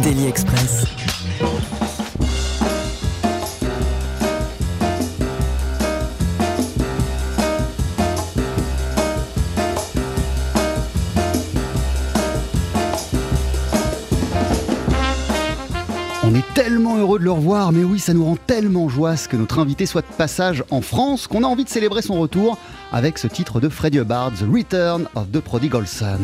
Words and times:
Daily 0.00 0.26
Express. 0.26 0.84
On 16.24 16.34
est 16.34 16.42
tellement 16.54 16.96
heureux 16.96 17.18
de 17.18 17.24
le 17.24 17.30
revoir, 17.30 17.72
mais 17.72 17.84
oui, 17.84 17.98
ça 17.98 18.14
nous 18.14 18.24
rend 18.24 18.36
tellement 18.36 18.88
joie 18.88 19.14
que 19.28 19.36
notre 19.36 19.58
invité 19.58 19.84
soit 19.84 20.00
de 20.00 20.06
passage 20.16 20.64
en 20.70 20.80
France 20.80 21.26
qu'on 21.26 21.44
a 21.44 21.46
envie 21.46 21.64
de 21.64 21.68
célébrer 21.68 22.00
son 22.00 22.18
retour 22.18 22.56
avec 22.92 23.18
ce 23.18 23.26
titre 23.26 23.60
de 23.60 23.68
Freddie 23.68 23.98
Hubbard, 23.98 24.32
The 24.32 24.46
Return 24.50 25.06
of 25.14 25.30
the 25.30 25.40
Prodigal 25.40 25.86
Son. 25.86 26.18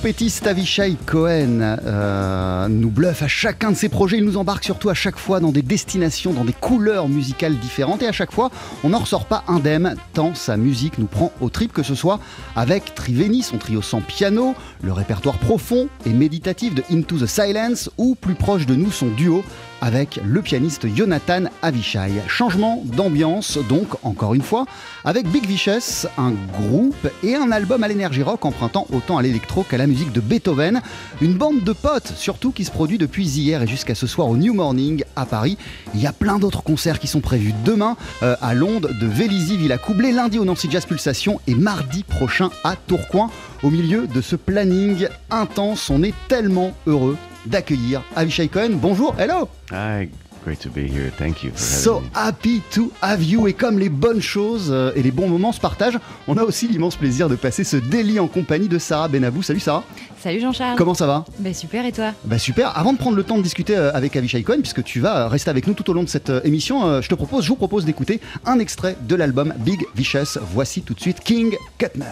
Trompettiste 0.00 0.46
Avishai 0.46 0.96
Cohen 1.04 1.60
euh, 1.60 2.68
nous 2.68 2.88
bluffe 2.88 3.22
à 3.22 3.28
chacun 3.28 3.70
de 3.70 3.76
ses 3.76 3.90
projets. 3.90 4.16
Il 4.16 4.24
nous 4.24 4.38
embarque 4.38 4.64
surtout 4.64 4.88
à 4.88 4.94
chaque 4.94 5.18
fois 5.18 5.40
dans 5.40 5.52
des 5.52 5.60
destinations, 5.60 6.32
dans 6.32 6.46
des 6.46 6.54
couleurs 6.54 7.06
musicales 7.06 7.58
différentes. 7.58 8.02
Et 8.02 8.06
à 8.06 8.12
chaque 8.12 8.32
fois, 8.32 8.50
on 8.82 8.88
n'en 8.90 9.00
ressort 9.00 9.26
pas 9.26 9.44
indemne, 9.46 9.96
tant 10.14 10.34
sa 10.34 10.56
musique 10.56 10.96
nous 10.96 11.04
prend 11.04 11.32
au 11.42 11.50
trip, 11.50 11.74
que 11.74 11.82
ce 11.82 11.94
soit 11.94 12.18
avec 12.56 12.94
Triveni, 12.94 13.42
son 13.42 13.58
trio 13.58 13.82
sans 13.82 14.00
piano, 14.00 14.54
le 14.82 14.94
répertoire 14.94 15.36
profond 15.36 15.88
et 16.06 16.14
méditatif 16.14 16.74
de 16.74 16.82
Into 16.90 17.18
the 17.18 17.26
Silence, 17.26 17.90
ou 17.98 18.14
plus 18.14 18.36
proche 18.36 18.64
de 18.64 18.76
nous, 18.76 18.90
son 18.90 19.08
duo 19.08 19.44
avec 19.80 20.20
le 20.24 20.42
pianiste 20.42 20.86
Jonathan 20.94 21.44
Avishai. 21.62 22.10
Changement 22.28 22.82
d'ambiance, 22.84 23.58
donc, 23.68 23.88
encore 24.02 24.34
une 24.34 24.42
fois, 24.42 24.66
avec 25.04 25.26
Big 25.28 25.46
Vicious, 25.46 26.06
un 26.18 26.32
groupe 26.60 27.08
et 27.22 27.34
un 27.34 27.50
album 27.50 27.82
à 27.82 27.88
l'énergie 27.88 28.22
rock 28.22 28.44
empruntant 28.44 28.86
autant 28.92 29.18
à 29.18 29.22
l'électro 29.22 29.62
qu'à 29.62 29.78
la 29.78 29.86
musique 29.86 30.12
de 30.12 30.20
Beethoven. 30.20 30.80
Une 31.20 31.34
bande 31.34 31.62
de 31.62 31.72
potes, 31.72 32.12
surtout, 32.16 32.52
qui 32.52 32.64
se 32.64 32.70
produit 32.70 32.98
depuis 32.98 33.26
hier 33.26 33.62
et 33.62 33.66
jusqu'à 33.66 33.94
ce 33.94 34.06
soir 34.06 34.28
au 34.28 34.36
New 34.36 34.54
Morning 34.54 35.04
à 35.16 35.26
Paris. 35.26 35.56
Il 35.94 36.00
y 36.00 36.06
a 36.06 36.12
plein 36.12 36.38
d'autres 36.38 36.62
concerts 36.62 36.98
qui 36.98 37.06
sont 37.06 37.20
prévus 37.20 37.54
demain 37.64 37.96
euh, 38.22 38.36
à 38.40 38.54
Londres, 38.54 38.90
de 39.00 39.06
Vélizy, 39.06 39.56
Villa 39.56 39.78
Coublé, 39.78 40.12
lundi 40.12 40.38
au 40.38 40.44
Nancy 40.44 40.68
Jazz 40.70 40.86
Pulsation 40.86 41.40
et 41.46 41.54
mardi 41.54 42.02
prochain 42.02 42.50
à 42.64 42.76
Tourcoing. 42.76 43.30
Au 43.62 43.70
milieu 43.70 44.06
de 44.06 44.20
ce 44.20 44.36
planning 44.36 45.06
intense, 45.30 45.90
on 45.90 46.02
est 46.02 46.14
tellement 46.28 46.72
heureux 46.86 47.16
d'accueillir 47.46 48.02
Avishai 48.16 48.48
Cohen. 48.48 48.70
Bonjour, 48.74 49.14
hello 49.18 49.48
Hi, 49.72 50.08
great 50.44 50.58
to 50.60 50.68
be 50.70 50.80
here. 50.88 51.10
Thank 51.18 51.42
you 51.42 51.50
for 51.50 51.58
So 51.58 52.00
me. 52.00 52.06
happy 52.14 52.62
to 52.72 52.90
have 53.02 53.22
you 53.22 53.46
et 53.48 53.52
comme 53.52 53.78
les 53.78 53.88
bonnes 53.88 54.20
choses 54.22 54.68
euh, 54.70 54.92
et 54.96 55.02
les 55.02 55.10
bons 55.10 55.28
moments 55.28 55.52
se 55.52 55.60
partagent, 55.60 55.98
on 56.28 56.36
a 56.36 56.42
aussi 56.42 56.68
l'immense 56.68 56.96
plaisir 56.96 57.28
de 57.28 57.36
passer 57.36 57.64
ce 57.64 57.76
délit 57.76 58.18
en 58.20 58.26
compagnie 58.28 58.68
de 58.68 58.78
Sarah 58.78 59.08
Benabou. 59.08 59.42
Salut 59.42 59.60
Sarah, 59.60 59.84
Salut 60.20 60.40
Jean-Charles. 60.40 60.76
comment 60.76 60.94
ça 60.94 61.06
va? 61.06 61.24
Bah 61.38 61.54
super 61.54 61.86
et 61.86 61.92
toi? 61.92 62.12
Bah 62.24 62.38
super, 62.38 62.76
avant 62.78 62.92
de 62.92 62.98
prendre 62.98 63.16
le 63.16 63.22
temps 63.24 63.38
de 63.38 63.42
discuter 63.42 63.76
euh, 63.76 63.90
avec 63.94 64.14
Avishai 64.16 64.42
Cohen, 64.42 64.58
puisque 64.60 64.82
tu 64.84 65.00
vas 65.00 65.16
euh, 65.24 65.28
rester 65.28 65.50
avec 65.50 65.66
nous 65.66 65.74
tout 65.74 65.88
au 65.90 65.94
long 65.94 66.02
de 66.02 66.08
cette 66.08 66.30
émission, 66.44 67.00
je 67.00 67.08
te 67.08 67.14
propose, 67.14 67.44
je 67.44 67.48
vous 67.48 67.56
propose 67.56 67.84
d'écouter 67.84 68.20
un 68.44 68.58
extrait 68.58 68.96
de 69.00 69.14
l'album 69.14 69.54
Big 69.58 69.80
Vicious. 69.94 70.38
Voici 70.52 70.82
tout 70.82 70.94
de 70.94 71.00
suite 71.00 71.20
King 71.20 71.54
Kuttner. 71.78 72.04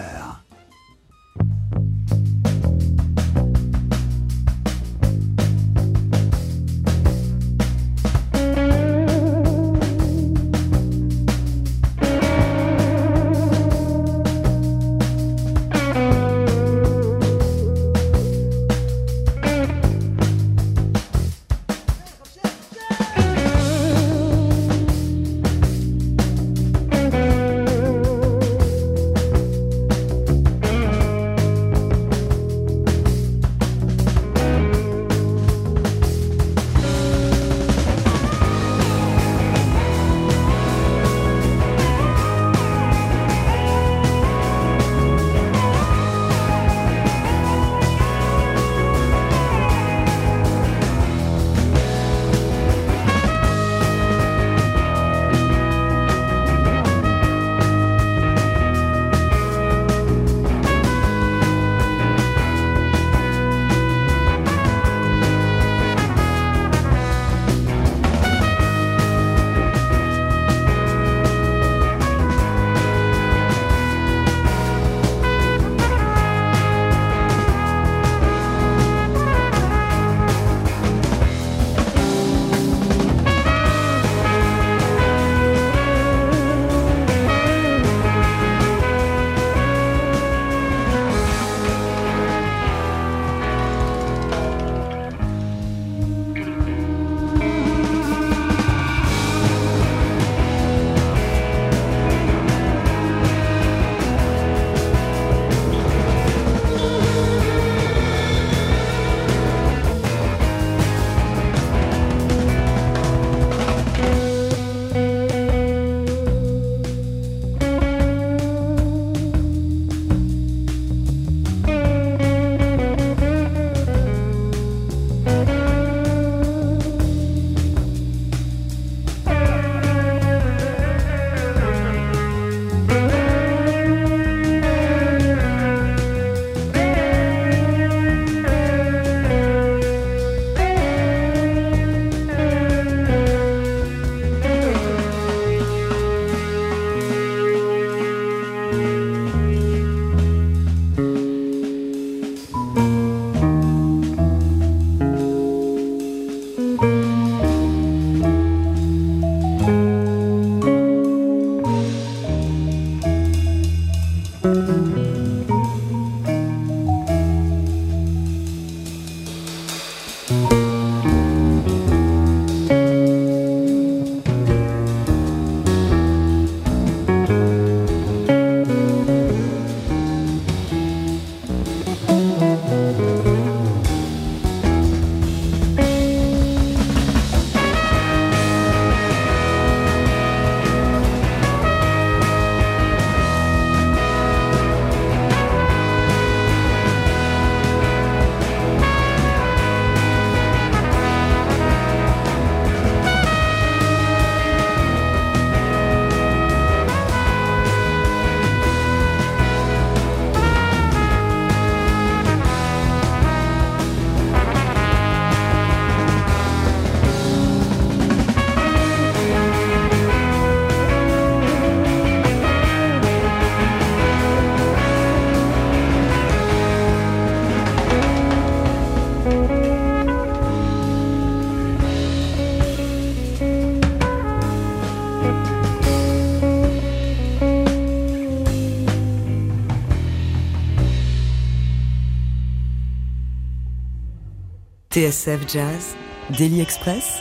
TSF 244.98 245.46
Jazz, 245.46 245.96
Daily 246.36 246.60
Express, 246.60 247.20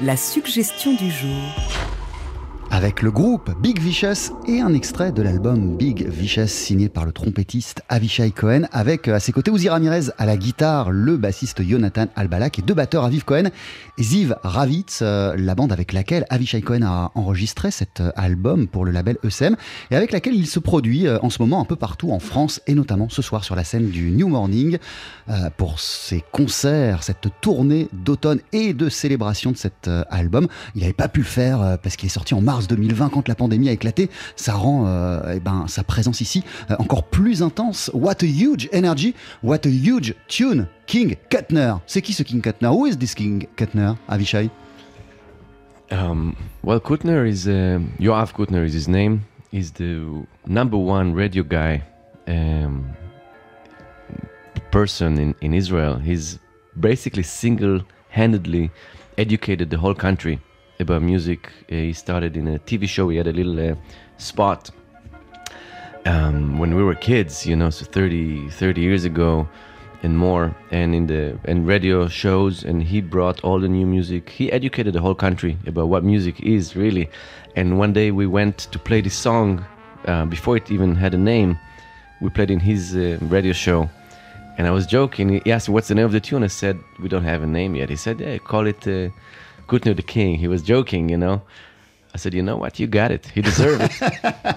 la 0.00 0.16
suggestion 0.16 0.94
du 0.94 1.10
jour. 1.10 1.85
Avec 2.76 3.00
le 3.00 3.10
groupe 3.10 3.50
Big 3.62 3.80
Vicious 3.80 4.34
et 4.46 4.60
un 4.60 4.74
extrait 4.74 5.10
de 5.10 5.22
l'album 5.22 5.78
Big 5.78 6.06
Vicious 6.06 6.46
signé 6.46 6.90
par 6.90 7.06
le 7.06 7.12
trompettiste 7.12 7.80
Avishai 7.88 8.32
Cohen 8.32 8.64
avec 8.70 9.08
euh, 9.08 9.14
à 9.14 9.18
ses 9.18 9.32
côtés 9.32 9.50
Uzi 9.50 9.70
Ramirez 9.70 10.10
à 10.18 10.26
la 10.26 10.36
guitare, 10.36 10.90
le 10.90 11.16
bassiste 11.16 11.62
Jonathan 11.62 12.04
Albalak 12.16 12.58
et 12.58 12.62
deux 12.62 12.74
batteurs 12.74 13.06
Aviv 13.06 13.24
Cohen 13.24 13.44
et 13.96 14.02
Ziv 14.02 14.36
Ravitz, 14.42 14.98
euh, 15.00 15.34
la 15.38 15.54
bande 15.54 15.72
avec 15.72 15.94
laquelle 15.94 16.26
Avishai 16.28 16.60
Cohen 16.60 16.82
a 16.82 17.12
enregistré 17.14 17.70
cet 17.70 18.02
euh, 18.02 18.12
album 18.14 18.68
pour 18.68 18.84
le 18.84 18.90
label 18.90 19.16
ESM 19.24 19.56
et 19.90 19.96
avec 19.96 20.12
laquelle 20.12 20.34
il 20.34 20.46
se 20.46 20.58
produit 20.58 21.08
en 21.08 21.30
ce 21.30 21.40
moment 21.40 21.62
un 21.62 21.64
peu 21.64 21.76
partout 21.76 22.12
en 22.12 22.18
France 22.18 22.60
et 22.66 22.74
notamment 22.74 23.08
ce 23.08 23.22
soir 23.22 23.42
sur 23.42 23.56
la 23.56 23.64
scène 23.64 23.88
du 23.88 24.10
New 24.10 24.28
Morning 24.28 24.76
pour 25.56 25.80
ses 25.80 26.22
concerts, 26.30 27.02
cette 27.02 27.28
tournée 27.40 27.88
d'automne 27.92 28.40
et 28.52 28.74
de 28.74 28.90
célébration 28.90 29.52
de 29.52 29.56
cet 29.56 29.88
album. 30.10 30.46
Il 30.74 30.82
n'avait 30.82 30.92
pas 30.92 31.08
pu 31.08 31.20
le 31.20 31.26
faire 31.26 31.78
parce 31.82 31.96
qu'il 31.96 32.06
est 32.06 32.10
sorti 32.10 32.34
en 32.34 32.40
mars 32.40 32.65
2020 32.66 33.08
quand 33.10 33.28
la 33.28 33.34
pandémie 33.34 33.68
a 33.68 33.72
éclaté. 33.72 34.10
Ça 34.36 34.54
rend 34.54 34.86
euh, 34.86 35.34
eh 35.36 35.40
ben, 35.40 35.66
sa 35.68 35.82
présence 35.82 36.20
ici 36.20 36.44
euh, 36.70 36.76
encore 36.78 37.04
plus 37.04 37.42
intense. 37.42 37.90
What 37.94 38.22
a 38.22 38.26
huge 38.26 38.68
energy, 38.72 39.14
what 39.42 39.60
a 39.64 39.68
huge 39.68 40.14
tune. 40.28 40.66
King 40.86 41.16
Kuttner. 41.30 41.74
C'est 41.86 42.02
qui 42.02 42.12
ce 42.12 42.22
King 42.22 42.40
Kuttner? 42.40 42.68
Who 42.68 42.86
is 42.86 42.96
this 42.96 43.14
King 43.14 43.46
Kuttner, 43.56 43.96
Avishai? 44.08 44.50
Um, 45.90 46.34
well, 46.62 46.80
Kutner 46.80 47.26
is 47.26 47.46
uh, 47.46 47.80
Yoav 47.98 48.32
Kutner 48.32 48.64
is 48.64 48.72
his 48.72 48.88
name. 48.88 49.24
He's 49.50 49.72
the 49.72 50.26
number 50.46 50.76
one 50.76 51.14
radio 51.14 51.42
guy 51.42 51.82
um, 52.26 52.86
person 54.70 55.34
in 55.40 55.54
Israel. 55.54 55.96
He's 55.96 56.38
basically 56.78 57.22
single-handedly 57.22 58.70
educated 59.16 59.70
the 59.70 59.78
whole 59.78 59.94
country 59.94 60.40
about 60.80 61.02
music. 61.02 61.50
Uh, 61.70 61.74
he 61.74 61.92
started 61.92 62.36
in 62.36 62.48
a 62.48 62.58
TV 62.58 62.88
show. 62.88 63.08
He 63.08 63.16
had 63.16 63.26
a 63.26 63.32
little 63.32 63.72
uh, 63.72 63.74
spot 64.18 64.70
um, 66.06 66.58
when 66.58 66.74
we 66.74 66.82
were 66.82 66.94
kids, 66.94 67.46
you 67.46 67.56
know, 67.56 67.70
so 67.70 67.84
30, 67.84 68.50
30 68.50 68.80
years 68.80 69.04
ago 69.04 69.48
and 70.02 70.16
more, 70.16 70.54
and 70.70 70.94
in 70.94 71.06
the 71.06 71.38
and 71.44 71.66
radio 71.66 72.06
shows. 72.08 72.64
And 72.64 72.82
he 72.82 73.00
brought 73.00 73.42
all 73.42 73.58
the 73.58 73.68
new 73.68 73.86
music. 73.86 74.30
He 74.30 74.52
educated 74.52 74.94
the 74.94 75.00
whole 75.00 75.14
country 75.14 75.58
about 75.66 75.88
what 75.88 76.04
music 76.04 76.40
is 76.40 76.76
really. 76.76 77.08
And 77.56 77.78
one 77.78 77.92
day 77.92 78.10
we 78.10 78.26
went 78.26 78.58
to 78.58 78.78
play 78.78 79.00
this 79.00 79.16
song 79.16 79.64
uh, 80.04 80.24
before 80.26 80.56
it 80.56 80.70
even 80.70 80.94
had 80.94 81.14
a 81.14 81.18
name. 81.18 81.58
We 82.20 82.30
played 82.30 82.50
in 82.50 82.60
his 82.60 82.94
uh, 82.94 83.18
radio 83.22 83.52
show. 83.52 83.90
And 84.58 84.66
I 84.66 84.70
was 84.70 84.86
joking. 84.86 85.40
He 85.44 85.52
asked 85.52 85.68
me, 85.68 85.74
"What's 85.74 85.88
the 85.88 85.94
name 85.94 86.06
of 86.06 86.12
the 86.12 86.20
tune?" 86.20 86.42
I 86.42 86.46
said, 86.46 86.78
"We 86.98 87.08
don't 87.08 87.24
have 87.24 87.42
a 87.42 87.46
name 87.46 87.74
yet." 87.74 87.90
He 87.90 87.96
said, 87.96 88.20
"Yeah, 88.20 88.38
call 88.38 88.66
it 88.66 88.88
uh, 88.88 89.10
Kutner 89.66 89.96
the 89.96 90.02
King. 90.02 90.36
He 90.36 90.48
was 90.48 90.62
joking, 90.62 91.08
you 91.08 91.16
know. 91.16 91.42
I 92.16 92.18
said, 92.18 92.32
you 92.32 92.42
know 92.42 92.56
what, 92.56 92.78
you 92.78 92.86
got 92.86 93.10
it. 93.10 93.28
You 93.34 93.42
deserve 93.42 93.82
it. 93.82 93.92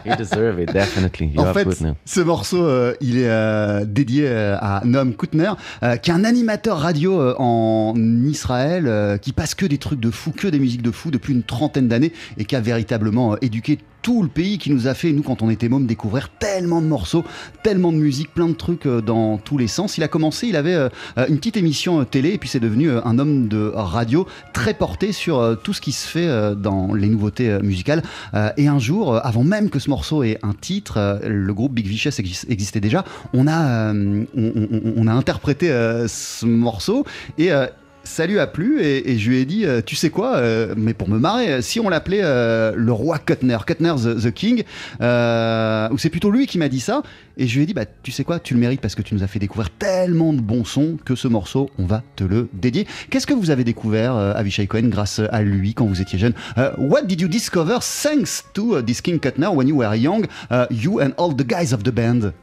you 0.05 0.15
deserve 0.15 0.59
it, 0.59 0.71
definitely. 0.71 1.27
You 1.27 1.41
en 1.41 1.53
fait, 1.53 1.65
Kutner. 1.65 1.91
ce 2.05 2.21
morceau, 2.21 2.63
euh, 2.63 2.93
il 3.01 3.17
est 3.17 3.27
euh, 3.27 3.83
dédié 3.83 4.27
euh, 4.27 4.55
à 4.61 4.81
Noam 4.85 5.13
Kutner, 5.13 5.51
euh, 5.83 5.97
qui 5.97 6.09
est 6.09 6.13
un 6.13 6.23
animateur 6.23 6.79
radio 6.79 7.33
en 7.37 7.95
Israël, 8.23 9.19
qui 9.21 9.33
passe 9.33 9.55
que 9.55 9.65
des 9.65 9.77
trucs 9.77 9.99
de 9.99 10.09
fou, 10.09 10.31
que 10.31 10.47
des 10.47 10.59
musiques 10.59 10.83
de 10.83 10.91
fou 10.91 11.11
depuis 11.11 11.33
une 11.33 11.43
trentaine 11.43 11.89
d'années, 11.89 12.13
et 12.37 12.45
qui 12.45 12.55
a 12.55 12.61
véritablement 12.61 13.35
éduqué 13.41 13.79
tout 14.01 14.23
le 14.23 14.29
pays 14.29 14.57
qui 14.57 14.71
nous 14.71 14.87
a 14.87 14.93
fait, 14.93 15.11
nous, 15.11 15.23
quand 15.23 15.41
on 15.41 15.49
était 15.49 15.67
mômes, 15.67 15.85
découvrir 15.85 16.29
tellement 16.29 16.81
de 16.81 16.87
morceaux, 16.87 17.25
tellement 17.63 17.91
de 17.91 17.97
musique, 17.97 18.33
plein 18.33 18.47
de 18.47 18.53
trucs 18.53 18.87
dans 18.87 19.37
tous 19.37 19.57
les 19.57 19.67
sens. 19.67 19.97
Il 19.97 20.03
a 20.03 20.07
commencé, 20.07 20.47
il 20.47 20.55
avait 20.55 20.89
une 21.27 21.37
petite 21.37 21.57
émission 21.57 22.05
télé 22.05 22.29
et 22.29 22.37
puis 22.37 22.47
c'est 22.47 22.61
devenu 22.61 22.89
un 22.91 23.19
homme 23.19 23.49
de 23.49 23.73
radio 23.75 24.25
très 24.53 24.73
porté 24.73 25.11
sur 25.11 25.59
tout 25.61 25.73
ce 25.73 25.81
qui 25.81 25.91
se 25.91 26.07
fait 26.07 26.55
dans 26.55 26.93
les 26.93 27.07
nouveautés 27.07 27.48
musicales. 27.61 28.03
Et 28.57 28.67
un 28.67 28.79
jour, 28.79 29.19
avant 29.25 29.43
même 29.43 29.69
que 29.69 29.79
ce 29.79 29.89
morceau 29.89 30.23
ait 30.23 30.37
un 30.43 30.53
titre, 30.53 31.19
le 31.25 31.53
groupe 31.53 31.73
Big 31.73 31.87
Vicious 31.87 32.11
existait 32.19 32.79
déjà, 32.79 33.03
on 33.33 33.47
a, 33.47 33.93
on, 33.93 34.25
on, 34.35 34.93
on 34.95 35.07
a 35.07 35.11
interprété 35.11 35.67
ce 36.07 36.45
morceau 36.45 37.05
et 37.37 37.51
ça 38.03 38.25
lui 38.25 38.39
a 38.39 38.47
plu 38.47 38.81
et, 38.81 39.17
je 39.17 39.29
lui 39.29 39.37
ai 39.37 39.45
dit, 39.45 39.65
euh, 39.65 39.81
tu 39.85 39.95
sais 39.95 40.09
quoi, 40.09 40.37
euh, 40.37 40.73
mais 40.77 40.93
pour 40.93 41.09
me 41.09 41.19
marrer, 41.19 41.61
si 41.61 41.79
on 41.79 41.89
l'appelait 41.89 42.21
euh, 42.21 42.73
le 42.75 42.91
roi 42.91 43.19
Kuttner, 43.19 43.57
Kuttner 43.65 43.93
the, 43.95 44.31
King, 44.31 44.63
ou 44.99 45.97
c'est 45.97 46.09
plutôt 46.09 46.31
lui 46.31 46.47
qui 46.47 46.57
m'a 46.57 46.69
dit 46.69 46.79
ça, 46.79 47.03
et 47.37 47.47
je 47.47 47.55
lui 47.55 47.63
ai 47.63 47.65
dit, 47.65 47.73
bah 47.73 47.85
tu 48.03 48.11
sais 48.11 48.23
quoi, 48.23 48.39
tu 48.39 48.53
le 48.53 48.59
mérites 48.59 48.81
parce 48.81 48.95
que 48.95 49.01
tu 49.01 49.15
nous 49.15 49.23
as 49.23 49.27
fait 49.27 49.39
découvrir 49.39 49.69
tellement 49.69 50.33
de 50.33 50.41
bons 50.41 50.65
sons 50.65 50.97
que 51.03 51.15
ce 51.15 51.27
morceau, 51.27 51.69
on 51.77 51.85
va 51.85 52.03
te 52.15 52.23
le 52.23 52.49
dédier. 52.53 52.87
Qu'est-ce 53.09 53.27
que 53.27 53.33
vous 53.33 53.51
avez 53.51 53.63
découvert, 53.63 54.15
Avishai 54.15 54.67
Cohen, 54.67 54.89
grâce 54.89 55.21
à 55.31 55.41
lui 55.41 55.73
quand 55.73 55.85
vous 55.85 56.01
étiez 56.01 56.19
jeune? 56.19 56.33
What 56.77 57.03
did 57.03 57.21
you 57.21 57.27
discover 57.27 57.79
thanks 57.81 58.43
to 58.53 58.81
this 58.81 59.01
King 59.01 59.19
Kuttner 59.19 59.53
when 59.53 59.67
you 59.67 59.77
were 59.77 59.95
young, 59.95 60.25
you 60.69 60.99
and 60.99 61.11
all 61.17 61.33
the 61.33 61.45
guys 61.45 61.73
of 61.73 61.83
the 61.83 61.91
band? 61.91 62.33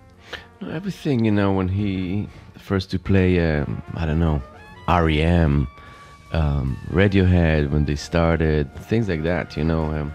Everything, 0.62 1.24
you 1.24 1.32
know, 1.32 1.52
when 1.52 1.68
he 1.68 2.28
first 2.56 2.90
to 2.90 2.98
play, 2.98 3.38
um, 3.38 3.82
I 3.94 4.06
don't 4.06 4.18
know. 4.18 4.40
REM, 4.88 5.66
um, 6.32 6.76
Radiohead 6.92 7.70
when 7.70 7.84
they 7.84 7.96
started, 7.96 8.68
things 8.88 9.08
like 9.08 9.22
that. 9.22 9.56
You 9.56 9.64
know, 9.64 9.92
um, 9.92 10.12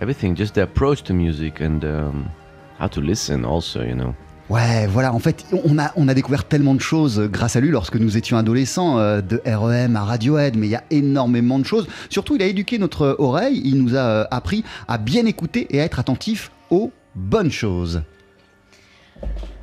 everything. 0.00 0.34
Just 0.34 0.54
the 0.54 0.62
approach 0.62 1.02
to 1.04 1.14
music 1.14 1.60
and 1.60 1.84
um, 1.84 2.30
how 2.78 2.88
to 2.88 3.00
listen, 3.00 3.44
also. 3.44 3.82
You 3.82 3.94
know. 3.94 4.14
Ouais, 4.50 4.86
voilà, 4.86 5.14
en 5.14 5.18
fait, 5.18 5.46
on 5.64 5.78
a, 5.78 5.92
on 5.96 6.08
a 6.08 6.14
découvert 6.14 6.44
tellement 6.44 6.74
de 6.74 6.80
choses 6.80 7.20
grâce 7.32 7.56
à 7.56 7.60
lui 7.60 7.70
lorsque 7.70 7.96
nous 7.96 8.18
étions 8.18 8.36
adolescents, 8.36 8.98
euh, 8.98 9.22
de 9.22 9.40
REM 9.46 9.96
à 9.96 10.04
Radiohead, 10.04 10.58
mais 10.58 10.66
il 10.66 10.70
y 10.70 10.74
a 10.76 10.84
énormément 10.90 11.58
de 11.58 11.64
choses. 11.64 11.86
Surtout, 12.10 12.34
il 12.34 12.42
a 12.42 12.46
éduqué 12.46 12.78
notre 12.78 13.16
oreille, 13.18 13.62
il 13.64 13.82
nous 13.82 13.96
a 13.96 14.00
euh, 14.00 14.24
appris 14.30 14.62
à 14.88 14.98
bien 14.98 15.24
écouter 15.24 15.68
et 15.70 15.80
à 15.80 15.84
être 15.84 15.98
attentif 15.98 16.50
aux 16.68 16.90
bonnes 17.14 17.50
choses. 17.50 18.02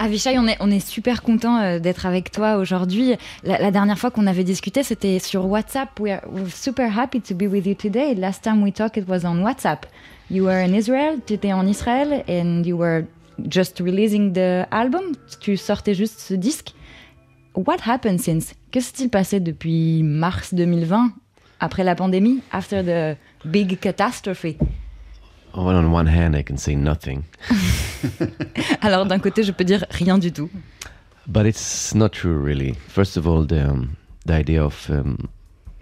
Avishai, 0.02 0.38
on 0.38 0.72
est, 0.72 0.80
super 0.80 1.22
content 1.22 1.58
euh, 1.58 1.80
d'être 1.80 2.06
avec 2.06 2.32
toi 2.32 2.56
aujourd'hui. 2.56 3.16
La, 3.44 3.60
la, 3.60 3.70
dernière 3.70 4.00
fois 4.00 4.12
qu'on 4.12 4.28
avait 4.28 4.46
discuté, 4.46 4.82
c'était 4.82 5.20
sur 5.20 5.46
WhatsApp. 5.46 6.00
We 6.00 6.14
are 6.14 6.22
we're 6.32 6.50
super 6.50 6.98
happy 6.98 7.20
to 7.20 7.36
be 7.36 7.44
with 7.44 7.66
you 7.66 7.76
today. 7.76 8.16
Last 8.16 8.42
time 8.44 8.64
we 8.64 8.72
talked, 8.72 8.98
it 8.98 9.10
was 9.10 9.26
on 9.26 9.44
WhatsApp. 9.44 9.86
You 10.32 10.46
were 10.46 10.64
in 10.64 10.74
Israel, 10.74 11.18
tu 11.26 11.34
étais 11.34 11.52
en 11.52 11.68
Israël, 11.68 12.24
and 12.30 12.64
you 12.66 12.78
were 12.78 13.04
just 13.50 13.80
releasing 13.82 14.32
the 14.32 14.66
album. 14.72 15.16
Tu 15.42 15.58
sortais 15.58 15.96
juste 15.96 16.20
ce 16.20 16.34
disque. 16.34 16.74
What 17.56 17.80
happened 17.86 18.20
since? 18.20 18.54
Que 18.72 18.80
s'est-il 18.80 19.10
passé 19.10 19.42
depuis 19.42 20.02
mars 20.04 20.54
2020, 20.54 21.12
après 21.60 21.84
la 21.84 21.96
pandémie, 21.96 22.42
after 22.52 22.84
the 22.84 23.18
big 23.46 23.80
catastrophe? 23.80 24.46
Well, 25.56 25.76
on 25.76 25.92
one 25.92 26.08
hand, 26.08 26.36
I 26.36 26.44
can 26.44 26.58
say 26.58 26.76
nothing. 26.76 27.24
Alors 28.82 29.06
d'un 29.06 29.20
côté, 29.20 29.44
je 29.44 29.52
peux 29.52 29.64
dire 29.64 29.84
rien 29.90 30.18
du 30.18 30.32
tout. 30.32 30.50
But 31.28 31.46
it's 31.46 31.94
not 31.94 32.10
true, 32.10 32.38
really. 32.38 32.74
First 32.88 33.18
of 33.18 33.28
all, 33.28 33.46
the 33.46 33.70
um, 33.70 33.98
the 34.26 34.34
idea 34.34 34.64
of 34.64 34.90
um, 34.90 35.30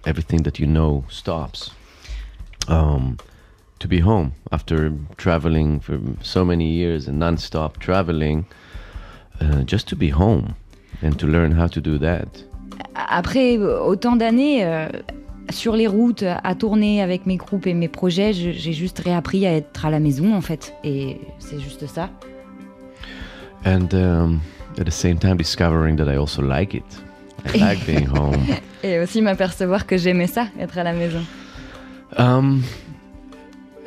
everything 0.05 0.43
that 0.43 0.59
you 0.59 0.67
know 0.67 1.03
stops. 1.09 1.71
Um, 2.67 3.17
to 3.79 3.88
be 3.88 4.00
home 4.00 4.33
after 4.51 4.91
traveling 5.17 5.79
for 5.79 6.00
so 6.21 6.43
many 6.43 6.65
years 6.65 7.07
and 7.07 7.19
non-stop 7.19 7.77
traveling, 7.79 8.45
uh, 9.39 9.62
just 9.63 9.88
to 9.88 9.95
be 9.95 10.09
home 10.09 10.55
and 11.01 11.19
to 11.19 11.27
learn 11.27 11.51
how 11.51 11.67
to 11.67 11.81
do 11.81 11.97
that. 12.00 12.27
Après 12.95 13.57
autant 13.57 14.15
d'années 14.17 14.65
euh, 14.65 14.89
sur 15.50 15.75
les 15.75 15.88
routes, 15.88 16.24
à 16.44 16.56
tourner 16.56 17.01
avec 17.01 17.25
mes 17.25 17.38
groupes 17.38 17.68
et 17.68 17.74
mes 17.74 17.88
projets, 17.88 18.34
je- 18.34 18.51
j'ai 18.51 18.74
juste 18.74 19.00
réappris 19.00 19.46
à 19.46 19.54
être 19.54 19.86
à 19.86 19.89
la 19.89 20.00
maison 20.00 20.34
en 20.36 20.42
fait. 20.42 20.74
Et 20.84 21.20
c'est 21.39 21.60
juste 21.60 21.88
ça. 21.88 22.10
And 23.66 23.94
um, 23.94 24.39
at 24.80 24.86
the 24.86 24.92
same 24.92 25.18
time, 25.18 25.38
discovering 25.38 25.98
that 25.98 26.08
I 26.12 26.18
also 26.18 26.42
like 26.42 26.74
it. 26.74 26.84
I 27.54 27.58
like 27.60 27.86
being 27.86 28.06
home. 28.08 28.46
Et 28.84 29.00
aussi 29.00 29.22
m'apercevoir 29.22 29.86
que 29.86 29.98
j'aimais 29.98 30.27
ça, 30.27 30.48
être 30.60 30.77
à 30.77 30.84
la 30.84 30.94
maison. 30.94 31.22
Um, 32.18 32.62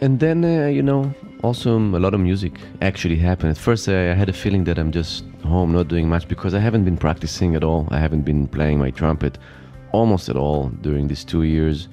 and 0.02 0.18
then, 0.18 0.44
uh, 0.44 0.68
you 0.68 0.82
know, 0.82 1.10
also 1.42 1.76
um, 1.76 1.94
a 1.94 1.98
lot 1.98 2.12
of 2.14 2.20
music 2.20 2.52
actually 2.82 3.16
happened. 3.18 3.50
At 3.50 3.58
first, 3.58 3.88
I, 3.88 4.10
I 4.12 4.14
had 4.14 4.28
a 4.28 4.32
feeling 4.32 4.64
that 4.64 4.78
I'm 4.78 4.90
just 4.92 5.24
home, 5.44 5.72
not 5.72 5.88
doing 5.88 6.08
much, 6.08 6.26
because 6.28 6.54
I 6.54 6.58
haven't 6.60 6.84
been 6.84 6.96
practicing 6.98 7.54
at 7.54 7.62
all. 7.64 7.86
I 7.90 7.98
haven't 7.98 8.22
been 8.24 8.46
playing 8.48 8.78
my 8.78 8.90
trumpet 8.90 9.38
almost 9.92 10.28
at 10.28 10.36
all 10.36 10.70
during 10.82 11.08
these 11.08 11.24
two 11.24 11.42
years. 11.42 11.88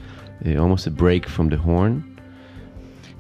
Almost 0.46 0.88
a 0.88 0.92
break 0.92 1.28
from 1.28 1.50
the 1.50 1.58
horn. 1.58 2.04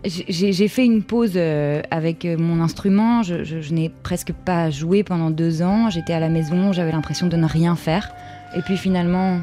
J'ai 0.06 0.68
fait 0.70 0.86
une 0.86 1.04
pause 1.04 1.34
euh, 1.36 1.82
avec 1.92 2.24
euh, 2.24 2.38
mon 2.38 2.62
instrument. 2.62 3.24
Je, 3.24 3.44
je- 3.44 3.60
je 3.62 3.74
n'ai 3.74 3.90
presque 3.90 4.32
pas 4.32 4.70
joué 4.70 5.04
pendant 5.04 5.32
deux 5.32 5.62
ans. 5.64 5.90
J'étais 5.90 6.14
à 6.14 6.20
la 6.20 6.30
maison, 6.30 6.72
j'avais 6.72 6.92
l'impression 6.92 7.28
de 7.28 7.36
ne 7.36 7.46
rien 7.48 7.76
faire. 7.76 8.12
Et 8.56 8.62
puis 8.62 8.78
finalement, 8.78 9.40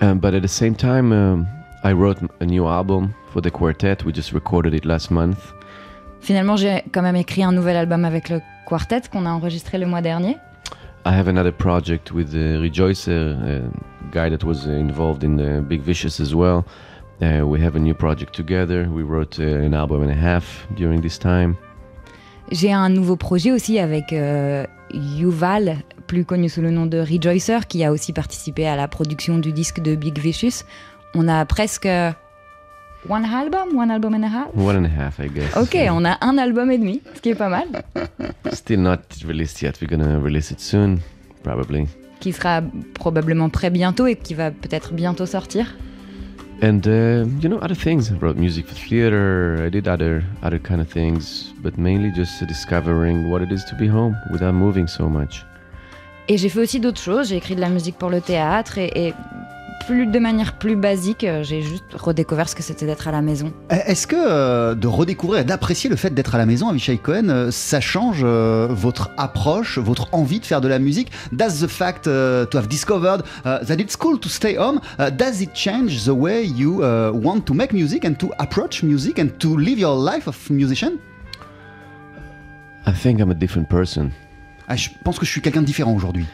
Um, 0.00 0.18
but 0.18 0.34
at 0.34 0.40
the 0.40 0.48
same 0.48 0.74
time, 0.74 1.12
um, 1.12 1.46
I 1.84 1.92
wrote 1.92 2.18
a 2.40 2.44
new 2.46 2.66
album 2.66 3.10
for 3.32 3.40
the 3.42 3.50
quartet. 3.50 3.98
We 4.04 4.12
just 4.14 4.32
recorded 4.32 4.74
it 4.74 4.84
last 4.84 5.10
month. 5.10 5.38
finalement, 6.20 6.56
j'ai 6.56 6.82
quand 6.92 7.02
même 7.02 7.16
écrit 7.16 7.42
un 7.44 7.52
nouvel 7.52 7.76
album 7.76 8.04
avec 8.04 8.28
le 8.28 8.40
quartet 8.66 9.02
qu'on 9.12 9.26
a 9.26 9.30
enregistré 9.30 9.76
le 9.78 9.86
mois 9.86 10.00
dernier. 10.00 10.36
I 11.04 11.12
have 11.12 11.26
another 11.26 11.50
project 11.50 12.12
with 12.12 12.32
uh, 12.32 12.60
Rejoicer, 12.60 13.12
a 13.12 14.10
guy 14.12 14.28
that 14.28 14.44
was 14.44 14.66
involved 14.66 15.24
in 15.24 15.36
the 15.36 15.60
Big 15.60 15.80
Vicious 15.80 16.20
as 16.20 16.32
well. 16.32 16.64
Uh, 17.20 17.44
we 17.44 17.60
have 17.60 17.74
a 17.74 17.80
new 17.80 17.94
project 17.94 18.32
together. 18.32 18.88
We 18.88 19.02
wrote 19.02 19.40
uh, 19.40 19.42
an 19.42 19.74
album 19.74 20.02
and 20.02 20.12
a 20.12 20.14
half 20.14 20.64
during 20.76 21.00
this 21.00 21.18
time. 21.18 21.56
J'ai 22.52 22.72
un 22.72 22.88
nouveau 22.88 23.16
projet 23.16 23.50
aussi 23.50 23.80
avec 23.80 24.12
euh, 24.12 24.64
Yuval, 24.92 25.78
plus 26.06 26.24
connu 26.24 26.48
sous 26.48 26.60
le 26.60 26.70
nom 26.70 26.86
de 26.86 26.98
Rejoicer, 26.98 27.66
qui 27.68 27.82
a 27.82 27.90
aussi 27.90 28.12
participé 28.12 28.68
à 28.68 28.76
la 28.76 28.86
production 28.86 29.38
du 29.38 29.52
disque 29.52 29.80
de 29.80 29.96
Big 29.96 30.18
Vicious. 30.20 30.64
On 31.14 31.26
a 31.26 31.44
presque 31.46 31.88
one 33.08 33.24
album, 33.24 33.76
one 33.76 33.90
album 33.90 34.14
and 34.14 34.24
a 34.24 34.28
half? 34.28 34.54
One 34.54 34.76
and 34.76 34.86
a 34.86 34.88
half, 34.88 35.18
I 35.20 35.28
guess. 35.28 35.56
Ok, 35.56 35.76
on 35.90 36.04
a 36.04 36.18
un 36.20 36.38
album 36.38 36.70
et 36.70 36.78
demi, 36.78 37.00
ce 37.14 37.20
qui 37.20 37.30
est 37.30 37.34
pas 37.34 37.48
mal, 37.48 37.66
Still 38.52 38.80
not 38.80 38.98
released 39.26 39.62
yet. 39.62 39.72
We're 39.80 39.88
gonna 39.88 40.18
release 40.20 40.50
it 40.50 40.60
soon, 40.60 41.00
probably. 41.42 41.86
qui 42.20 42.32
sera 42.32 42.62
probablement 42.94 43.48
prêt 43.50 43.70
bientôt 43.70 44.06
et 44.06 44.14
qui 44.14 44.34
va 44.34 44.50
peut-être 44.52 44.92
bientôt 44.92 45.26
sortir. 45.26 45.74
And 46.62 46.86
uh, 46.86 47.26
you 47.42 47.48
know 47.48 47.58
other 47.60 47.74
things. 47.76 48.10
I 48.12 48.14
wrote 48.20 48.36
music 48.38 48.66
for 48.68 48.76
theater. 48.76 49.56
I 49.66 49.68
did 49.68 49.88
other 49.88 50.22
other 50.44 50.60
kind 50.60 50.80
of 50.80 50.86
things, 50.88 51.52
but 51.60 51.76
mainly 51.76 52.12
just 52.14 52.44
discovering 52.46 53.28
what 53.28 53.42
it 53.42 53.50
is 53.50 53.64
to 53.64 53.74
be 53.74 53.88
home 53.88 54.14
without 54.30 54.54
moving 54.54 54.86
so 54.86 55.08
much. 55.08 55.44
Et 56.28 56.38
j'ai 56.38 56.48
fait 56.48 56.60
aussi 56.60 56.78
d'autres 56.78 57.00
choses. 57.00 57.30
J'ai 57.30 57.36
écrit 57.36 57.56
de 57.56 57.60
la 57.60 57.68
musique 57.68 57.98
pour 57.98 58.10
le 58.10 58.20
théâtre 58.20 58.78
et, 58.78 58.92
et 58.94 59.12
plus 59.86 60.06
de 60.06 60.18
manière 60.18 60.58
plus 60.58 60.76
basique, 60.76 61.24
euh, 61.24 61.42
j'ai 61.42 61.62
juste 61.62 61.84
redécouvert 61.94 62.48
ce 62.48 62.54
que 62.54 62.62
c'était 62.62 62.86
d'être 62.86 63.08
à 63.08 63.12
la 63.12 63.22
maison. 63.22 63.52
Est-ce 63.70 64.06
que 64.06 64.16
euh, 64.16 64.74
de 64.74 64.86
redécouvrir 64.86 65.40
et 65.40 65.44
d'apprécier 65.44 65.90
le 65.90 65.96
fait 65.96 66.10
d'être 66.10 66.34
à 66.34 66.38
la 66.38 66.46
maison, 66.46 66.68
Avishai 66.68 66.98
Cohen, 66.98 67.28
euh, 67.28 67.50
ça 67.50 67.80
change 67.80 68.22
euh, 68.22 68.68
votre 68.70 69.10
approche, 69.16 69.78
votre 69.78 70.08
envie 70.12 70.40
de 70.40 70.46
faire 70.46 70.60
de 70.60 70.68
la 70.68 70.78
musique? 70.78 71.10
Does 71.32 71.60
the 71.60 71.68
fact 71.68 72.06
uh, 72.06 72.46
to 72.46 72.58
have 72.58 72.68
discovered 72.68 73.22
uh, 73.44 73.64
that 73.66 73.74
it's 73.74 73.96
cool 73.96 74.18
to 74.18 74.28
stay 74.28 74.56
home, 74.56 74.80
uh, 74.98 75.10
does 75.10 75.40
it 75.40 75.52
change 75.54 76.04
the 76.04 76.14
way 76.14 76.44
you 76.44 76.82
uh, 76.82 77.10
want 77.12 77.42
to 77.42 77.54
make 77.54 77.72
music 77.72 78.04
and 78.04 78.14
to 78.14 78.30
approach 78.38 78.82
music 78.82 79.18
and 79.18 79.28
to 79.38 79.56
live 79.56 79.78
your 79.78 79.96
life 79.96 80.26
of 80.26 80.36
musician? 80.50 80.98
I 82.86 82.92
think 82.92 83.20
I'm 83.20 83.30
a 83.30 83.34
different 83.34 83.68
person. 83.68 84.10
Ah, 84.68 84.76
Je 84.76 84.88
pense 85.04 85.18
que 85.18 85.26
je 85.26 85.30
suis 85.30 85.40
quelqu'un 85.40 85.60
de 85.60 85.66
différent 85.66 85.94
aujourd'hui. 85.94 86.26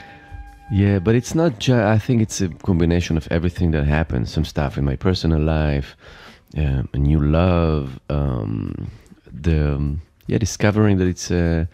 Yeah, 0.70 0.98
but 0.98 1.14
it's 1.14 1.34
not 1.34 1.58
just. 1.58 1.82
I 1.82 1.98
think 1.98 2.20
it's 2.20 2.40
a 2.40 2.48
combination 2.48 3.16
of 3.16 3.26
everything 3.30 3.70
that 3.70 3.84
happened. 3.84 4.28
Some 4.28 4.44
stuff 4.44 4.76
in 4.76 4.84
my 4.84 4.96
personal 4.96 5.40
life, 5.40 5.96
um, 6.56 6.88
a 6.92 6.98
new 6.98 7.20
love, 7.20 7.98
um, 8.10 8.90
the 9.32 9.74
um, 9.74 10.02
yeah, 10.26 10.36
discovering 10.38 10.98
that 10.98 11.06
it's 11.08 11.30
uh, 11.30 11.64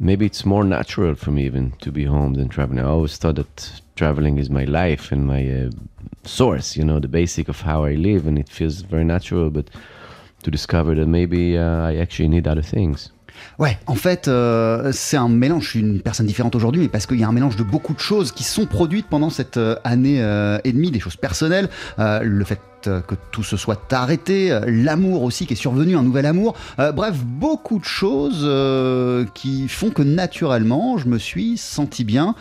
maybe 0.00 0.26
it's 0.26 0.44
more 0.44 0.64
natural 0.64 1.14
for 1.14 1.30
me 1.30 1.44
even 1.44 1.70
to 1.82 1.92
be 1.92 2.04
home 2.04 2.34
than 2.34 2.48
traveling. 2.48 2.80
I 2.80 2.88
always 2.88 3.16
thought 3.16 3.36
that 3.36 3.80
traveling 3.94 4.38
is 4.38 4.50
my 4.50 4.64
life 4.64 5.12
and 5.12 5.24
my 5.26 5.48
uh, 5.48 5.70
source. 6.24 6.76
You 6.76 6.84
know, 6.84 6.98
the 6.98 7.08
basic 7.08 7.48
of 7.48 7.60
how 7.60 7.84
I 7.84 7.94
live, 7.94 8.26
and 8.26 8.38
it 8.38 8.48
feels 8.48 8.80
very 8.80 9.04
natural. 9.04 9.50
But 9.50 9.70
to 10.42 10.50
discover 10.50 10.96
that 10.96 11.06
maybe 11.06 11.56
uh, 11.56 11.82
I 11.82 11.96
actually 11.96 12.28
need 12.28 12.48
other 12.48 12.62
things. 12.62 13.12
Ouais, 13.58 13.78
en 13.86 13.94
fait, 13.94 14.28
euh, 14.28 14.90
c'est 14.92 15.16
un 15.16 15.28
mélange. 15.28 15.64
Je 15.64 15.70
suis 15.70 15.80
une 15.80 16.00
personne 16.00 16.26
différente 16.26 16.54
aujourd'hui, 16.54 16.82
mais 16.82 16.88
parce 16.88 17.06
qu'il 17.06 17.18
y 17.18 17.24
a 17.24 17.28
un 17.28 17.32
mélange 17.32 17.56
de 17.56 17.62
beaucoup 17.62 17.94
de 17.94 17.98
choses 17.98 18.32
qui 18.32 18.44
sont 18.44 18.66
produites 18.66 19.06
pendant 19.06 19.30
cette 19.30 19.56
euh, 19.56 19.76
année 19.82 20.22
euh, 20.22 20.58
et 20.64 20.72
demie, 20.72 20.90
des 20.90 21.00
choses 21.00 21.16
personnelles, 21.16 21.68
le 21.98 22.44
fait 22.44 22.60
que 22.84 23.16
tout 23.32 23.42
se 23.42 23.56
soit 23.56 23.92
arrêté, 23.92 24.56
l'amour 24.66 25.24
aussi 25.24 25.46
qui 25.46 25.54
est 25.54 25.56
survenu, 25.56 25.96
un 25.96 26.04
nouvel 26.04 26.24
amour. 26.24 26.54
Bref, 26.78 27.16
beaucoup 27.24 27.80
de 27.80 27.84
choses 27.84 28.48
qui 29.34 29.66
font 29.66 29.90
que 29.90 30.02
naturellement, 30.02 30.96
je 30.96 31.08
me 31.08 31.18
suis 31.18 31.56
senti 31.56 32.04
bien 32.04 32.36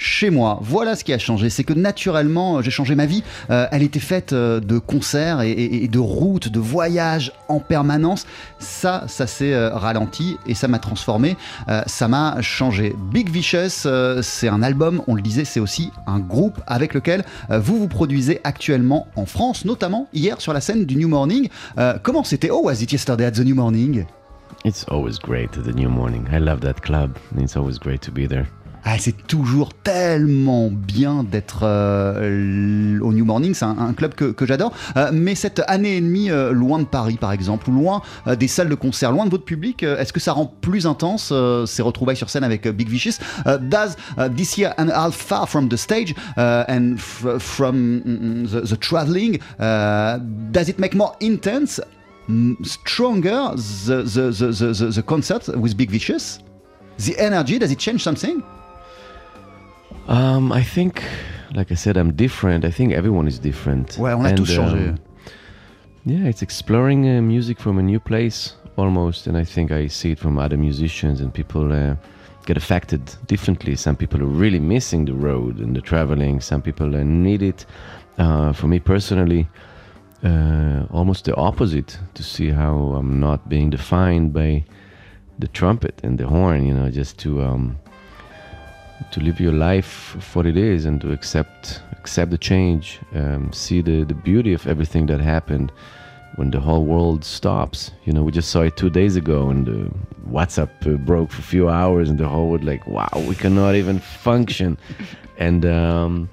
chez 0.00 0.30
moi. 0.30 0.58
Voilà 0.62 0.96
ce 0.96 1.04
qui 1.04 1.12
a 1.12 1.18
changé. 1.18 1.50
C'est 1.50 1.62
que 1.62 1.74
naturellement, 1.74 2.62
j'ai 2.62 2.70
changé 2.70 2.94
ma 2.94 3.04
vie. 3.04 3.22
Euh, 3.50 3.66
elle 3.70 3.82
était 3.82 4.00
faite 4.00 4.32
euh, 4.32 4.58
de 4.58 4.78
concerts 4.78 5.42
et, 5.42 5.88
de 5.88 5.98
routes, 5.98 6.48
de 6.48 6.58
voyages 6.58 7.32
en 7.48 7.60
permanence. 7.60 8.26
Ça, 8.58 9.04
ça 9.08 9.26
s'est 9.26 9.52
euh, 9.52 9.70
ralenti 9.70 10.38
et 10.46 10.54
ça 10.54 10.68
m'a 10.68 10.78
transformé. 10.78 11.36
Euh, 11.68 11.82
ça 11.86 12.08
m'a 12.08 12.40
changé. 12.40 12.94
Big 13.12 13.28
Vicious, 13.28 13.86
euh, 13.86 14.22
c'est 14.22 14.48
un 14.48 14.62
album, 14.62 15.02
on 15.06 15.14
le 15.14 15.22
disait, 15.22 15.44
c'est 15.44 15.60
aussi 15.60 15.90
un 16.06 16.18
groupe 16.18 16.58
avec 16.66 16.94
lequel 16.94 17.22
euh, 17.50 17.58
vous 17.58 17.78
vous 17.78 17.88
produisez 17.88 18.40
actuellement 18.42 19.06
en 19.16 19.26
France, 19.26 19.66
notamment 19.66 20.08
hier 20.14 20.40
sur 20.40 20.54
la 20.54 20.62
scène 20.62 20.86
du 20.86 20.96
New 20.96 21.08
Morning. 21.08 21.48
Euh, 21.78 21.98
comment 22.02 22.24
c'était 22.24 22.48
Oh, 22.50 22.62
was 22.64 22.82
it 22.82 22.90
yesterday 22.90 23.26
at 23.26 23.32
the 23.32 23.40
New 23.40 23.54
Morning? 23.54 24.06
It's 24.64 24.84
always 24.88 25.18
great 25.18 25.56
at 25.56 25.62
the 25.62 25.74
new 25.74 25.88
morning. 25.88 26.26
I 26.30 26.38
love 26.38 26.60
that 26.60 26.80
club. 26.82 27.16
It's 27.38 27.56
always 27.56 27.78
great 27.78 28.00
to 28.02 28.10
be 28.10 28.26
there. 28.26 28.46
Ah, 28.84 28.96
c'est 28.98 29.26
toujours 29.26 29.74
tellement 29.74 30.70
bien 30.70 31.22
d'être 31.22 31.60
euh, 31.64 32.98
au 33.00 33.12
New 33.12 33.24
Morning, 33.24 33.52
c'est 33.54 33.66
un, 33.66 33.92
club 33.92 34.14
que, 34.14 34.46
j'adore. 34.46 34.72
Euh, 34.96 35.10
mais 35.12 35.34
cette 35.34 35.62
année 35.66 35.96
et 35.96 36.00
demie 36.00 36.30
euh, 36.30 36.52
loin 36.52 36.78
de 36.78 36.84
Paris, 36.84 37.18
par 37.20 37.32
exemple, 37.32 37.70
loin 37.70 38.02
des 38.38 38.48
salles 38.48 38.68
de 38.68 38.74
concert, 38.74 39.12
loin 39.12 39.26
de 39.26 39.30
votre 39.30 39.44
public, 39.44 39.82
est-ce 39.82 40.12
que 40.12 40.20
ça 40.20 40.32
rend 40.32 40.46
plus 40.46 40.86
intense 40.86 41.32
ces 41.66 41.82
retrouvailles 41.82 42.16
sur 42.16 42.30
scène 42.30 42.44
avec 42.44 42.66
Big 42.68 42.88
Vicious? 42.88 43.18
Does 43.60 43.96
this 44.34 44.56
year 44.56 44.72
and 44.78 44.88
half 44.88 45.14
far 45.14 45.48
from 45.48 45.68
the 45.68 45.76
stage 45.76 46.14
and 46.36 46.96
from 46.98 48.00
mm, 48.04 48.46
the, 48.46 48.66
the 48.66 48.78
traveling, 48.78 49.38
does 49.58 50.68
it 50.68 50.78
make 50.78 50.94
more 50.94 51.12
intense, 51.20 51.80
mm, 52.28 52.54
stronger 52.64 53.54
the, 53.54 54.02
the, 54.02 54.30
the, 54.30 54.72
the, 54.72 54.90
the, 54.90 55.02
concert 55.02 55.48
with 55.56 55.76
Big 55.76 55.90
Vicious? 55.90 56.38
The 56.98 57.18
energy, 57.18 57.58
does 57.58 57.70
it 57.70 57.78
change 57.78 58.02
something? 58.02 58.42
Um, 60.10 60.50
I 60.52 60.62
think, 60.64 61.02
like 61.54 61.70
I 61.70 61.76
said, 61.76 61.96
I'm 61.96 62.12
different. 62.14 62.64
I 62.64 62.70
think 62.72 62.92
everyone 62.92 63.28
is 63.28 63.38
different. 63.38 63.96
Ouais, 63.96 64.12
on 64.12 64.26
a 64.26 64.28
And, 64.30 64.36
tous 64.38 64.50
changé. 64.50 64.88
um, 64.88 64.98
yeah, 66.04 66.28
it's 66.28 66.42
exploring 66.42 67.06
uh, 67.08 67.22
music 67.22 67.60
from 67.60 67.78
a 67.78 67.82
new 67.82 68.00
place 68.00 68.56
almost, 68.76 69.26
and 69.28 69.36
I 69.36 69.44
think 69.44 69.70
I 69.70 69.86
see 69.88 70.10
it 70.12 70.18
from 70.18 70.36
other 70.38 70.56
musicians 70.56 71.20
and 71.20 71.32
people 71.32 71.72
uh, 71.72 71.94
get 72.44 72.56
affected 72.56 73.02
differently. 73.28 73.76
Some 73.76 73.94
people 73.96 74.20
are 74.20 74.32
really 74.40 74.58
missing 74.58 75.04
the 75.04 75.14
road 75.14 75.60
and 75.60 75.76
the 75.76 75.80
traveling. 75.80 76.40
Some 76.40 76.60
people 76.62 76.96
uh, 76.96 77.04
need 77.04 77.42
it. 77.42 77.64
Uh, 78.18 78.52
for 78.52 78.66
me 78.66 78.80
personally, 78.80 79.46
uh, 80.24 80.86
almost 80.90 81.24
the 81.24 81.34
opposite. 81.36 81.98
To 82.14 82.22
see 82.22 82.50
how 82.50 82.74
I'm 82.98 83.20
not 83.20 83.48
being 83.48 83.70
defined 83.70 84.32
by 84.32 84.64
the 85.38 85.48
trumpet 85.48 86.00
and 86.02 86.18
the 86.18 86.26
horn. 86.26 86.66
You 86.66 86.74
know, 86.74 86.90
just 86.90 87.16
to 87.18 87.42
um, 87.42 87.76
to 89.12 89.20
live 89.20 89.40
your 89.40 89.52
life 89.52 90.16
for 90.20 90.46
it 90.46 90.56
is 90.56 90.84
and 90.84 91.00
to 91.00 91.12
accept 91.12 91.82
accept 91.92 92.30
the 92.30 92.38
change 92.38 93.00
um, 93.14 93.52
see 93.52 93.82
the, 93.82 94.04
the 94.04 94.14
beauty 94.14 94.52
of 94.52 94.66
everything 94.66 95.06
that 95.06 95.20
happened 95.20 95.72
when 96.36 96.50
the 96.50 96.60
whole 96.60 96.84
world 96.84 97.24
stops 97.24 97.90
you 98.04 98.12
know 98.12 98.22
we 98.22 98.32
just 98.32 98.50
saw 98.50 98.62
it 98.62 98.76
two 98.76 98.90
days 98.90 99.16
ago 99.16 99.50
and 99.50 99.66
the 99.66 99.90
whatsapp 100.30 100.70
uh, 100.86 100.96
broke 100.98 101.30
for 101.30 101.40
a 101.40 101.44
few 101.44 101.68
hours 101.68 102.08
and 102.08 102.18
the 102.18 102.28
whole 102.28 102.48
world 102.50 102.64
like 102.64 102.86
wow 102.86 103.10
we 103.28 103.34
cannot 103.34 103.74
even 103.74 103.98
function 103.98 104.78
and 105.38 105.64
um, 105.66 106.28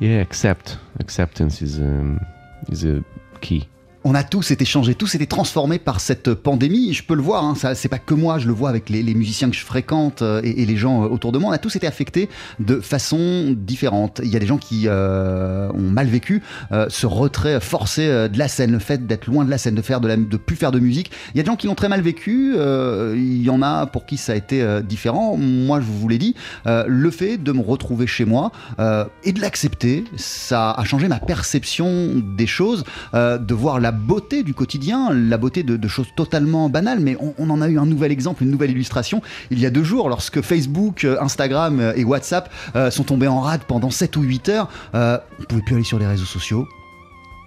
Yeah, 0.00 0.20
accept. 0.20 0.78
Acceptance 1.00 1.60
is 1.60 1.80
um, 1.80 2.20
is 2.68 2.84
a 2.84 3.04
key. 3.40 3.68
On 4.10 4.14
a 4.14 4.24
tous 4.24 4.52
été 4.52 4.64
changés, 4.64 4.94
tous 4.94 5.16
été 5.16 5.26
transformés 5.26 5.78
par 5.78 6.00
cette 6.00 6.32
pandémie. 6.32 6.94
Je 6.94 7.02
peux 7.04 7.14
le 7.14 7.20
voir, 7.20 7.44
hein, 7.44 7.54
ça, 7.54 7.74
c'est 7.74 7.90
pas 7.90 7.98
que 7.98 8.14
moi, 8.14 8.38
je 8.38 8.46
le 8.46 8.54
vois 8.54 8.70
avec 8.70 8.88
les, 8.88 9.02
les 9.02 9.12
musiciens 9.12 9.50
que 9.50 9.54
je 9.54 9.62
fréquente 9.62 10.22
euh, 10.22 10.40
et, 10.42 10.62
et 10.62 10.64
les 10.64 10.78
gens 10.78 11.02
euh, 11.02 11.08
autour 11.08 11.30
de 11.30 11.36
moi. 11.36 11.50
On 11.50 11.52
a 11.52 11.58
tous 11.58 11.76
été 11.76 11.86
affectés 11.86 12.30
de 12.58 12.80
façon 12.80 13.54
différente. 13.54 14.22
Il 14.24 14.30
y 14.30 14.36
a 14.36 14.38
des 14.38 14.46
gens 14.46 14.56
qui 14.56 14.84
euh, 14.86 15.70
ont 15.74 15.90
mal 15.90 16.06
vécu 16.06 16.42
euh, 16.72 16.86
ce 16.88 17.04
retrait 17.04 17.60
forcé 17.60 18.06
de 18.06 18.38
la 18.38 18.48
scène, 18.48 18.72
le 18.72 18.78
fait 18.78 19.06
d'être 19.06 19.26
loin 19.26 19.44
de 19.44 19.50
la 19.50 19.58
scène, 19.58 19.74
de 19.74 19.82
faire 19.82 20.00
de, 20.00 20.08
la, 20.08 20.16
de 20.16 20.36
plus 20.38 20.56
faire 20.56 20.72
de 20.72 20.78
musique. 20.78 21.10
Il 21.34 21.36
y 21.36 21.40
a 21.40 21.42
des 21.42 21.48
gens 21.48 21.56
qui 21.56 21.66
l'ont 21.66 21.74
très 21.74 21.90
mal 21.90 22.00
vécu. 22.00 22.54
il 22.56 23.42
y 23.42 23.50
en 23.50 23.60
a 23.60 23.84
pour 23.84 24.06
qui 24.06 24.16
ça 24.16 24.32
a 24.32 24.36
été 24.36 24.80
différent. 24.84 25.36
Moi, 25.36 25.80
je 25.80 25.84
vous 25.84 26.08
l'ai 26.08 26.16
dit, 26.16 26.34
le 26.64 27.10
fait 27.10 27.36
de 27.36 27.52
me 27.52 27.60
retrouver 27.60 28.06
chez 28.06 28.24
moi 28.24 28.52
et 28.78 29.32
de 29.32 29.40
l'accepter, 29.42 30.04
ça 30.16 30.70
a 30.70 30.84
changé 30.84 31.08
ma 31.08 31.18
perception 31.18 32.14
des 32.14 32.46
choses, 32.46 32.84
de 33.12 33.54
voir 33.54 33.80
la 33.80 33.97
beauté 33.98 34.42
du 34.42 34.54
quotidien, 34.54 35.12
la 35.12 35.36
beauté 35.36 35.62
de, 35.62 35.88
choses 35.88 36.08
totalement 36.16 36.68
banales. 36.68 37.00
Mais 37.00 37.16
on, 37.38 37.50
en 37.50 37.60
a 37.60 37.68
eu 37.68 37.78
un 37.78 37.86
nouvel 37.86 38.12
exemple, 38.12 38.42
une 38.42 38.50
nouvelle 38.50 38.70
illustration 38.70 39.22
il 39.50 39.58
y 39.58 39.66
a 39.66 39.70
deux 39.70 39.84
jours, 39.84 40.08
lorsque 40.08 40.40
Facebook, 40.40 41.04
euh, 41.04 41.20
Instagram 41.20 41.80
euh, 41.80 41.92
et 41.96 42.04
WhatsApp 42.04 42.50
euh, 42.76 42.90
sont 42.90 43.04
tombés 43.04 43.28
en 43.28 43.40
rade 43.40 43.62
pendant 43.66 43.90
7 43.90 44.16
ou 44.16 44.22
8 44.22 44.48
heures. 44.48 44.68
Euh, 44.94 45.18
on 45.40 45.44
pouvait 45.44 45.62
plus 45.62 45.74
aller 45.74 45.84
sur 45.84 45.98
les 45.98 46.06
réseaux 46.06 46.24
sociaux. 46.24 46.68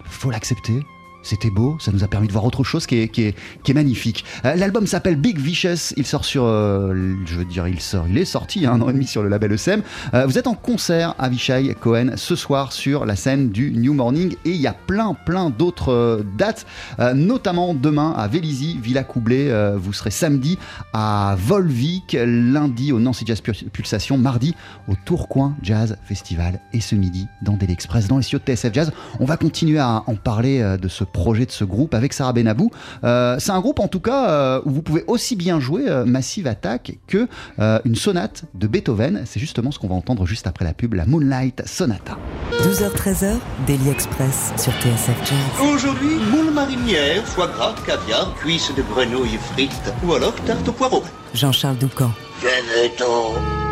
Faut 0.04 0.30
l'accepter. 0.30 0.82
C'était 1.22 1.50
beau, 1.50 1.76
ça 1.80 1.92
nous 1.92 2.02
a 2.04 2.08
permis 2.08 2.26
de 2.26 2.32
voir 2.32 2.44
autre 2.44 2.64
chose 2.64 2.86
qui 2.86 2.96
est, 2.98 3.08
qui 3.08 3.22
est, 3.22 3.34
qui 3.62 3.70
est 3.70 3.74
magnifique. 3.74 4.24
Euh, 4.44 4.54
L'album 4.56 4.86
s'appelle 4.86 5.16
Big 5.16 5.38
Vicious, 5.38 5.92
il 5.96 6.04
sort 6.06 6.24
sur, 6.24 6.44
euh, 6.44 7.14
je 7.26 7.36
veux 7.36 7.44
dire, 7.44 7.68
il 7.68 7.80
sort, 7.80 8.06
il 8.08 8.18
est 8.18 8.24
sorti 8.24 8.66
un 8.66 8.80
an 8.80 8.88
et 8.90 8.92
demi 8.92 9.06
sur 9.06 9.22
le 9.22 9.28
label 9.28 9.52
ESM. 9.52 9.82
Euh, 10.14 10.26
vous 10.26 10.36
êtes 10.38 10.46
en 10.46 10.54
concert 10.54 11.14
à 11.18 11.28
Vichai 11.28 11.74
Cohen 11.80 12.12
ce 12.16 12.34
soir 12.36 12.72
sur 12.72 13.06
la 13.06 13.14
scène 13.16 13.50
du 13.50 13.70
New 13.70 13.94
Morning 13.94 14.34
et 14.44 14.50
il 14.50 14.60
y 14.60 14.66
a 14.66 14.72
plein, 14.74 15.14
plein 15.14 15.50
d'autres 15.50 16.24
dates, 16.36 16.66
notamment 17.14 17.74
demain 17.74 18.12
à 18.16 18.26
Vélizy, 18.28 18.78
Villa 18.82 19.04
Coublé. 19.04 19.52
Vous 19.76 19.92
serez 19.92 20.10
samedi 20.10 20.58
à 20.92 21.36
Volvic, 21.38 22.16
lundi 22.18 22.92
au 22.92 22.98
Nancy 22.98 23.24
Jazz 23.26 23.40
Pul- 23.40 23.70
Pulsation, 23.72 24.18
mardi 24.18 24.54
au 24.88 24.94
Tourcoing 25.04 25.54
Jazz 25.62 25.96
Festival 26.04 26.60
et 26.72 26.80
ce 26.80 26.94
midi 26.94 27.26
dans 27.42 27.54
Daily 27.54 27.72
Express, 27.72 28.08
dans 28.08 28.16
les 28.16 28.22
studios 28.22 28.40
de 28.44 28.52
TSF 28.52 28.72
Jazz. 28.74 28.92
On 29.20 29.24
va 29.24 29.36
continuer 29.36 29.78
à 29.78 30.02
en 30.06 30.14
parler 30.16 30.76
de 30.80 30.88
ce 30.88 31.04
projet, 31.12 31.46
de 31.46 31.50
ce 31.50 31.64
groupe 31.64 31.94
avec 31.94 32.12
Sarah 32.12 32.32
Benabou. 32.32 32.70
Euh, 33.04 33.36
c'est 33.38 33.52
un 33.52 33.60
groupe 33.60 33.78
en 33.80 33.88
tout 33.88 34.00
cas 34.00 34.28
euh, 34.28 34.60
où 34.64 34.70
vous 34.70 34.82
pouvez 34.82 35.04
aussi 35.06 35.36
bien 35.36 35.60
jouer 35.60 35.88
euh, 35.88 36.04
Massive 36.04 36.46
Attack 36.46 36.98
que 37.06 37.28
euh, 37.58 37.78
une 37.84 37.94
sonate 37.96 38.44
de 38.54 38.66
Beethoven. 38.66 39.22
C'est 39.26 39.40
justement 39.40 39.70
ce 39.70 39.78
qu'on 39.78 39.88
va 39.88 39.94
entendre 39.94 40.26
juste 40.26 40.46
après 40.46 40.64
la 40.64 40.72
pub, 40.72 40.94
la 40.94 41.06
Moonlight 41.06 41.62
Sonata. 41.66 42.16
12h-13h, 42.62 43.34
Daily 43.66 43.90
Express 43.90 44.52
sur 44.56 44.72
TSF 44.72 45.16
Jazz. 45.24 45.68
Aujourd'hui, 45.74 46.16
moule 46.30 46.52
marinière, 46.52 47.24
foie 47.24 47.48
gras, 47.48 47.74
caviar, 47.86 48.34
cuisses 48.36 48.72
de 48.74 48.82
grenouille 48.82 49.38
frites 49.52 49.92
ou 50.06 50.14
alors 50.14 50.34
tarte 50.46 50.68
au 50.68 50.72
poireau. 50.72 51.02
Jean-Charles 51.34 51.78
Doucan. 51.78 52.10
Venez-t'en. 52.40 53.71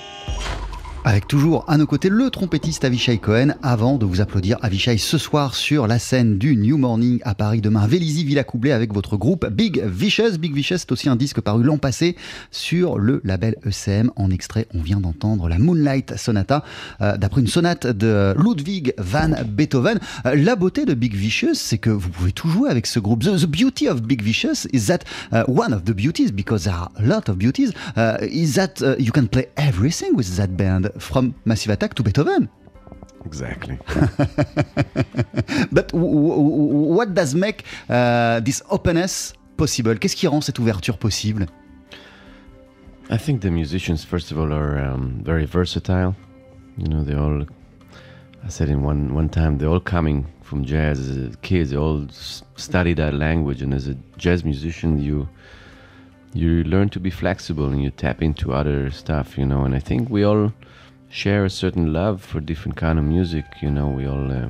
Avec 1.11 1.27
toujours 1.27 1.65
à 1.67 1.75
nos 1.75 1.85
côtés 1.85 2.07
le 2.07 2.29
trompettiste 2.29 2.85
Avishai 2.85 3.17
Cohen. 3.17 3.49
Avant 3.61 3.97
de 3.97 4.05
vous 4.05 4.21
applaudir, 4.21 4.57
Avishai, 4.61 4.97
ce 4.97 5.17
soir 5.17 5.55
sur 5.55 5.85
la 5.85 5.99
scène 5.99 6.37
du 6.37 6.55
New 6.55 6.77
Morning 6.77 7.19
à 7.25 7.35
Paris. 7.35 7.59
Demain, 7.59 7.85
Vélizy 7.85 8.23
Villa 8.23 8.45
Coublé 8.45 8.71
avec 8.71 8.93
votre 8.93 9.17
groupe 9.17 9.45
Big 9.49 9.83
Vicious. 9.83 10.37
Big 10.39 10.53
Vicious, 10.55 10.77
c'est 10.77 10.91
aussi 10.93 11.09
un 11.09 11.17
disque 11.17 11.41
paru 11.41 11.63
l'an 11.63 11.77
passé 11.77 12.15
sur 12.49 12.97
le 12.97 13.19
label 13.25 13.57
ECM. 13.65 14.09
En 14.15 14.31
extrait, 14.31 14.67
on 14.73 14.81
vient 14.81 15.01
d'entendre 15.01 15.49
la 15.49 15.59
Moonlight 15.59 16.15
Sonata, 16.15 16.63
euh, 17.01 17.17
d'après 17.17 17.41
une 17.41 17.47
sonate 17.47 17.87
de 17.87 18.33
Ludwig 18.37 18.93
van 18.97 19.31
Beethoven. 19.45 19.99
Euh, 20.25 20.35
la 20.35 20.55
beauté 20.55 20.85
de 20.85 20.93
Big 20.93 21.13
Vicious, 21.13 21.55
c'est 21.55 21.77
que 21.77 21.89
vous 21.89 22.07
pouvez 22.07 22.31
tout 22.31 22.47
jouer 22.47 22.69
avec 22.69 22.87
ce 22.87 22.99
groupe. 23.01 23.21
The, 23.21 23.45
beauty 23.47 23.89
of 23.89 24.01
Big 24.01 24.23
Vicious 24.23 24.65
is 24.71 24.85
that 24.85 24.99
uh, 25.33 25.43
one 25.49 25.73
of 25.73 25.83
the 25.83 25.93
beauties, 25.93 26.31
because 26.31 26.63
there 26.63 26.73
are 26.73 26.89
a 26.95 27.03
lot 27.05 27.27
of 27.27 27.35
beauties, 27.35 27.73
uh, 27.97 28.15
is 28.21 28.53
that 28.53 28.81
uh, 28.81 28.95
you 28.97 29.11
can 29.11 29.27
play 29.27 29.49
everything 29.57 30.15
with 30.15 30.37
that 30.37 30.55
band. 30.55 30.89
From 31.01 31.33
Massive 31.45 31.71
Attack 31.71 31.95
to 31.95 32.03
Beethoven. 32.03 32.49
Exactly. 33.25 33.77
But 35.71 35.93
what 35.93 37.13
does 37.13 37.35
make 37.35 37.63
uh, 37.89 38.39
this 38.39 38.63
openness 38.69 39.33
possible 39.57 39.95
Qu'est-ce 39.95 40.15
qui 40.15 40.27
rend 40.27 40.41
cette 40.41 40.59
ouverture 40.59 40.97
possible 40.97 41.45
I 43.09 43.17
think 43.17 43.41
the 43.41 43.51
musicians, 43.51 44.05
first 44.05 44.31
of 44.31 44.39
all, 44.39 44.53
are 44.53 44.79
um, 44.79 45.19
very 45.21 45.45
versatile. 45.45 46.15
You 46.77 46.87
know, 46.87 47.03
they 47.03 47.13
all. 47.13 47.45
I 48.41 48.47
said 48.47 48.69
in 48.69 48.83
one 48.83 49.13
one 49.13 49.27
time, 49.27 49.57
they're 49.57 49.67
all 49.67 49.81
coming 49.81 50.25
from 50.41 50.63
jazz 50.63 50.97
as 51.09 51.35
kids. 51.41 51.71
They 51.71 51.77
all 51.77 52.07
study 52.55 52.93
that 52.93 53.13
language, 53.13 53.61
and 53.61 53.73
as 53.73 53.89
a 53.89 53.95
jazz 54.17 54.45
musician, 54.45 54.97
you 55.03 55.27
you 56.33 56.63
learn 56.63 56.87
to 56.89 57.01
be 57.01 57.09
flexible 57.09 57.65
and 57.65 57.83
you 57.83 57.91
tap 57.91 58.21
into 58.21 58.53
other 58.53 58.89
stuff. 58.91 59.37
You 59.37 59.45
know, 59.45 59.65
and 59.65 59.75
I 59.75 59.79
think 59.79 60.09
we 60.09 60.23
all 60.23 60.53
share 61.11 61.45
a 61.45 61.49
certain 61.49 61.93
love 61.93 62.21
for 62.21 62.39
different 62.39 62.77
kind 62.77 62.97
of 62.97 63.05
music. 63.05 63.45
You 63.61 63.69
know, 63.69 63.89
we 63.89 64.07
all 64.07 64.31
uh, 64.31 64.49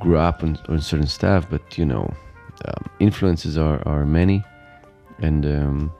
grew 0.00 0.18
up 0.18 0.42
on, 0.42 0.58
on, 0.68 0.80
certain 0.80 1.06
stuff, 1.06 1.48
but 1.48 1.78
you 1.78 1.84
know, 1.84 2.12
um, 2.66 2.90
influences 3.00 3.56
are, 3.56 3.86
are 3.86 4.04
many, 4.04 4.44
and 5.20 5.46
um, 5.46 5.92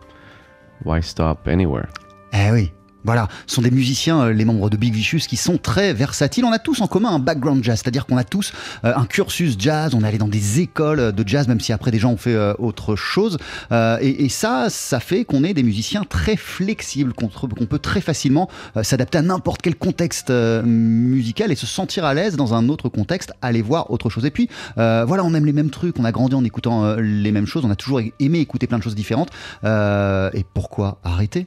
why 0.82 1.00
stop 1.00 1.48
anywhere? 1.48 1.88
Eh 2.32 2.50
oui. 2.50 2.72
Voilà, 3.04 3.28
ce 3.46 3.56
sont 3.56 3.62
des 3.62 3.70
musiciens, 3.70 4.22
euh, 4.22 4.32
les 4.32 4.46
membres 4.46 4.70
de 4.70 4.78
Big 4.78 4.94
Vicious, 4.94 5.18
qui 5.28 5.36
sont 5.36 5.58
très 5.58 5.92
versatiles. 5.92 6.44
On 6.44 6.52
a 6.52 6.58
tous 6.58 6.80
en 6.80 6.86
commun 6.86 7.10
un 7.10 7.18
background 7.18 7.62
jazz, 7.62 7.80
c'est-à-dire 7.82 8.06
qu'on 8.06 8.16
a 8.16 8.24
tous 8.24 8.52
euh, 8.84 8.94
un 8.96 9.04
cursus 9.04 9.56
jazz, 9.58 9.94
on 9.94 10.02
est 10.02 10.08
allé 10.08 10.16
dans 10.16 10.28
des 10.28 10.60
écoles 10.60 11.12
de 11.12 11.28
jazz, 11.28 11.46
même 11.46 11.60
si 11.60 11.74
après 11.74 11.90
des 11.90 11.98
gens 11.98 12.12
ont 12.12 12.16
fait 12.16 12.34
euh, 12.34 12.54
autre 12.58 12.96
chose. 12.96 13.36
et, 13.70 14.28
ça, 14.30 14.68
ça 14.70 15.00
fait 15.00 15.24
qu'on 15.24 15.44
est 15.44 15.52
des 15.52 15.62
musiciens 15.62 16.04
très 16.04 16.36
flexibles, 16.36 17.12
qu'on 17.12 17.28
peut 17.66 17.78
très 17.78 18.00
facilement 18.00 18.48
s'adapter 18.82 19.18
à 19.18 19.22
n'importe 19.22 19.60
quel 19.62 19.76
contexte 19.76 20.30
musical 20.30 21.52
et 21.52 21.54
se 21.56 21.66
sentir 21.66 22.04
à 22.04 22.14
l'aise 22.14 22.36
dans 22.36 22.54
un 22.54 22.68
autre 22.68 22.88
contexte, 22.88 23.32
aller 23.42 23.62
voir 23.62 23.90
autre 23.90 24.08
chose. 24.08 24.24
Et 24.24 24.30
puis, 24.30 24.48
voilà, 24.76 25.24
on 25.24 25.34
aime 25.34 25.46
les 25.46 25.52
mêmes 25.52 25.70
trucs, 25.70 25.98
on 25.98 26.04
a 26.04 26.12
grandi 26.12 26.34
en 26.34 26.44
écoutant 26.44 26.96
les 26.96 27.32
mêmes 27.32 27.46
choses, 27.46 27.64
on 27.64 27.70
a 27.70 27.76
toujours 27.76 28.00
aimé 28.18 28.38
écouter 28.40 28.66
plein 28.66 28.78
de 28.78 28.82
choses 28.82 28.96
différentes. 28.96 29.30
et 29.64 30.44
pourquoi 30.54 30.98
arrêter? 31.04 31.46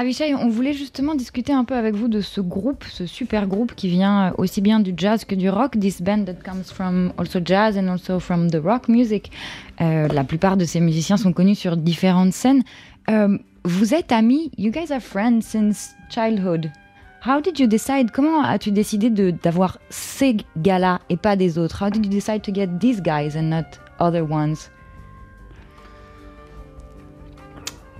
Avishai, 0.00 0.34
on 0.34 0.48
voulait 0.48 0.72
justement 0.72 1.14
discuter 1.14 1.52
un 1.52 1.64
peu 1.64 1.74
avec 1.74 1.94
vous 1.94 2.08
de 2.08 2.22
ce 2.22 2.40
groupe, 2.40 2.84
ce 2.84 3.04
super 3.04 3.46
groupe 3.46 3.74
qui 3.74 3.90
vient 3.90 4.32
aussi 4.38 4.62
bien 4.62 4.80
du 4.80 4.94
jazz 4.96 5.26
que 5.26 5.34
du 5.34 5.50
rock. 5.50 5.78
This 5.78 6.00
band 6.00 6.24
that 6.24 6.42
comes 6.42 6.72
from 6.72 7.12
also 7.18 7.38
jazz 7.44 7.76
and 7.76 7.86
also 7.86 8.18
from 8.18 8.48
the 8.48 8.62
rock 8.64 8.88
music. 8.88 9.30
Euh, 9.82 10.08
la 10.08 10.24
plupart 10.24 10.56
de 10.56 10.64
ces 10.64 10.80
musiciens 10.80 11.18
sont 11.18 11.34
connus 11.34 11.56
sur 11.56 11.76
différentes 11.76 12.32
scènes. 12.32 12.62
Euh, 13.10 13.36
vous 13.64 13.92
êtes 13.92 14.10
amis, 14.10 14.50
you 14.56 14.72
guys 14.72 14.90
are 14.90 15.02
friends 15.02 15.42
since 15.42 15.90
childhood. 16.08 16.70
How 17.26 17.42
did 17.42 17.58
you 17.58 17.66
decide, 17.66 18.10
comment 18.10 18.42
as-tu 18.42 18.72
décidé 18.72 19.10
d'avoir 19.10 19.76
ces 19.90 20.38
gars-là 20.56 21.02
et 21.10 21.18
pas 21.18 21.36
des 21.36 21.58
autres? 21.58 21.84
How 21.84 21.90
did 21.90 22.06
you 22.06 22.10
decide 22.10 22.40
to 22.40 22.54
get 22.54 22.68
these 22.80 23.02
guys 23.02 23.36
and 23.36 23.50
not 23.50 23.66
other 23.98 24.22
ones? 24.22 24.70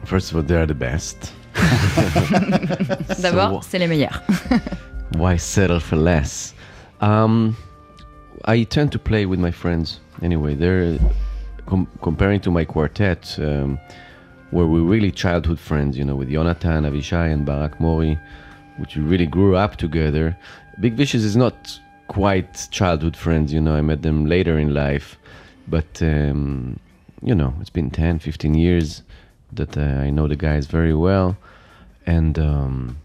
First 0.06 0.32
of 0.32 0.38
all, 0.38 0.42
they 0.42 0.56
are 0.56 0.66
the 0.66 0.72
best. 0.72 1.34
D'abord, 3.20 3.64
c'est 3.64 3.78
les 3.78 3.86
meilleurs. 3.86 4.22
why 5.16 5.36
settle 5.36 5.80
for 5.80 5.96
less? 5.96 6.54
Um, 7.00 7.56
I 8.44 8.64
tend 8.64 8.92
to 8.92 8.98
play 8.98 9.26
with 9.26 9.38
my 9.38 9.50
friends 9.50 10.00
anyway. 10.22 10.54
They're 10.54 10.98
com 11.66 11.86
comparing 12.02 12.40
to 12.40 12.50
my 12.50 12.64
quartet, 12.64 13.36
um, 13.38 13.78
where 14.50 14.66
we're 14.66 14.82
really 14.82 15.10
childhood 15.10 15.58
friends, 15.58 15.96
you 15.96 16.04
know, 16.04 16.16
with 16.16 16.30
Jonathan, 16.30 16.84
Avishai, 16.84 17.32
and 17.32 17.44
Barak 17.44 17.80
Mori, 17.80 18.18
which 18.78 18.96
we 18.96 19.02
really 19.02 19.26
grew 19.26 19.56
up 19.56 19.76
together. 19.76 20.36
Big 20.80 20.94
Vicious 20.94 21.22
is 21.22 21.36
not 21.36 21.78
quite 22.08 22.68
childhood 22.70 23.16
friends, 23.16 23.52
you 23.52 23.60
know, 23.60 23.74
I 23.74 23.82
met 23.82 24.02
them 24.02 24.26
later 24.26 24.58
in 24.58 24.74
life, 24.74 25.16
but, 25.68 26.02
um, 26.02 26.80
you 27.22 27.34
know, 27.34 27.54
it's 27.60 27.70
been 27.70 27.90
10, 27.90 28.18
15 28.18 28.54
years 28.54 29.02
that 29.52 29.76
uh, 29.76 29.80
I 29.80 30.10
know 30.10 30.26
the 30.26 30.36
guys 30.36 30.66
very 30.66 30.94
well, 30.94 31.36
and 32.16 32.38
um, 32.38 32.96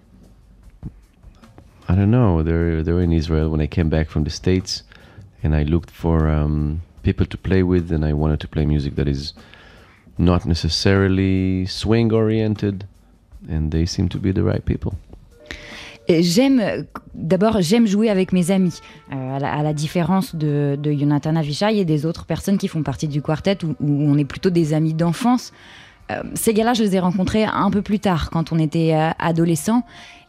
I 1.88 1.94
don't 1.98 2.12
know. 2.18 2.32
They're 2.48 2.82
they're 2.86 3.04
in 3.08 3.14
Israel 3.22 3.48
when 3.54 3.62
I 3.68 3.70
came 3.78 3.90
back 3.90 4.08
from 4.14 4.24
the 4.28 4.34
states, 4.42 4.72
and 5.44 5.52
I 5.56 5.64
looked 5.74 5.92
for 6.04 6.18
um, 6.38 6.82
people 7.04 7.26
to 7.34 7.38
play 7.48 7.62
with, 7.64 7.86
and 7.96 8.04
I 8.12 8.14
wanted 8.22 8.40
to 8.46 8.48
play 8.48 8.66
music 8.66 8.96
that 9.00 9.08
is 9.08 9.34
not 10.18 10.42
necessarily 10.46 11.66
swing 11.82 12.08
oriented, 12.22 12.78
and 13.54 13.64
they 13.72 13.86
seem 13.86 14.08
to 14.10 14.20
be 14.26 14.32
the 14.32 14.44
right 14.52 14.66
people. 14.66 14.94
J'aime, 16.08 16.86
d'abord, 17.16 17.62
j'aime 17.62 17.88
jouer 17.88 18.10
avec 18.12 18.32
mes 18.32 18.52
amis, 18.52 18.80
euh, 19.12 19.40
à, 19.40 19.64
la, 19.64 19.74
différence 19.74 20.36
de, 20.36 20.78
de 20.80 20.92
Jonathan 20.92 21.36
Avishai 21.36 21.80
et 21.80 21.86
des 21.86 22.06
autres 22.06 22.26
personnes 22.26 22.60
qui 22.60 22.68
font 22.68 22.84
partie 22.84 23.08
du 23.08 23.24
quartet 23.24 23.58
où, 23.66 23.70
où 23.80 24.12
on 24.12 24.16
est 24.16 24.30
plutôt 24.34 24.52
des 24.52 24.76
amis 24.76 24.94
d'enfance. 24.94 25.52
Euh, 26.12 26.22
ces 26.36 26.54
gars-là, 26.54 26.74
je 26.74 26.84
les 26.84 26.96
ai 26.96 27.00
rencontrés 27.00 27.46
un 27.46 27.72
peu 27.72 27.82
plus 27.82 28.00
tard, 28.00 28.30
quand 28.30 28.52
on 28.52 28.60
était 28.60 28.94
euh, 28.94 29.10
adolescents. 29.20 29.84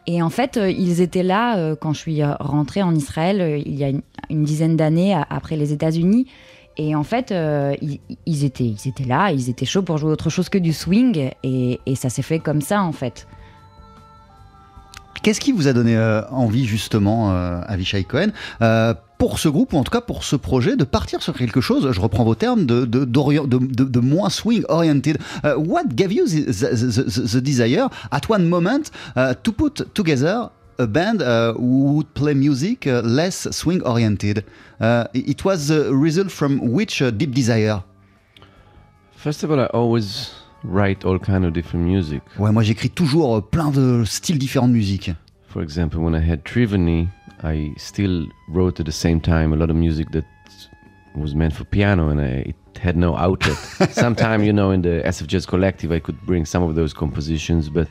Et 0.06 0.22
en 0.22 0.30
fait, 0.30 0.56
euh, 0.56 0.70
ils 0.70 1.00
étaient 1.00 1.22
là 1.22 1.74
quand 1.76 1.92
je 1.92 1.98
suis 1.98 2.22
rentrée 2.24 2.82
en 2.82 2.94
Israël 2.94 3.60
il 3.66 3.74
y 3.74 3.84
a 3.84 3.88
une, 3.88 4.44
dizaine 4.44 4.76
d'années 4.76 5.20
après 5.30 5.56
les 5.56 5.72
États-Unis. 5.72 6.26
Et 6.78 6.94
en 6.94 7.04
fait, 7.04 7.32
ils, 7.80 8.44
étaient, 8.44 8.64
ils 8.64 8.88
étaient 8.88 9.04
là, 9.04 9.32
ils 9.32 9.48
étaient 9.48 9.64
chauds 9.64 9.82
pour 9.82 9.96
jouer 9.96 10.10
autre 10.10 10.28
chose 10.28 10.48
que 10.48 10.58
du 10.58 10.72
swing. 10.72 11.30
Et, 11.42 11.80
ça 11.96 12.10
s'est 12.10 12.22
fait 12.22 12.38
comme 12.38 12.60
ça, 12.60 12.82
en 12.82 12.92
fait. 12.92 13.26
Qu'est-ce 15.22 15.40
qui 15.40 15.52
vous 15.52 15.68
a 15.68 15.72
donné 15.72 15.98
envie, 16.30 16.66
justement, 16.66 17.30
Avishai 17.62 18.04
Cohen? 18.04 18.28
Pour 19.18 19.38
ce 19.38 19.48
groupe, 19.48 19.72
ou 19.72 19.78
en 19.78 19.84
tout 19.84 19.90
cas 19.90 20.00
pour 20.00 20.24
ce 20.24 20.36
projet, 20.36 20.76
de 20.76 20.84
partir 20.84 21.22
sur 21.22 21.34
quelque 21.34 21.60
chose, 21.60 21.90
je 21.90 22.00
reprends 22.00 22.24
vos 22.24 22.34
termes, 22.34 22.66
de, 22.66 22.84
de, 22.84 23.04
de, 23.04 23.84
de 23.84 24.00
moins 24.00 24.30
swing-oriented. 24.30 25.18
Uh, 25.44 25.54
what 25.56 25.84
gave 25.94 26.12
you 26.12 26.26
the, 26.26 26.46
the, 26.46 27.34
the, 27.34 27.40
desire? 27.40 27.88
At 28.10 28.28
one 28.28 28.48
moment 28.48 28.90
uh, 29.16 29.34
to 29.42 29.52
put 29.52 29.92
together 29.94 30.50
a 30.78 30.86
band 30.86 31.22
uh, 31.22 31.54
who 31.54 31.94
would 31.94 32.14
play 32.14 32.34
music 32.34 32.86
uh, 32.86 33.00
less 33.02 33.48
swing-oriented? 33.50 34.44
Uh, 34.80 35.04
it 35.14 35.44
was 35.44 35.68
the 35.68 35.90
result 35.94 36.30
from 36.30 36.58
which 36.72 37.00
uh, 37.00 37.10
deep 37.10 37.32
desire? 37.32 37.82
First 39.16 39.42
of 39.42 39.50
all, 39.50 39.60
I 39.60 39.66
always 39.72 40.32
write 40.62 41.04
all 41.04 41.18
kind 41.18 41.44
of 41.44 41.52
different 41.52 41.86
music. 41.86 42.22
Ouais, 42.38 42.52
moi 42.52 42.62
j'écris 42.62 42.90
toujours 42.90 43.42
plein 43.42 43.70
de 43.70 44.04
styles 44.04 44.38
différents 44.38 44.68
de 44.68 44.74
musique. 44.74 45.10
For 45.48 45.62
example, 45.62 46.00
when 46.00 46.14
I 46.14 46.20
had 46.20 46.44
Triveni, 46.44 47.08
I 47.42 47.74
still 47.76 48.26
wrote 48.48 48.80
at 48.80 48.86
the 48.86 48.92
same 48.92 49.20
time 49.20 49.52
a 49.52 49.56
lot 49.56 49.70
of 49.70 49.76
music 49.76 50.10
that 50.12 50.24
was 51.14 51.34
meant 51.34 51.54
for 51.54 51.64
piano 51.64 52.08
and 52.08 52.20
I, 52.20 52.54
it 52.74 52.78
had 52.78 52.96
no 52.96 53.16
outlet. 53.16 53.56
Sometime, 53.90 54.42
you 54.42 54.52
know, 54.52 54.70
in 54.70 54.82
the 54.82 55.02
SF 55.04 55.26
Jazz 55.26 55.46
Collective, 55.46 55.92
I 55.92 55.98
could 55.98 56.20
bring 56.22 56.44
some 56.44 56.62
of 56.62 56.74
those 56.74 56.92
compositions, 56.92 57.68
but 57.68 57.88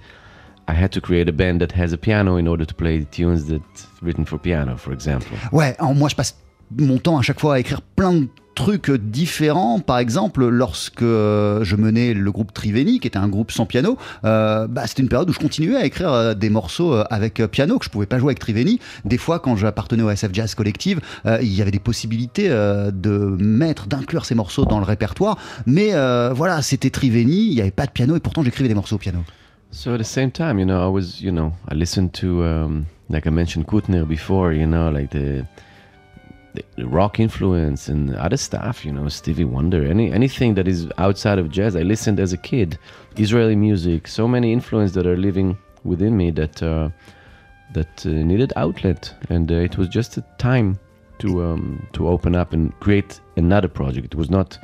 I 0.68 0.74
had 0.74 0.92
to 0.94 1.02
create 1.02 1.30
a 1.30 1.34
band 1.34 1.62
that 1.62 1.72
has 1.74 1.94
a 1.94 1.98
piano 1.98 2.38
in 2.38 2.48
order 2.48 2.66
to 2.66 2.74
play 2.74 3.00
the 3.00 3.06
tunes 3.06 3.46
that 3.46 3.62
written 4.02 4.26
for 4.26 4.38
piano, 4.38 4.78
for 4.78 4.92
example. 4.92 5.38
Ouais, 5.52 5.76
moi 5.80 6.10
je 6.10 6.16
passe 6.16 6.34
mon 6.78 6.98
temps 6.98 7.18
à 7.18 7.22
chaque 7.22 7.40
fois 7.40 7.56
à 7.56 7.60
écrire 7.60 7.82
plein 7.82 8.14
de 8.14 8.28
trucs 8.56 8.90
différents. 8.90 9.80
Par 9.80 10.00
exemple, 10.00 10.48
lorsque 10.48 11.02
euh, 11.02 11.64
je 11.64 11.76
menais 11.76 12.14
le 12.14 12.32
groupe 12.32 12.54
Triveni, 12.54 13.00
qui 13.00 13.08
était 13.08 13.20
un 13.20 13.28
groupe 13.28 13.52
sans 13.52 13.66
piano, 13.66 13.98
euh, 14.24 14.66
bah, 14.68 14.88
c'était 14.88 15.04
une 15.04 15.10
période 15.10 15.30
où 15.30 15.34
je 15.34 15.40
continuais 15.40 15.76
à 15.76 15.86
écrire 15.86 16.12
euh, 16.12 16.34
des 16.34 16.50
morceaux 16.50 16.96
avec 17.10 17.46
piano 17.48 17.78
que 17.78 17.86
je 17.86 17.90
pouvais 17.90 18.06
pas 18.06 18.18
jouer 18.18 18.30
avec 18.30 18.40
Triveni. 18.40 18.80
Des 19.04 19.18
fois, 19.18 19.40
quand 19.40 19.56
j'appartenais 19.56 20.04
au 20.04 20.10
SF 20.10 20.32
Jazz 20.34 20.56
Collective, 20.56 21.02
il 21.42 21.54
y 21.54 21.62
avait 21.62 21.72
des 21.72 21.80
possibilités 21.80 22.48
de 22.48 23.36
mettre, 23.40 23.88
d'inclure 23.88 24.26
ces 24.26 24.36
morceaux 24.36 24.66
dans 24.66 24.80
le 24.80 24.86
répertoire. 24.86 25.38
Mais 25.66 25.92
voilà, 26.32 26.62
c'était 26.62 26.90
Triveni, 26.90 27.48
il 27.48 27.56
n'y 27.56 27.62
avait 27.62 27.72
pas 27.72 27.86
de 27.86 27.92
piano 27.92 28.16
et 28.16 28.20
pourtant 28.20 28.42
j'écrivais 28.44 28.70
des 28.70 28.76
morceaux 28.76 28.96
au 28.96 29.00
piano. 29.00 29.20
So 29.72 29.94
at 29.94 29.98
the 29.98 30.04
same 30.04 30.32
time, 30.32 30.58
you 30.58 30.66
know, 30.66 30.80
I 30.80 30.90
was, 30.90 31.20
you 31.20 31.32
know, 31.32 31.52
I 31.70 31.76
listened 31.76 32.14
to, 32.22 32.44
um, 32.44 32.86
like 33.10 33.28
I 33.28 33.30
mentioned, 33.30 33.66
before, 34.08 34.54
you 34.54 34.66
know, 34.66 34.90
like 34.90 35.10
the 35.10 35.46
rock 36.78 37.20
influence 37.20 37.88
and 37.88 38.16
other 38.16 38.38
stuff, 38.38 38.86
you 38.86 38.92
know, 38.92 39.08
Stevie 39.10 39.44
Wonder, 39.44 39.86
any 39.86 40.12
anything 40.12 40.56
that 40.56 40.68
is 40.68 40.88
outside 40.98 41.40
of 41.40 41.50
jazz. 41.50 41.76
I 41.76 41.82
listened 41.82 42.20
as 42.20 42.34
a 42.34 42.38
kid, 42.38 42.78
Israeli 43.18 43.56
music, 43.56 44.08
so 44.08 44.28
many 44.28 44.52
influence 44.52 44.94
that 44.94 45.06
are 45.06 45.18
living 45.18 45.58
within 45.84 46.18
me 46.18 46.32
that 46.32 46.62
uh, 46.62 46.90
that 47.74 48.06
uh, 48.06 48.10
needed 48.10 48.54
outlet, 48.56 49.14
and 49.30 49.52
uh, 49.52 49.56
it 49.56 49.78
was 49.78 49.88
just 49.88 50.18
a 50.18 50.22
time 50.38 50.80
to 51.20 51.44
um, 51.44 51.88
to 51.94 52.08
open 52.08 52.36
up 52.36 52.54
and 52.54 52.78
create 52.80 53.20
another 53.38 53.68
project. 53.68 54.14
It 54.14 54.16
was 54.16 54.30
not 54.30 54.58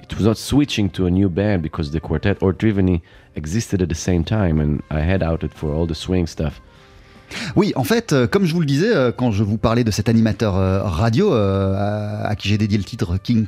it 0.00 0.16
was 0.16 0.24
not 0.24 0.38
switching 0.38 0.88
to 0.90 1.06
a 1.06 1.10
new 1.10 1.28
band 1.28 1.62
because 1.62 1.90
the 1.90 2.00
quartet 2.00 2.42
or 2.42 2.52
Triveni 2.52 3.02
existed 3.34 3.82
at 3.82 3.88
the 3.88 3.94
same 3.94 4.24
time, 4.24 4.60
and 4.60 4.82
I 4.90 5.00
had 5.00 5.22
outed 5.22 5.52
for 5.52 5.72
all 5.72 5.86
the 5.86 5.94
swing 5.94 6.26
stuff. 6.26 6.60
Oui, 7.56 7.72
en 7.76 7.84
fait, 7.84 8.12
euh, 8.12 8.26
comme 8.26 8.44
je 8.44 8.54
vous 8.54 8.60
le 8.60 8.66
disais 8.66 8.94
euh, 8.94 9.12
quand 9.12 9.30
je 9.32 9.42
vous 9.42 9.58
parlais 9.58 9.84
de 9.84 9.90
cet 9.90 10.08
animateur 10.08 10.56
euh, 10.56 10.82
radio 10.82 11.32
à, 11.32 12.34
qui 12.36 12.48
j'ai 12.48 12.58
dédié 12.58 12.78
le 12.78 12.84
titre 12.84 13.16
King 13.22 13.46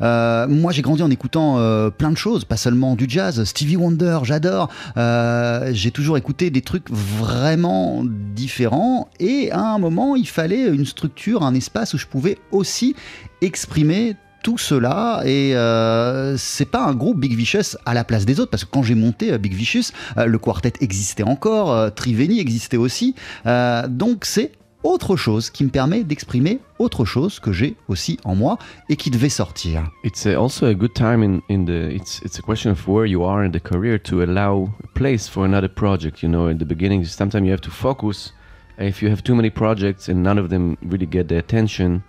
euh, 0.00 0.46
moi 0.48 0.72
j'ai 0.72 0.82
grandi 0.82 1.02
en 1.02 1.10
écoutant 1.10 1.56
plein 1.90 2.10
de 2.10 2.16
choses, 2.16 2.44
pas 2.44 2.56
seulement 2.56 2.94
du 2.94 3.06
jazz, 3.08 3.44
Stevie 3.44 3.76
Wonder, 3.76 4.20
j'adore. 4.24 4.68
J'ai 4.96 5.90
toujours 5.90 6.16
écouté 6.16 6.50
des 6.50 6.60
trucs 6.60 6.90
vraiment 6.90 8.04
différents 8.04 9.08
et 9.20 9.50
à 9.52 9.60
un 9.60 9.78
moment 9.78 10.16
il 10.16 10.28
fallait 10.28 10.66
une 10.66 10.86
structure, 10.86 11.42
un 11.42 11.54
espace 11.54 11.94
où 11.94 11.98
je 11.98 12.06
pouvais 12.06 12.38
aussi 12.50 12.94
exprimer 13.40 14.16
tout 14.42 14.58
cela 14.58 15.22
et 15.24 15.54
euh, 15.54 16.36
c'est 16.36 16.70
pas 16.70 16.84
un 16.84 16.94
groupe 16.94 17.18
Big 17.20 17.34
Vicious 17.34 17.76
à 17.86 17.94
la 17.94 18.04
place 18.04 18.24
des 18.24 18.40
autres 18.40 18.50
parce 18.50 18.64
que 18.64 18.70
quand 18.70 18.82
j'ai 18.82 18.94
monté 18.94 19.32
euh, 19.32 19.38
Big 19.38 19.54
Vicious 19.54 19.92
euh, 20.18 20.26
le 20.26 20.38
quartet 20.38 20.72
existait 20.80 21.22
encore 21.22 21.72
euh, 21.72 21.90
Triveni 21.90 22.40
existait 22.40 22.76
aussi 22.76 23.14
Euh, 23.46 23.86
donc 23.88 24.24
c'est 24.24 24.52
autre 24.82 25.16
chose 25.16 25.50
qui 25.50 25.64
me 25.64 25.70
permet 25.70 26.02
d'exprimer 26.04 26.58
autre 26.78 27.04
chose 27.04 27.38
que 27.38 27.52
j'ai 27.52 27.76
aussi 27.88 28.18
en 28.24 28.34
moi 28.34 28.58
et 28.88 28.96
qui 28.96 29.10
devait 29.10 29.28
sortir 29.28 29.90
It's 30.04 30.24
uh, 30.26 30.36
also 30.36 30.66
a 30.66 30.74
good 30.74 30.94
time 30.94 31.22
in, 31.22 31.40
in 31.48 31.64
the. 31.64 31.94
It's 31.94 32.20
it's 32.24 32.38
a 32.38 32.42
question 32.42 32.72
of 32.72 32.88
where 32.88 33.06
you 33.06 33.24
are 33.24 33.44
in 33.44 33.52
the 33.52 33.60
career 33.60 33.98
to 34.00 34.22
allow 34.22 34.68
a 34.82 34.98
place 34.98 35.28
for 35.28 35.44
another 35.44 35.68
project. 35.68 36.22
You 36.22 36.28
know, 36.28 36.48
in 36.48 36.58
the 36.58 36.64
beginning, 36.64 37.04
sometimes 37.04 37.44
you 37.44 37.52
have 37.52 37.62
to 37.62 37.70
focus. 37.70 38.32
If 38.78 39.02
you 39.02 39.10
have 39.10 39.22
too 39.22 39.34
many 39.36 39.50
projects 39.50 40.08
and 40.08 40.22
none 40.22 40.40
of 40.40 40.48
them 40.48 40.76
really 40.82 41.06
get 41.06 41.28
the 41.28 41.38
attention, 41.38 42.02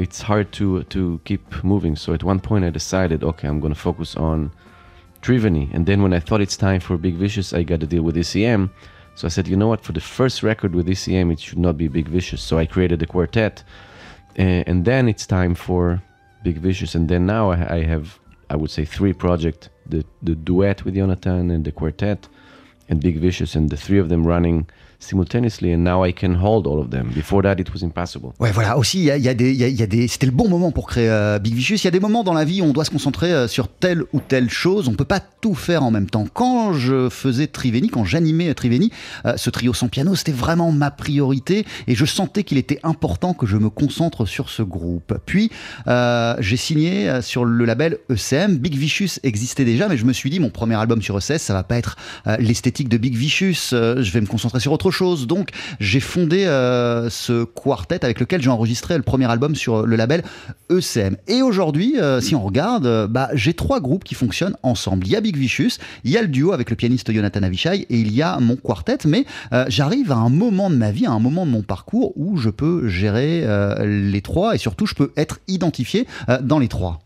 it's 0.00 0.22
hard 0.22 0.50
to 0.52 0.82
to 0.84 1.20
keep 1.24 1.42
moving. 1.62 1.94
So 1.96 2.14
at 2.14 2.22
one 2.24 2.40
point, 2.40 2.64
I 2.64 2.70
decided, 2.70 3.22
okay, 3.22 3.46
I'm 3.48 3.60
going 3.60 3.74
to 3.74 3.82
focus 3.88 4.16
on 4.16 4.50
Triveni. 5.22 5.68
And 5.74 5.84
then 5.84 6.02
when 6.02 6.14
I 6.14 6.20
thought 6.20 6.40
it's 6.40 6.56
time 6.56 6.80
for 6.80 6.96
Big 6.96 7.16
Vicious, 7.16 7.52
I 7.52 7.62
got 7.62 7.80
to 7.80 7.86
deal 7.86 8.02
with 8.02 8.16
ECM. 8.16 8.70
So 9.14 9.26
I 9.26 9.30
said, 9.30 9.46
you 9.46 9.56
know 9.56 9.68
what? 9.68 9.82
For 9.82 9.92
the 9.92 10.00
first 10.00 10.42
record 10.42 10.74
with 10.74 10.86
ECM, 10.86 11.30
it 11.30 11.40
should 11.40 11.58
not 11.58 11.76
be 11.76 11.88
Big 11.88 12.08
Vicious. 12.08 12.40
So 12.40 12.56
I 12.56 12.64
created 12.64 13.00
the 13.00 13.06
quartet, 13.06 13.62
and, 14.36 14.66
and 14.66 14.84
then 14.86 15.08
it's 15.08 15.26
time 15.26 15.54
for 15.54 16.02
Big 16.42 16.56
Vicious. 16.58 16.94
And 16.94 17.08
then 17.10 17.26
now 17.26 17.50
I, 17.50 17.76
I 17.76 17.84
have, 17.84 18.18
I 18.48 18.56
would 18.56 18.70
say, 18.70 18.86
three 18.86 19.12
projects: 19.12 19.68
the 19.86 20.02
the 20.22 20.34
duet 20.34 20.84
with 20.84 20.94
Jonathan 20.94 21.50
and 21.50 21.62
the 21.66 21.72
quartet, 21.72 22.26
and 22.88 23.02
Big 23.02 23.18
Vicious, 23.18 23.54
and 23.54 23.68
the 23.68 23.76
three 23.76 23.98
of 23.98 24.08
them 24.08 24.26
running 24.26 24.66
simultaneously. 25.00 25.72
And 25.72 25.78
now 25.78 26.04
I 26.04 26.12
can 26.12 26.34
hold 26.34 26.66
all 26.66 26.78
of 26.78 26.90
them. 26.90 27.10
Before 27.14 27.42
that, 27.42 27.56
it 27.58 27.72
was 27.72 27.82
impossible. 27.82 28.32
Ouais, 28.38 28.52
voilà. 28.52 28.78
Aussi, 28.78 29.04
y 29.04 29.10
a, 29.10 29.34
des, 29.34 29.52
y 29.52 29.86
des, 29.86 30.06
c'était 30.06 30.26
le 30.26 30.32
bon 30.32 30.48
moment 30.48 30.70
pour 30.70 30.86
créer 30.86 31.08
euh, 31.08 31.38
Big 31.38 31.54
Vicious. 31.54 31.76
Il 31.76 31.84
y 31.84 31.88
a 31.88 31.90
des 31.90 32.00
moments 32.00 32.22
dans 32.22 32.34
la 32.34 32.44
vie 32.44 32.60
où 32.60 32.66
on 32.66 32.72
doit 32.72 32.84
se 32.84 32.90
concentrer 32.90 33.32
euh, 33.32 33.48
sur 33.48 33.68
telle 33.68 34.04
ou 34.12 34.20
telle 34.20 34.50
chose. 34.50 34.88
On 34.88 34.94
peut 34.94 35.04
pas 35.04 35.20
tout 35.20 35.54
faire 35.54 35.82
en 35.82 35.90
même 35.90 36.08
temps. 36.08 36.26
Quand 36.32 36.74
je 36.74 37.08
faisais 37.08 37.46
Triveni, 37.46 37.88
quand 37.88 38.04
j'animais 38.04 38.52
Triveni, 38.54 38.92
euh, 39.24 39.36
ce 39.36 39.50
trio 39.50 39.72
sans 39.72 39.88
piano, 39.88 40.14
c'était 40.14 40.32
vraiment 40.32 40.70
ma 40.70 40.90
priorité 40.90 41.64
et 41.86 41.94
je 41.94 42.04
sentais 42.04 42.44
qu'il 42.44 42.58
était 42.58 42.78
important 42.82 43.32
que 43.32 43.46
je 43.46 43.56
me 43.56 43.70
concentre 43.70 44.26
sur 44.26 44.50
ce 44.50 44.62
groupe. 44.62 45.18
Puis, 45.24 45.50
j'ai 46.38 46.56
signé 46.56 47.20
sur 47.22 47.44
le 47.44 47.64
label 47.64 47.98
ECM. 48.10 48.56
Big 48.56 48.74
Vicious 48.74 49.18
existait 49.22 49.64
déjà, 49.64 49.88
mais 49.88 49.96
je 49.96 50.04
me 50.04 50.12
suis 50.12 50.30
dit, 50.30 50.40
mon 50.40 50.50
premier 50.50 50.74
album 50.74 51.02
sur 51.02 51.16
ECS, 51.16 51.38
ça 51.38 51.54
va 51.54 51.62
pas 51.62 51.76
être 51.76 51.96
l'esthétique 52.38 52.88
de 52.88 52.98
Big 52.98 53.14
Vicious. 53.14 53.70
Je 53.70 54.10
vais 54.10 54.20
me 54.20 54.26
concentrer 54.26 54.60
sur 54.60 54.72
autre 54.72 54.89
chose. 54.90 55.26
Donc, 55.26 55.50
j'ai 55.78 56.00
fondé 56.00 56.44
euh, 56.46 57.10
ce 57.10 57.44
quartet 57.44 58.04
avec 58.04 58.20
lequel 58.20 58.42
j'ai 58.42 58.50
enregistré 58.50 58.96
le 58.96 59.02
premier 59.02 59.30
album 59.30 59.54
sur 59.54 59.86
le 59.86 59.96
label 59.96 60.22
ECM. 60.70 61.16
Et 61.28 61.42
aujourd'hui, 61.42 61.98
euh, 61.98 62.20
si 62.20 62.34
on 62.34 62.42
regarde, 62.42 62.86
euh, 62.86 63.06
bah, 63.06 63.28
j'ai 63.34 63.54
trois 63.54 63.80
groupes 63.80 64.04
qui 64.04 64.14
fonctionnent 64.14 64.56
ensemble. 64.62 65.06
Il 65.06 65.12
y 65.12 65.16
a 65.16 65.20
Big 65.20 65.36
Vicious, 65.36 65.78
il 66.04 66.10
y 66.10 66.16
a 66.16 66.22
le 66.22 66.28
duo 66.28 66.52
avec 66.52 66.70
le 66.70 66.76
pianiste 66.76 67.12
Jonathan 67.12 67.42
Avishai 67.42 67.86
et 67.88 67.98
il 67.98 68.12
y 68.12 68.22
a 68.22 68.38
mon 68.40 68.56
quartet. 68.56 68.98
Mais 69.06 69.24
euh, 69.52 69.64
j'arrive 69.68 70.12
à 70.12 70.16
un 70.16 70.28
moment 70.28 70.70
de 70.70 70.76
ma 70.76 70.90
vie, 70.90 71.06
à 71.06 71.12
un 71.12 71.20
moment 71.20 71.46
de 71.46 71.50
mon 71.50 71.62
parcours 71.62 72.12
où 72.16 72.36
je 72.36 72.50
peux 72.50 72.88
gérer 72.88 73.42
euh, 73.44 73.84
les 73.84 74.22
trois 74.22 74.54
et 74.54 74.58
surtout 74.58 74.86
je 74.86 74.94
peux 74.94 75.12
être 75.16 75.40
identifié 75.48 76.06
euh, 76.28 76.38
dans 76.40 76.58
les 76.58 76.68
trois. 76.68 77.00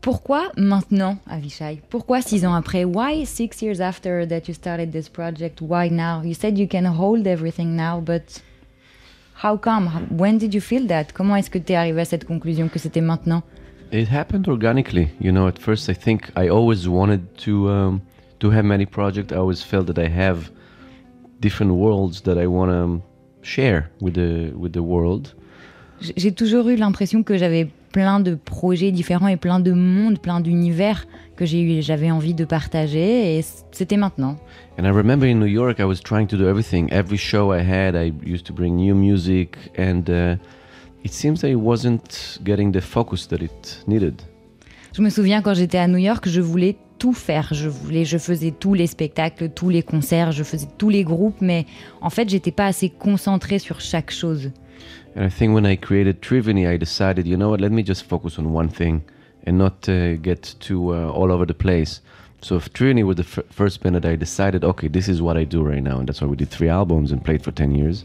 Pourquoi 0.00 0.52
maintenant, 0.56 1.18
Avishai? 1.28 1.80
Pourquoi 1.90 2.22
six 2.22 2.44
ans 2.46 2.54
après? 2.54 2.84
Why 2.84 3.24
six 3.24 3.60
years 3.62 3.80
after 3.80 4.26
that 4.26 4.48
you 4.48 4.54
started 4.54 4.92
this 4.92 5.08
project? 5.08 5.60
Why 5.60 5.88
now? 5.90 6.22
You 6.22 6.34
said 6.34 6.56
you 6.56 6.68
can 6.68 6.84
hold 6.84 7.26
everything 7.26 7.74
now, 7.74 8.00
but 8.00 8.40
how 9.42 9.56
come? 9.56 9.88
When 10.16 10.38
did 10.38 10.54
you 10.54 10.60
feel 10.60 10.86
that? 10.86 11.12
Comment 11.12 11.36
est-ce 11.36 11.50
que 11.50 11.58
tu 11.58 11.72
es 11.72 11.76
arrivé 11.76 12.00
à 12.00 12.04
cette 12.04 12.24
conclusion 12.24 12.68
que 12.68 12.78
c'était 12.78 13.00
maintenant? 13.00 13.42
It 13.90 14.08
happened 14.08 14.48
organically. 14.48 15.08
You 15.20 15.32
know, 15.32 15.48
at 15.48 15.58
first 15.58 15.88
I 15.88 15.94
think 15.94 16.30
I 16.36 16.48
always 16.48 16.86
wanted 16.86 17.22
to 17.44 17.68
um, 17.68 18.00
to 18.38 18.50
have 18.50 18.64
many 18.64 18.86
projects. 18.86 19.32
I 19.32 19.36
always 19.36 19.64
felt 19.64 19.86
that 19.86 19.98
I 19.98 20.08
have 20.08 20.50
different 21.40 21.72
worlds 21.72 22.22
that 22.22 22.38
I 22.38 22.46
want 22.46 22.70
to 22.70 23.02
share 23.42 23.90
with 24.00 24.14
the 24.14 24.52
with 24.56 24.72
the 24.72 24.82
world. 24.82 25.34
J'ai 26.16 26.30
toujours 26.32 26.68
eu 26.68 26.76
l'impression 26.76 27.24
que 27.24 27.36
j'avais 27.36 27.68
plein 27.92 28.20
de 28.20 28.34
projets 28.34 28.92
différents 28.92 29.28
et 29.28 29.36
plein 29.36 29.60
de 29.60 29.72
mondes, 29.72 30.18
plein 30.18 30.40
d'univers 30.40 31.06
que 31.36 31.44
j'avais 31.46 32.10
envie 32.10 32.34
de 32.34 32.44
partager 32.44 33.38
et 33.38 33.44
c'était 33.72 33.96
maintenant. 33.96 34.36
And 34.78 34.84
I 34.84 34.90
remember 34.90 35.26
in 35.26 35.36
New 35.36 35.46
York, 35.46 35.78
I 35.78 35.84
was 35.84 36.00
trying 36.02 36.26
to 36.26 36.36
do 36.36 36.48
everything. 36.48 36.88
Every 36.90 37.18
show 37.18 37.52
I 37.52 37.60
had, 37.60 37.94
I 37.94 38.12
used 38.24 38.46
to 38.46 38.52
bring 38.52 38.76
new 38.76 38.94
music, 38.94 39.56
and 39.78 40.08
uh, 40.08 40.36
it 41.04 41.12
seems 41.12 41.40
that 41.40 41.48
it 41.48 41.58
wasn't 41.58 42.38
getting 42.44 42.72
the 42.72 42.80
focus 42.80 43.26
that 43.28 43.42
it 43.42 43.82
needed. 43.86 44.22
Je 44.92 45.02
me 45.02 45.10
souviens 45.10 45.42
quand 45.42 45.54
j'étais 45.54 45.78
à 45.78 45.86
New 45.86 45.98
York, 45.98 46.28
je 46.28 46.40
voulais 46.40 46.76
tout 46.98 47.12
faire. 47.12 47.48
Je 47.52 47.68
voulais, 47.68 48.04
je 48.04 48.18
faisais 48.18 48.50
tous 48.50 48.74
les 48.74 48.86
spectacles, 48.86 49.50
tous 49.50 49.68
les 49.68 49.82
concerts, 49.82 50.32
je 50.32 50.42
faisais 50.42 50.66
tous 50.76 50.88
les 50.88 51.04
groupes, 51.04 51.40
mais 51.40 51.66
en 52.00 52.10
fait, 52.10 52.28
j'étais 52.28 52.50
pas 52.50 52.66
assez 52.66 52.88
concentrée 52.88 53.58
sur 53.58 53.80
chaque 53.80 54.10
chose. 54.10 54.50
And 55.14 55.24
I 55.24 55.28
think 55.30 55.54
when 55.54 55.66
I 55.66 55.76
created 55.76 56.20
Triveni, 56.22 56.66
I 56.68 56.76
decided, 56.76 57.26
you 57.26 57.36
know 57.36 57.50
what, 57.50 57.60
let 57.60 57.72
me 57.72 57.82
just 57.82 58.04
focus 58.04 58.38
on 58.38 58.52
one 58.52 58.68
thing 58.68 59.02
and 59.46 59.58
not 59.58 59.88
uh, 59.88 60.16
get 60.16 60.54
too 60.60 60.94
uh, 60.94 61.08
all 61.10 61.30
over 61.32 61.46
the 61.46 61.54
place. 61.54 62.00
So 62.40 62.56
if 62.56 62.72
Triveni 62.72 63.02
was 63.04 63.16
the 63.16 63.24
first 63.50 63.82
band 63.82 63.96
that 63.96 64.04
I 64.04 64.14
decided, 64.16 64.62
okay, 64.64 64.88
this 64.88 65.08
is 65.08 65.20
what 65.20 65.36
I 65.36 65.44
do 65.44 65.62
right 65.62 65.82
now, 65.82 65.98
and 65.98 66.06
that's 66.08 66.20
why 66.20 66.28
we 66.28 66.36
did 66.36 66.50
three 66.50 66.68
albums 66.68 67.10
and 67.10 67.20
played 67.24 67.42
for 67.42 67.50
10 67.52 67.74
years. 67.74 68.04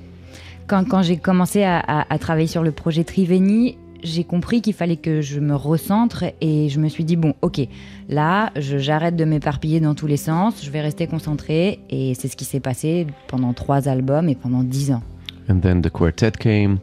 Quand, 0.67 0.85
quand 0.87 1.03
j'ai 1.03 1.17
commencé 1.17 1.63
à, 1.63 1.79
à- 1.79 2.05
à 2.11 2.17
travailler 2.17 2.47
sur 2.47 2.63
le 2.63 2.71
projet 2.71 3.03
Triveni, 3.03 3.77
j'ai 4.01 4.23
compris 4.23 4.61
qu'il 4.61 4.73
fallait 4.73 4.95
que 4.97 5.21
je 5.21 5.39
me 5.39 5.55
recentre 5.55 6.23
et 6.41 6.67
je 6.69 6.79
me 6.79 6.89
suis 6.89 7.03
dit, 7.05 7.15
bon, 7.15 7.35
ok, 7.41 7.61
là, 8.09 8.51
j'arrête 8.55 9.15
de 9.15 9.23
m'éparpiller 9.25 9.79
dans 9.81 9.93
tous 9.93 10.07
les 10.07 10.17
sens, 10.17 10.63
je 10.65 10.69
vais 10.71 10.81
rester 10.81 11.05
concentrée 11.07 11.79
et 11.89 12.13
c'est 12.15 12.27
ce 12.27 12.35
qui 12.35 12.43
s'est 12.45 12.59
passé 12.59 13.07
pendant 13.27 13.53
trois 13.53 13.87
albums 13.87 14.27
et 14.29 14.35
pendant 14.35 14.63
dix 14.63 14.91
ans. 14.91 15.03
And 15.47 15.61
then 15.61 15.81
the 15.81 15.89
quartet 15.89 16.39
came, 16.39 16.79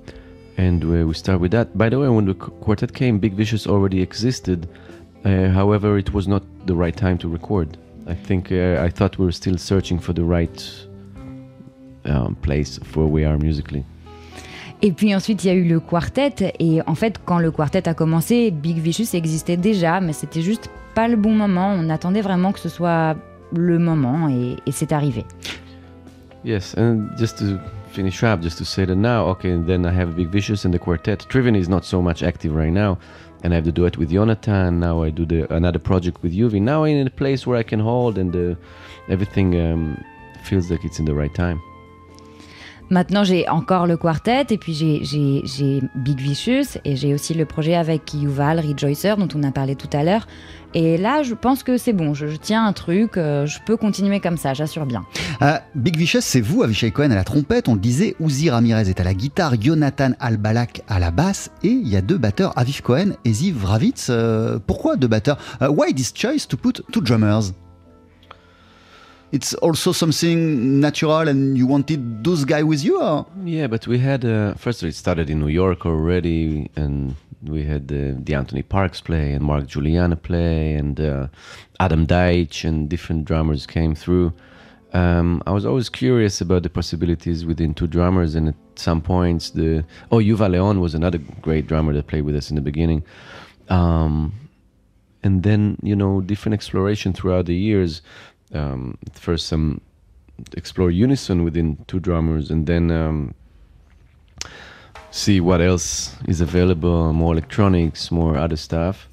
and 0.58 0.84
we, 0.84 1.04
we 1.04 1.14
start 1.14 1.40
with 1.40 1.52
that. 1.52 1.76
By 1.76 1.88
the 1.88 1.98
way, 1.98 2.08
when 2.08 2.26
the 2.26 2.34
qu- 2.34 2.50
quartet 2.60 2.92
came, 2.92 3.18
Big 3.18 3.34
Vicious 3.34 3.66
already 3.66 4.02
existed. 4.02 4.68
Uh, 5.24 5.48
however, 5.48 5.98
it 5.98 6.12
was 6.12 6.26
not 6.26 6.42
the 6.66 6.74
right 6.74 6.96
time 6.96 7.16
to 7.18 7.28
record. 7.28 7.78
I 8.06 8.14
think 8.14 8.50
uh, 8.52 8.82
I 8.82 8.90
thought 8.90 9.18
we 9.18 9.24
were 9.24 9.32
still 9.32 9.56
searching 9.58 9.98
for 9.98 10.12
the 10.12 10.24
right 10.24 10.86
um, 12.04 12.36
place 12.42 12.78
for 12.82 13.06
where 13.06 13.12
we 13.12 13.24
are 13.24 13.38
musically. 13.38 13.84
Et 14.82 14.92
puis 14.92 15.14
ensuite, 15.14 15.44
il 15.44 15.48
y 15.48 15.50
a 15.50 15.54
eu 15.54 15.64
le 15.64 15.78
quartet. 15.78 16.54
Et 16.58 16.80
en 16.86 16.94
fait, 16.94 17.20
quand 17.24 17.38
le 17.38 17.50
quartet 17.50 17.86
a 17.88 17.94
commencé, 17.94 18.50
Big 18.50 18.78
Vicious 18.78 19.14
existait 19.14 19.58
déjà, 19.58 20.00
mais 20.00 20.14
c'était 20.14 20.40
juste 20.40 20.70
pas 20.94 21.06
le 21.06 21.16
bon 21.16 21.34
moment. 21.34 21.74
On 21.78 21.90
attendait 21.90 22.22
vraiment 22.22 22.52
que 22.52 22.58
ce 22.60 22.70
soit 22.70 23.14
le 23.54 23.78
moment 23.78 24.28
et, 24.28 24.56
et 24.66 24.72
c'est 24.72 24.92
arrivé. 24.92 25.24
Yes, 26.44 26.74
and 26.78 27.08
just 27.18 27.38
to 27.38 27.58
finish 27.90 28.22
up, 28.22 28.40
just 28.40 28.58
to 28.58 28.64
say 28.64 28.84
that 28.84 28.96
now, 28.96 29.26
okay, 29.26 29.54
then 29.56 29.84
I 29.84 29.92
have 29.92 30.16
Big 30.16 30.28
Vicious 30.28 30.64
and 30.64 30.72
the 30.72 30.78
quartet. 30.78 31.26
Triveni 31.28 31.58
is 31.58 31.68
not 31.68 31.84
so 31.84 32.00
much 32.00 32.22
active 32.22 32.54
right 32.54 32.72
now, 32.72 32.98
and 33.42 33.52
I 33.52 33.56
have 33.56 33.64
to 33.64 33.72
do 33.72 33.84
it 33.86 33.98
with 33.98 34.10
Jonathan. 34.10 34.80
Now 34.80 35.02
I 35.02 35.10
do 35.10 35.26
the 35.26 35.52
another 35.52 35.78
project 35.78 36.22
with 36.22 36.32
Yuvi. 36.32 36.60
Now 36.60 36.84
I'm 36.84 36.96
in 36.96 37.06
a 37.06 37.10
place 37.10 37.46
where 37.46 37.58
I 37.58 37.62
can 37.62 37.80
hold, 37.80 38.18
and 38.18 38.34
uh, 38.34 38.54
everything 39.08 39.54
um, 39.60 40.02
feels 40.44 40.70
like 40.70 40.84
it's 40.84 40.98
in 40.98 41.04
the 41.04 41.14
right 41.14 41.34
time. 41.34 41.60
Maintenant, 42.92 43.22
j'ai 43.22 43.48
encore 43.48 43.86
le 43.86 43.96
quartet, 43.96 44.46
et 44.50 44.58
puis 44.58 44.74
j'ai 44.74 45.80
Big 45.94 46.18
Vicious, 46.18 46.76
et 46.84 46.96
j'ai 46.96 47.14
aussi 47.14 47.34
le 47.34 47.44
projet 47.44 47.76
avec 47.76 48.12
Yuval 48.14 48.58
Rejoicer, 48.58 49.14
dont 49.16 49.28
on 49.36 49.44
a 49.44 49.52
parlé 49.52 49.76
tout 49.76 49.90
à 49.92 50.02
l'heure. 50.02 50.26
Et 50.72 50.96
là, 50.96 51.24
je 51.24 51.34
pense 51.34 51.64
que 51.64 51.76
c'est 51.76 51.92
bon, 51.92 52.14
je, 52.14 52.28
je 52.28 52.36
tiens 52.36 52.64
un 52.64 52.72
truc, 52.72 53.16
euh, 53.16 53.44
je 53.44 53.58
peux 53.66 53.76
continuer 53.76 54.20
comme 54.20 54.36
ça, 54.36 54.54
j'assure 54.54 54.86
bien. 54.86 55.04
Euh, 55.42 55.58
Big 55.74 55.96
Vicious, 55.96 56.20
c'est 56.20 56.40
vous, 56.40 56.62
Avishai 56.62 56.92
Cohen, 56.92 57.10
à 57.10 57.16
la 57.16 57.24
trompette. 57.24 57.68
On 57.68 57.74
le 57.74 57.80
disait, 57.80 58.14
Uzi 58.20 58.50
Ramirez 58.50 58.88
est 58.88 59.00
à 59.00 59.04
la 59.04 59.14
guitare, 59.14 59.60
Jonathan 59.60 60.12
Albalak 60.20 60.82
à 60.88 61.00
la 61.00 61.10
basse, 61.10 61.50
et 61.64 61.70
il 61.70 61.88
y 61.88 61.96
a 61.96 62.02
deux 62.02 62.18
batteurs, 62.18 62.56
Aviv 62.56 62.82
Cohen 62.82 63.16
et 63.24 63.32
Ziv 63.32 63.64
Ravitz. 63.64 64.08
Euh, 64.10 64.60
pourquoi 64.64 64.94
deux 64.94 65.08
batteurs? 65.08 65.38
Euh, 65.60 65.68
Why 65.68 65.92
this 65.92 66.12
choice 66.14 66.46
to 66.46 66.56
put 66.56 66.82
two 66.92 67.00
drummers? 67.00 67.52
It's 69.32 69.56
also 69.62 69.92
something 69.92 70.80
natural 70.80 71.28
and 71.28 71.56
you 71.56 71.66
wanted 71.66 72.22
those 72.22 72.44
guys 72.44 72.64
with 72.64 72.84
you? 72.84 73.00
Or? 73.00 73.26
Yeah, 73.44 73.68
but 73.68 73.86
we 73.86 73.98
had 73.98 74.24
uh, 74.24 74.54
first 74.56 74.82
it 74.82 74.92
started 74.94 75.30
in 75.30 75.38
New 75.38 75.48
York 75.48 75.86
already, 75.86 76.68
and 76.76 77.14
we 77.42 77.64
had 77.64 77.84
uh, 77.84 78.18
the 78.22 78.34
Anthony 78.34 78.62
Parks 78.62 79.00
play 79.00 79.32
and 79.32 79.44
Mark 79.44 79.66
Juliana 79.66 80.16
play, 80.16 80.74
and 80.74 81.00
uh, 81.00 81.28
Adam 81.78 82.06
Deitch 82.06 82.64
and 82.64 82.88
different 82.88 83.24
drummers 83.24 83.66
came 83.66 83.94
through. 83.94 84.32
Um, 84.92 85.42
I 85.46 85.52
was 85.52 85.64
always 85.64 85.88
curious 85.88 86.40
about 86.40 86.64
the 86.64 86.70
possibilities 86.70 87.46
within 87.46 87.74
two 87.74 87.86
drummers, 87.86 88.34
and 88.34 88.48
at 88.48 88.54
some 88.74 89.00
points, 89.00 89.50
the 89.50 89.84
oh 90.10 90.18
Yuval 90.18 90.50
Leon 90.50 90.80
was 90.80 90.94
another 90.94 91.18
great 91.18 91.66
drummer 91.66 91.92
that 91.92 92.08
played 92.08 92.24
with 92.24 92.36
us 92.36 92.50
in 92.50 92.56
the 92.56 92.62
beginning, 92.62 93.04
um, 93.68 94.32
and 95.22 95.42
then 95.42 95.78
you 95.82 95.94
know 95.94 96.20
different 96.20 96.54
exploration 96.54 97.12
throughout 97.12 97.46
the 97.46 97.54
years. 97.54 98.02
Um, 98.52 98.98
first, 99.12 99.46
some 99.46 99.80
explore 100.56 100.90
unison 100.90 101.44
within 101.44 101.78
two 101.86 102.00
drummers, 102.00 102.50
and 102.50 102.66
then 102.66 102.90
um, 102.90 103.34
see 105.10 105.40
what 105.40 105.60
else 105.60 106.16
is 106.28 106.40
available, 106.40 107.12
more 107.12 107.32
electronics, 107.32 108.10
more 108.10 108.36
other 108.36 108.56
stuff. 108.56 109.08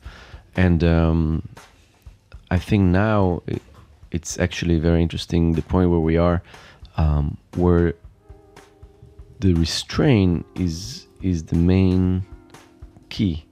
And 0.56 0.84
um, 0.84 1.48
I 2.52 2.60
think 2.60 2.84
now 2.84 3.42
it, 3.48 3.62
it's 4.12 4.40
actually 4.40 4.80
very 4.80 5.02
interesting 5.02 5.54
the 5.54 5.62
point 5.62 5.90
where 5.90 6.00
we 6.00 6.18
are, 6.18 6.42
um, 6.98 7.38
where 7.56 7.94
the 9.40 9.54
restraint 9.54 10.46
is 10.56 11.06
is 11.22 11.44
the 11.44 11.56
main 11.56 12.26
key. 13.10 13.46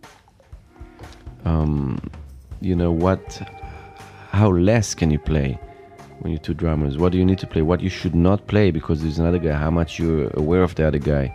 Um, 1.45 1.99
you 2.62 2.75
know 2.75 2.91
what? 2.91 3.41
How 4.31 4.49
less 4.49 4.95
can 4.95 5.12
you 5.12 5.19
play 5.19 5.60
when 6.19 6.31
you're 6.31 6.41
two 6.41 6.53
drummers? 6.53 6.97
What 6.97 7.12
do 7.12 7.17
you 7.17 7.25
need 7.25 7.39
to 7.39 7.47
play? 7.47 7.62
What 7.62 7.81
you 7.81 7.89
should 7.89 8.15
not 8.15 8.47
play 8.47 8.71
because 8.71 9.01
there's 9.01 9.19
another 9.19 9.39
guy. 9.39 9.53
How 9.53 9.69
much 9.69 9.99
you're 9.99 10.29
aware 10.34 10.63
of 10.63 10.75
the 10.75 10.88
other 10.88 10.99
guy. 10.99 11.34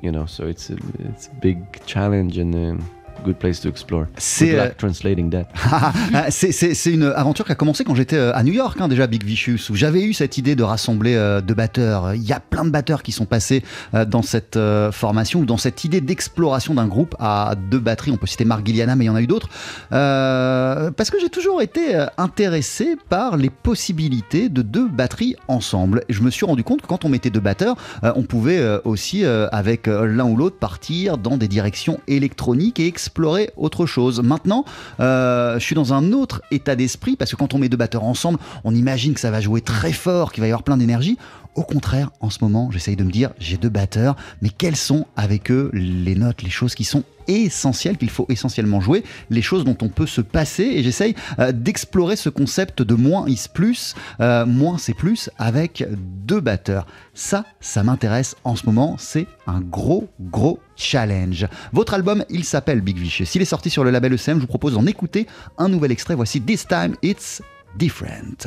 You 0.00 0.12
know, 0.12 0.26
so 0.26 0.46
it's 0.46 0.70
a 0.70 0.76
it's 0.98 1.28
a 1.28 1.34
big 1.34 1.84
challenge 1.86 2.38
and 2.38 2.54
a 2.54 2.86
good 3.24 3.36
place 3.36 3.60
to 3.60 3.68
explore. 3.68 4.06
C'est, 4.18 4.58
euh, 4.58 4.68
translating 4.76 5.30
that. 5.30 5.46
Ah, 5.72 6.30
c'est- 6.30 6.86
une 6.86 7.04
aventure 7.04 7.44
qui 7.44 7.52
a 7.52 7.54
commencé 7.54 7.84
quand 7.84 7.94
j'étais 7.94 8.16
euh, 8.16 8.34
à 8.34 8.42
New 8.42 8.52
York, 8.52 8.80
hein, 8.80 8.88
déjà 8.88 9.06
Big 9.06 9.24
Vicious, 9.24 9.70
où 9.70 9.74
j'avais 9.74 10.02
eu 10.02 10.12
cette 10.12 10.38
idée 10.38 10.54
de 10.54 10.62
rassembler 10.62 11.14
euh, 11.14 11.40
deux 11.40 11.54
batteurs. 11.54 12.14
Il 12.14 12.22
y 12.22 12.32
a 12.32 12.40
plein 12.40 12.64
de 12.64 12.70
batteurs 12.70 13.02
qui 13.02 13.12
sont 13.12 13.24
passés 13.26 13.62
euh, 13.94 14.04
dans 14.04 14.22
cette 14.22 14.58
formation 14.92 15.40
ou 15.40 15.44
dans 15.44 15.56
cette 15.56 15.84
idée 15.84 16.00
d'exploration 16.00 16.74
d'un 16.74 16.86
groupe 16.86 17.14
à 17.18 17.54
deux 17.70 17.78
batteries. 17.78 18.12
On 18.12 18.16
peut 18.16 18.26
citer 18.26 18.44
Mark 18.44 18.64
Gilliana, 18.66 18.96
mais 18.96 19.04
il 19.04 19.08
y 19.08 19.10
en 19.10 19.16
a 19.16 19.22
eu 19.22 19.26
d'autres. 19.26 19.48
Parce 19.90 21.10
que 21.10 21.18
j'ai 21.20 21.28
toujours 21.28 21.62
été 21.62 22.06
intéressé 22.18 22.96
par 23.08 23.36
les 23.36 23.50
possibilités 23.50 24.48
de 24.48 24.62
deux 24.62 24.88
batteries 24.88 25.36
ensemble. 25.48 26.02
Et 26.08 26.12
je 26.12 26.22
me 26.22 26.30
suis 26.30 26.46
rendu 26.46 26.64
compte 26.64 26.82
que 26.82 26.86
quand 26.86 27.04
on 27.04 27.08
mettait 27.08 27.30
deux 27.30 27.40
batteurs, 27.40 27.76
on 28.02 28.22
pouvait 28.22 28.62
aussi, 28.84 29.24
avec 29.24 29.86
l'un 29.86 30.24
ou 30.24 30.36
l'autre, 30.36 30.56
partir 30.58 31.18
dans 31.18 31.36
des 31.36 31.48
directions 31.48 31.98
électroniques 32.08 32.80
et 32.80 32.86
explorer 33.06 33.50
autre 33.56 33.86
chose. 33.86 34.20
Maintenant, 34.20 34.64
euh, 34.98 35.58
je 35.58 35.64
suis 35.64 35.76
dans 35.76 35.92
un 35.94 36.12
autre 36.12 36.42
état 36.50 36.74
d'esprit 36.74 37.14
parce 37.14 37.30
que 37.30 37.36
quand 37.36 37.54
on 37.54 37.58
met 37.58 37.68
deux 37.68 37.76
batteurs 37.76 38.02
ensemble, 38.02 38.38
on 38.64 38.74
imagine 38.74 39.14
que 39.14 39.20
ça 39.20 39.30
va 39.30 39.40
jouer 39.40 39.60
très 39.60 39.92
fort, 39.92 40.32
qu'il 40.32 40.40
va 40.40 40.48
y 40.48 40.50
avoir 40.50 40.64
plein 40.64 40.76
d'énergie. 40.76 41.16
Au 41.56 41.62
contraire, 41.62 42.10
en 42.20 42.28
ce 42.28 42.38
moment, 42.42 42.70
j'essaye 42.70 42.96
de 42.96 43.02
me 43.02 43.10
dire, 43.10 43.30
j'ai 43.38 43.56
deux 43.56 43.70
batteurs, 43.70 44.14
mais 44.42 44.50
quelles 44.50 44.76
sont 44.76 45.06
avec 45.16 45.50
eux 45.50 45.70
les 45.72 46.14
notes, 46.14 46.42
les 46.42 46.50
choses 46.50 46.74
qui 46.74 46.84
sont 46.84 47.02
essentielles, 47.28 47.96
qu'il 47.96 48.10
faut 48.10 48.26
essentiellement 48.28 48.82
jouer, 48.82 49.02
les 49.30 49.40
choses 49.40 49.64
dont 49.64 49.76
on 49.80 49.88
peut 49.88 50.06
se 50.06 50.20
passer, 50.20 50.64
et 50.64 50.82
j'essaye 50.82 51.14
euh, 51.38 51.52
d'explorer 51.52 52.14
ce 52.14 52.28
concept 52.28 52.82
de 52.82 52.94
moins 52.94 53.26
is 53.26 53.46
plus, 53.52 53.94
euh, 54.20 54.44
moins 54.44 54.76
c'est 54.76 54.92
plus, 54.92 55.30
avec 55.38 55.88
deux 56.26 56.40
batteurs. 56.40 56.86
Ça, 57.14 57.46
ça 57.60 57.82
m'intéresse 57.82 58.36
en 58.44 58.54
ce 58.54 58.66
moment, 58.66 58.96
c'est 58.98 59.26
un 59.46 59.62
gros, 59.62 60.08
gros 60.20 60.60
challenge. 60.76 61.46
Votre 61.72 61.94
album, 61.94 62.22
il 62.28 62.44
s'appelle 62.44 62.82
Big 62.82 62.98
Vicious. 62.98 63.24
S'il 63.24 63.40
est 63.40 63.46
sorti 63.46 63.70
sur 63.70 63.82
le 63.82 63.90
label 63.90 64.12
ECM, 64.12 64.36
je 64.36 64.40
vous 64.42 64.46
propose 64.46 64.74
d'en 64.74 64.86
écouter 64.86 65.26
un 65.56 65.70
nouvel 65.70 65.90
extrait. 65.90 66.14
Voici 66.14 66.42
This 66.42 66.66
Time 66.66 66.96
It's 67.02 67.40
Different. 67.78 68.46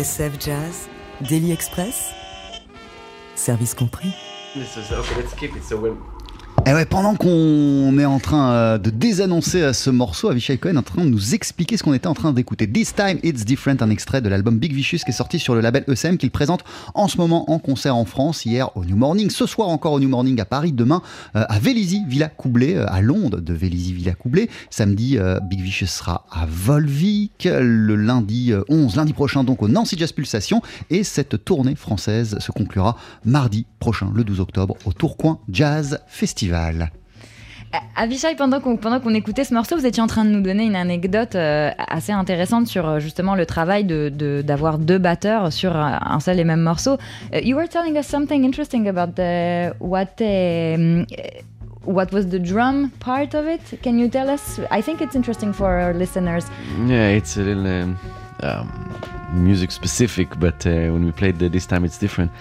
TSF 0.00 0.38
Jazz, 0.40 0.88
Daily 1.28 1.52
Express, 1.52 2.14
service 3.34 3.74
compris. 3.74 4.14
This 4.54 4.78
is, 4.78 4.90
okay, 4.90 5.16
let's 5.16 5.34
keep 5.34 5.54
it. 5.54 5.62
So 5.62 5.76
when 5.76 6.00
Et 6.66 6.74
ouais, 6.74 6.84
pendant 6.84 7.14
qu'on 7.14 7.98
est 7.98 8.04
en 8.04 8.18
train 8.18 8.52
euh, 8.52 8.78
de 8.78 8.90
désannoncer 8.90 9.62
euh, 9.62 9.72
ce 9.72 9.88
morceau, 9.88 10.28
Avishai 10.28 10.58
Cohen 10.58 10.74
est 10.74 10.78
en 10.78 10.82
train 10.82 11.04
de 11.04 11.08
nous 11.08 11.34
expliquer 11.34 11.78
ce 11.78 11.82
qu'on 11.82 11.94
était 11.94 12.06
en 12.06 12.14
train 12.14 12.32
d'écouter. 12.32 12.70
This 12.70 12.94
Time 12.94 13.18
It's 13.22 13.44
Different, 13.46 13.76
un 13.80 13.88
extrait 13.88 14.20
de 14.20 14.28
l'album 14.28 14.58
Big 14.58 14.74
Vicious 14.74 14.98
qui 14.98 15.10
est 15.10 15.14
sorti 15.14 15.38
sur 15.38 15.54
le 15.54 15.62
label 15.62 15.84
ECM 15.88 16.18
qu'il 16.18 16.30
présente 16.30 16.62
en 16.94 17.08
ce 17.08 17.16
moment 17.16 17.50
en 17.50 17.58
concert 17.58 17.96
en 17.96 18.04
France, 18.04 18.44
hier 18.44 18.76
au 18.76 18.84
New 18.84 18.96
Morning, 18.96 19.30
ce 19.30 19.46
soir 19.46 19.68
encore 19.68 19.94
au 19.94 20.00
New 20.00 20.08
Morning 20.08 20.38
à 20.38 20.44
Paris, 20.44 20.72
demain 20.72 21.02
euh, 21.34 21.44
à 21.48 21.58
Vélizy, 21.58 22.02
Villa 22.06 22.28
Coublé, 22.28 22.76
à 22.76 23.00
Londres 23.00 23.40
de 23.40 23.54
Vélizy, 23.54 23.94
Villa 23.94 24.12
Coublé. 24.12 24.50
Samedi, 24.68 25.18
Big 25.48 25.62
Vicious 25.62 25.86
sera 25.86 26.26
à 26.30 26.46
Volvic, 26.46 27.48
le 27.50 27.96
lundi 27.96 28.52
euh, 28.52 28.62
11, 28.68 28.96
lundi 28.96 29.14
prochain 29.14 29.44
donc 29.44 29.62
au 29.62 29.68
Nancy 29.68 29.96
Jazz 29.98 30.12
Pulsation 30.12 30.60
et 30.90 31.04
cette 31.04 31.42
tournée 31.44 31.74
française 31.74 32.38
se 32.38 32.52
conclura 32.52 32.96
mardi 33.24 33.66
prochain, 33.78 34.12
le 34.14 34.24
12 34.24 34.40
octobre, 34.40 34.76
au 34.84 34.92
Tourcoing 34.92 35.40
Jazz 35.48 36.00
Festival. 36.06 36.49
Avishai, 37.94 38.34
pendant 38.34 38.58
qu'on 38.60 38.76
pendant 38.76 38.98
qu'on 38.98 39.14
écoutait 39.14 39.44
ce 39.44 39.54
morceau, 39.54 39.76
vous 39.76 39.86
étiez 39.86 40.02
en 40.02 40.08
train 40.08 40.24
de 40.24 40.30
nous 40.30 40.40
donner 40.40 40.64
une 40.64 40.74
anecdote 40.74 41.36
euh, 41.36 41.70
assez 41.78 42.10
intéressante 42.10 42.66
sur 42.66 42.88
euh, 42.88 42.98
justement 42.98 43.36
le 43.36 43.46
travail 43.46 43.84
de 43.84 44.08
de- 44.08 44.42
d'avoir 44.42 44.78
deux 44.78 44.98
batteurs 44.98 45.52
sur 45.52 45.76
un 45.76 46.18
seul 46.18 46.40
et 46.40 46.44
même 46.44 46.62
morceau. 46.62 46.94
Uh, 47.32 47.38
you 47.44 47.56
were 47.56 47.68
telling 47.68 47.96
us 47.96 48.06
something 48.08 48.42
interesting 48.44 48.88
about 48.88 49.12
the 49.14 49.72
what 49.78 50.20
um, 50.20 51.06
what 51.84 52.06
was 52.12 52.24
the 52.28 52.40
drum 52.40 52.90
part 52.98 53.34
of 53.36 53.46
it. 53.46 53.80
Can 53.84 53.98
you 53.98 54.08
tell 54.08 54.28
us? 54.28 54.58
I 54.72 54.82
think 54.82 55.00
it's 55.00 55.14
interesting 55.14 55.52
for 55.52 55.68
our 55.68 55.94
listeners. 55.94 56.46
Yeah, 56.88 57.10
it's 57.16 57.36
a 57.36 57.42
little 57.42 57.66
um, 57.68 57.96
um, 58.42 58.68
music 59.32 59.70
specific, 59.70 60.28
but 60.40 60.66
uh, 60.66 60.70
when 60.92 61.04
we 61.04 61.12
played 61.12 61.38
the, 61.38 61.48
this 61.48 61.66
time, 61.66 61.84
it's 61.84 61.98
different. 61.98 62.32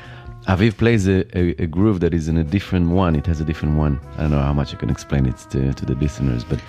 Aviv 0.49 0.77
plays 0.77 1.07
a, 1.07 1.19
a, 1.37 1.49
a 1.61 1.67
groove 1.67 1.99
that 1.99 2.11
is 2.11 2.27
in 2.27 2.35
a 2.35 2.43
different 2.43 2.89
one. 2.89 3.15
It 3.15 3.27
has 3.27 3.39
a 3.39 3.45
different 3.45 3.77
one. 3.77 3.99
I 4.17 4.21
don't 4.21 4.31
know 4.31 4.41
how 4.41 4.51
much 4.51 4.73
I 4.73 4.77
can 4.77 4.89
explain 4.89 5.27
it 5.27 5.37
to, 5.51 5.73
to 5.75 5.85
the 5.85 5.93
listeners, 5.93 6.43
but 6.43 6.59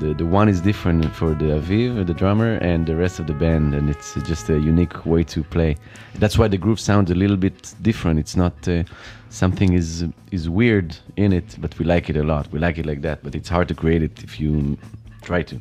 the, 0.00 0.14
the 0.14 0.26
one 0.26 0.48
is 0.48 0.60
different 0.60 1.14
for 1.14 1.28
the 1.34 1.44
Aviv, 1.44 2.04
the 2.08 2.12
drummer, 2.12 2.54
and 2.56 2.88
the 2.88 2.96
rest 2.96 3.20
of 3.20 3.28
the 3.28 3.32
band, 3.32 3.72
and 3.72 3.88
it's 3.88 4.14
just 4.22 4.50
a 4.50 4.58
unique 4.58 5.06
way 5.06 5.22
to 5.22 5.44
play. 5.44 5.76
That's 6.16 6.38
why 6.38 6.48
the 6.48 6.58
groove 6.58 6.80
sounds 6.80 7.08
a 7.12 7.14
little 7.14 7.36
bit 7.36 7.72
different. 7.80 8.18
It's 8.18 8.34
not 8.34 8.66
uh, 8.66 8.82
something 9.28 9.74
is 9.74 10.06
is 10.32 10.48
weird 10.48 10.96
in 11.16 11.32
it, 11.32 11.56
but 11.60 11.78
we 11.78 11.84
like 11.84 12.10
it 12.10 12.16
a 12.16 12.24
lot. 12.24 12.50
We 12.50 12.58
like 12.58 12.78
it 12.78 12.86
like 12.86 13.02
that, 13.02 13.22
but 13.22 13.36
it's 13.36 13.48
hard 13.48 13.68
to 13.68 13.74
create 13.76 14.02
it 14.02 14.24
if 14.24 14.40
you 14.40 14.76
try 15.22 15.42
to. 15.44 15.60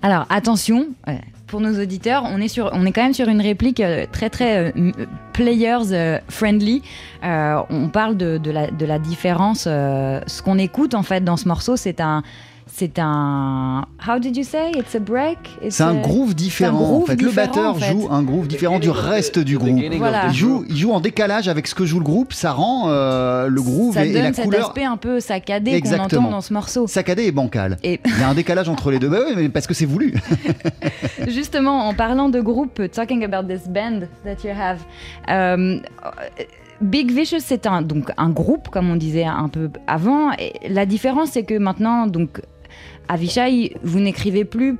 Alors 0.00 0.26
attention, 0.30 0.94
euh, 1.08 1.18
pour 1.46 1.60
nos 1.60 1.80
auditeurs, 1.80 2.24
on 2.26 2.40
est, 2.40 2.48
sur, 2.48 2.70
on 2.72 2.86
est 2.86 2.92
quand 2.92 3.02
même 3.02 3.14
sur 3.14 3.28
une 3.28 3.40
réplique 3.40 3.80
euh, 3.80 4.06
très 4.10 4.30
très 4.30 4.72
euh, 4.76 4.92
players 5.32 5.92
euh, 5.92 6.18
friendly. 6.28 6.82
On 7.22 7.88
parle 7.92 8.16
de, 8.16 8.50
la, 8.50 8.70
de 8.70 9.02
différence. 9.02 9.64
ce 9.64 10.42
qu'on 10.42 10.58
écoute 10.58 10.94
en 10.94 11.02
fait 11.02 11.22
dans 11.22 11.36
ce 11.36 11.48
morceau, 11.48 11.76
c'est 11.76 12.00
un, 12.00 12.22
c'est 12.66 12.98
un. 12.98 13.84
How 14.06 14.18
did 14.18 14.36
you 14.36 14.42
say? 14.42 14.72
It's 14.76 14.94
a 14.94 14.98
break? 14.98 15.38
It's 15.62 15.76
C'est 15.76 15.82
un 15.84 15.96
a- 15.96 16.00
groove 16.00 16.34
différent. 16.34 16.78
groove 16.78 17.02
en 17.02 17.06
fait. 17.06 17.22
Le 17.22 17.30
batteur 17.30 17.70
en 17.70 17.74
fait. 17.74 17.92
joue 17.92 18.08
un 18.10 18.22
groove 18.22 18.48
différent 18.48 18.78
du 18.78 18.90
reste 18.90 19.38
du 19.38 19.58
groupe. 19.58 19.78
Voilà. 19.98 20.26
Il 20.28 20.34
joue, 20.34 20.64
il 20.68 20.76
joue 20.76 20.92
en 20.92 21.00
décalage 21.00 21.46
avec 21.48 21.66
ce 21.66 21.74
que 21.74 21.84
joue 21.84 21.98
le 21.98 22.04
groupe. 22.04 22.32
Ça 22.32 22.52
rend 22.52 22.88
euh, 22.88 23.48
le 23.48 23.62
groove 23.62 23.94
Ça 23.94 24.04
et, 24.04 24.10
et 24.10 24.12
donne 24.14 24.22
la 24.24 24.32
cet 24.32 24.44
couleur 24.46 24.66
aspect 24.68 24.84
un 24.84 24.96
peu 24.96 25.20
saccadé 25.20 25.80
qu'on 25.80 25.98
entend 25.98 26.30
dans 26.30 26.40
ce 26.40 26.52
morceau. 26.52 26.86
saccadé 26.86 27.24
et 27.24 27.32
bancal. 27.32 27.76
Et 27.82 28.00
Il 28.04 28.18
y 28.18 28.22
a 28.22 28.28
un 28.28 28.34
décalage 28.34 28.68
entre 28.68 28.90
les 28.90 28.98
deux. 28.98 29.08
Bah 29.08 29.18
oui, 29.26 29.34
mais 29.36 29.48
parce 29.50 29.66
que 29.66 29.74
c'est 29.74 29.86
voulu. 29.86 30.14
Justement, 31.28 31.86
en 31.88 31.94
parlant 31.94 32.28
de 32.28 32.40
groupe, 32.40 32.80
talking 32.90 33.24
about 33.24 33.46
this 33.48 33.68
band 33.68 34.00
that 34.24 34.36
you 34.44 34.50
have, 34.58 34.78
euh, 35.30 35.78
Big 36.80 37.10
Vicious, 37.12 37.38
c'est 37.40 37.66
un, 37.66 37.82
donc 37.82 38.10
un 38.16 38.30
groupe, 38.30 38.68
comme 38.68 38.90
on 38.90 38.96
disait 38.96 39.24
un 39.24 39.48
peu 39.48 39.70
avant. 39.86 40.32
Et 40.32 40.52
la 40.68 40.86
différence, 40.86 41.30
c'est 41.30 41.44
que 41.44 41.56
maintenant, 41.56 42.06
donc, 42.06 42.40
Avishai, 43.08 43.76
vous 43.82 44.00
n'écrivez 44.00 44.44
plus 44.44 44.78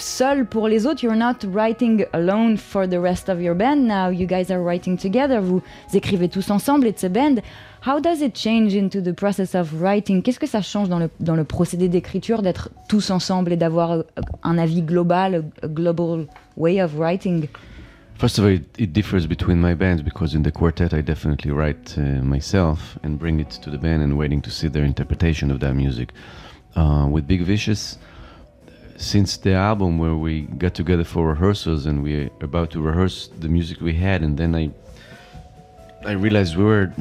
seul 0.00 0.46
pour 0.46 0.68
les 0.68 0.86
autres. 0.86 1.04
You're 1.04 1.16
not 1.16 1.44
writing 1.52 2.04
alone 2.12 2.56
for 2.56 2.88
the 2.88 2.98
rest 2.98 3.28
of 3.28 3.40
your 3.40 3.54
band. 3.54 3.86
Now 3.86 4.10
you 4.10 4.26
guys 4.26 4.50
are 4.50 4.62
writing 4.62 4.96
together. 4.96 5.40
Vous 5.40 5.62
écrivez 5.92 6.28
tous 6.28 6.50
ensemble. 6.50 6.86
It's 6.86 7.04
a 7.04 7.08
band. 7.08 7.40
How 7.86 8.00
does 8.00 8.22
it 8.22 8.34
change 8.34 8.74
into 8.74 9.00
the 9.00 9.14
process 9.14 9.54
of 9.54 9.80
writing? 9.80 10.22
Qu'est-ce 10.22 10.38
que 10.38 10.46
ça 10.46 10.62
change 10.62 10.88
dans 10.88 10.98
le, 10.98 11.10
dans 11.20 11.36
le 11.36 11.44
procédé 11.44 11.88
d'écriture 11.88 12.42
d'être 12.42 12.70
tous 12.88 13.10
ensemble 13.10 13.52
et 13.52 13.56
d'avoir 13.56 13.92
euh, 13.92 14.02
un 14.42 14.58
avis 14.58 14.82
global, 14.82 15.44
a, 15.62 15.66
global 15.68 16.26
way 16.56 16.82
of 16.82 16.96
writing? 16.98 17.48
First 18.18 18.38
of 18.38 18.44
all, 18.44 18.52
it, 18.52 18.64
it 18.78 18.92
differs 18.92 19.26
between 19.26 19.58
my 19.58 19.74
bands 19.74 20.02
because 20.02 20.34
in 20.34 20.42
the 20.42 20.52
quartet 20.52 20.92
I 20.92 21.00
definitely 21.00 21.52
write 21.52 21.96
uh, 21.96 22.22
myself 22.22 22.98
and 23.02 23.18
bring 23.18 23.40
it 23.40 23.60
to 23.62 23.70
the 23.70 23.78
band 23.78 24.02
and 24.02 24.18
waiting 24.18 24.42
to 24.42 24.50
see 24.50 24.68
their 24.68 24.84
interpretation 24.84 25.50
of 25.50 25.60
that 25.60 25.74
music. 25.74 26.12
Uh, 26.76 27.06
with 27.10 27.26
Big 27.26 27.42
Vicious, 27.42 27.98
since 28.96 29.36
the 29.38 29.54
album 29.54 29.98
where 29.98 30.14
we 30.14 30.42
got 30.42 30.74
together 30.74 31.04
for 31.04 31.26
rehearsals 31.28 31.86
and 31.86 32.02
we 32.02 32.24
were 32.24 32.30
about 32.40 32.70
to 32.70 32.80
rehearse 32.80 33.28
the 33.40 33.48
music 33.48 33.80
we 33.80 33.94
had, 33.94 34.22
and 34.22 34.36
then 34.38 34.54
I, 34.54 34.70
I 36.04 36.12
realized 36.12 36.56
we 36.56 36.64
were 36.64 36.92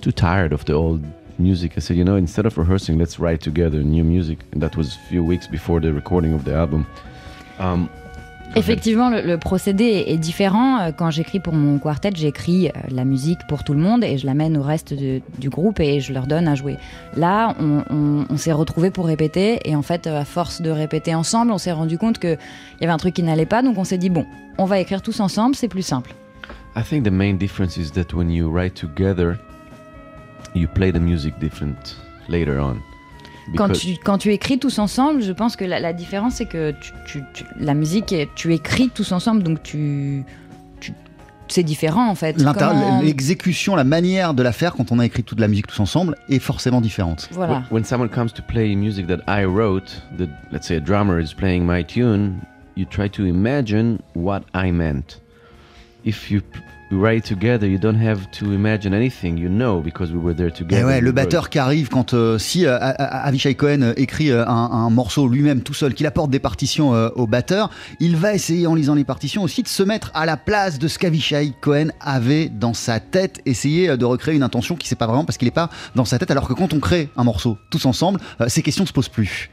too 0.00 0.12
tired 0.12 0.52
of 0.52 0.64
the 0.64 0.72
old 0.72 1.04
music. 1.38 1.72
I 1.76 1.80
said, 1.80 1.96
you 1.96 2.04
know, 2.04 2.16
instead 2.16 2.46
of 2.46 2.56
rehearsing, 2.56 2.98
let's 2.98 3.18
write 3.18 3.40
together 3.40 3.82
new 3.82 4.04
music. 4.04 4.38
And 4.52 4.62
that 4.62 4.76
was 4.76 4.94
a 4.94 4.98
few 5.08 5.24
weeks 5.24 5.46
before 5.46 5.80
the 5.80 5.92
recording 5.92 6.32
of 6.32 6.44
the 6.44 6.54
album. 6.54 6.86
Um, 7.58 7.90
Effectivement, 8.56 9.10
le, 9.10 9.20
le 9.22 9.36
procédé 9.36 10.04
est, 10.06 10.16
différent. 10.16 10.78
Euh, 10.80 10.92
Quand 10.92 11.10
j'écris 11.10 11.40
pour 11.40 11.54
mon 11.54 11.78
quartet, 11.78 12.10
j'écris 12.14 12.68
euh, 12.68 12.70
la 12.90 13.04
musique 13.04 13.40
pour 13.48 13.64
tout 13.64 13.74
le 13.74 13.80
monde 13.80 14.04
et 14.04 14.16
je 14.16 14.26
l'amène 14.26 14.56
au 14.56 14.62
reste 14.62 14.94
de- 14.94 15.20
du 15.38 15.50
groupe 15.50 15.80
et 15.80 16.00
je 16.00 16.12
leur 16.12 16.26
donne 16.28 16.46
à 16.46 16.54
jouer. 16.54 16.76
Là, 17.16 17.54
on, 17.58 17.82
on- 17.90 18.24
on 18.30 18.36
s'est 18.36 18.52
retrouvés 18.52 18.90
pour 18.90 19.06
répéter 19.06 19.58
et 19.68 19.74
en 19.74 19.82
fait, 19.82 20.06
euh, 20.06 20.20
à 20.20 20.24
force 20.24 20.62
de 20.62 20.70
répéter 20.70 21.14
ensemble, 21.14 21.50
on 21.50 21.58
s'est 21.58 21.72
rendu 21.72 21.98
compte 21.98 22.18
qu'il 22.20 22.38
y 22.80 22.84
avait 22.84 22.92
un 22.92 22.96
truc 22.96 23.14
qui 23.14 23.22
n'allait 23.24 23.44
pas. 23.46 23.60
Donc 23.62 23.76
on 23.76 23.84
s'est 23.84 23.98
dit, 23.98 24.10
bon, 24.10 24.24
on 24.56 24.66
va 24.66 24.78
écrire 24.78 25.02
tous 25.02 25.18
ensemble, 25.20 25.56
c'est 25.56 25.68
plus 25.68 25.82
simple. 25.82 26.14
I 26.76 26.82
think 26.82 27.04
the 27.04 27.10
main 27.12 27.34
difference 27.34 27.76
is 27.76 27.90
that 27.92 28.14
when 28.14 28.30
you 28.30 28.48
write 28.50 28.74
together, 28.74 29.36
you 30.54 30.68
play 30.72 30.92
the 30.92 31.00
music 31.00 31.34
different 31.40 31.96
later 32.28 32.60
on. 32.60 32.76
Quand 33.56 33.68
tu, 33.80 33.96
quand 34.02 34.18
tu 34.18 34.32
écris 34.32 34.58
tous 34.58 34.78
ensemble, 34.78 35.22
je 35.22 35.32
pense 35.32 35.56
que 35.56 35.64
la, 35.64 35.78
la 35.80 35.92
différence, 35.92 36.34
c'est 36.36 36.46
que 36.46 36.72
tu, 36.72 36.92
tu- 37.06 37.22
tu- 37.34 37.44
la 37.58 37.74
musique, 37.74 38.14
tu 38.34 38.54
écris 38.54 38.88
tous 38.88 39.12
ensemble, 39.12 39.42
donc 39.42 39.62
tu, 39.62 40.24
tu- 40.80 40.92
c'est 41.48 41.62
différent 41.62 42.08
en 42.08 42.14
fait. 42.14 42.42
Comment- 42.70 43.00
L'exécution, 43.02 43.76
la 43.76 43.84
manière 43.84 44.32
de 44.34 44.42
la 44.42 44.52
faire 44.52 44.72
quand 44.74 44.90
on 44.92 44.98
a 44.98 45.04
écrit 45.06 45.22
toute 45.24 45.40
la 45.40 45.48
musique 45.48 45.66
tous 45.66 45.80
ensemble 45.80 46.16
est 46.30 46.38
forcément 46.38 46.80
différente. 46.80 47.28
Voilà. 47.32 47.60
Wh- 47.70 47.74
When 47.74 47.84
someone 47.84 48.08
comes 48.08 48.30
to 48.32 48.42
play 48.42 48.74
music 48.74 49.06
that 49.08 49.18
I 49.28 49.44
wrote, 49.44 50.02
that 50.18 50.28
let's 50.50 50.66
say 50.66 50.76
a 50.76 50.80
drummer 50.80 51.20
is 51.20 51.34
playing 51.36 51.64
my 51.66 51.84
tune, 51.84 52.36
you 52.76 52.86
try 52.86 53.08
to 53.10 53.24
imagine 53.26 53.98
what 54.14 54.40
I 54.54 54.70
meant. 54.72 55.20
If 56.06 56.30
you 56.30 56.40
p- 56.88 56.96
write 56.96 57.24
together, 57.24 57.66
you 57.66 57.78
don't 57.78 58.00
have 58.00 58.28
to 58.38 58.52
imagine 58.52 58.92
anything. 58.94 59.36
You 59.38 59.48
know 59.48 59.80
because 59.80 60.12
we 60.12 60.18
were 60.18 60.34
there 60.34 60.48
Et 60.48 60.52
together. 60.52 60.84
Ouais, 60.84 60.96
we 60.96 61.02
le 61.02 61.12
batteur 61.12 61.50
qui 61.50 61.58
arrive 61.58 61.88
quand 61.88 62.14
euh, 62.14 62.38
si 62.38 62.66
euh, 62.66 62.78
Avishai 62.80 63.54
Cohen 63.54 63.82
euh, 63.82 63.92
écrit 63.96 64.30
euh, 64.30 64.46
un, 64.46 64.70
un 64.70 64.90
morceau 64.90 65.28
lui-même 65.28 65.62
tout 65.62 65.74
seul, 65.74 65.94
qu'il 65.94 66.06
apporte 66.06 66.30
des 66.30 66.38
partitions 66.38 66.94
euh, 66.94 67.08
au 67.14 67.26
batteur, 67.26 67.70
il 68.00 68.16
va 68.16 68.34
essayer 68.34 68.66
en 68.66 68.74
lisant 68.74 68.94
les 68.94 69.04
partitions 69.04 69.42
aussi 69.42 69.62
de 69.62 69.68
se 69.68 69.82
mettre 69.82 70.10
à 70.14 70.26
la 70.26 70.36
place 70.36 70.78
de 70.78 70.88
ce 70.88 70.98
qu'Avishai 70.98 71.52
Cohen 71.60 71.88
avait 72.00 72.48
dans 72.48 72.74
sa 72.74 73.00
tête, 73.00 73.40
essayer 73.46 73.96
de 73.96 74.04
recréer 74.04 74.34
une 74.34 74.42
intention 74.42 74.76
qui 74.76 74.88
sait 74.88 74.96
pas 74.96 75.06
vraiment 75.06 75.24
parce 75.24 75.38
qu'il 75.38 75.46
n'est 75.46 75.52
pas 75.52 75.70
dans 75.94 76.04
sa 76.04 76.18
tête. 76.18 76.30
Alors 76.30 76.48
que 76.48 76.52
quand 76.52 76.72
on 76.72 76.80
crée 76.80 77.08
un 77.16 77.24
morceau 77.24 77.58
tous 77.70 77.86
ensemble, 77.86 78.20
ces 78.48 78.62
questions 78.62 78.84
ne 78.84 78.88
se 78.88 78.92
posent 78.92 79.08
plus. 79.08 79.50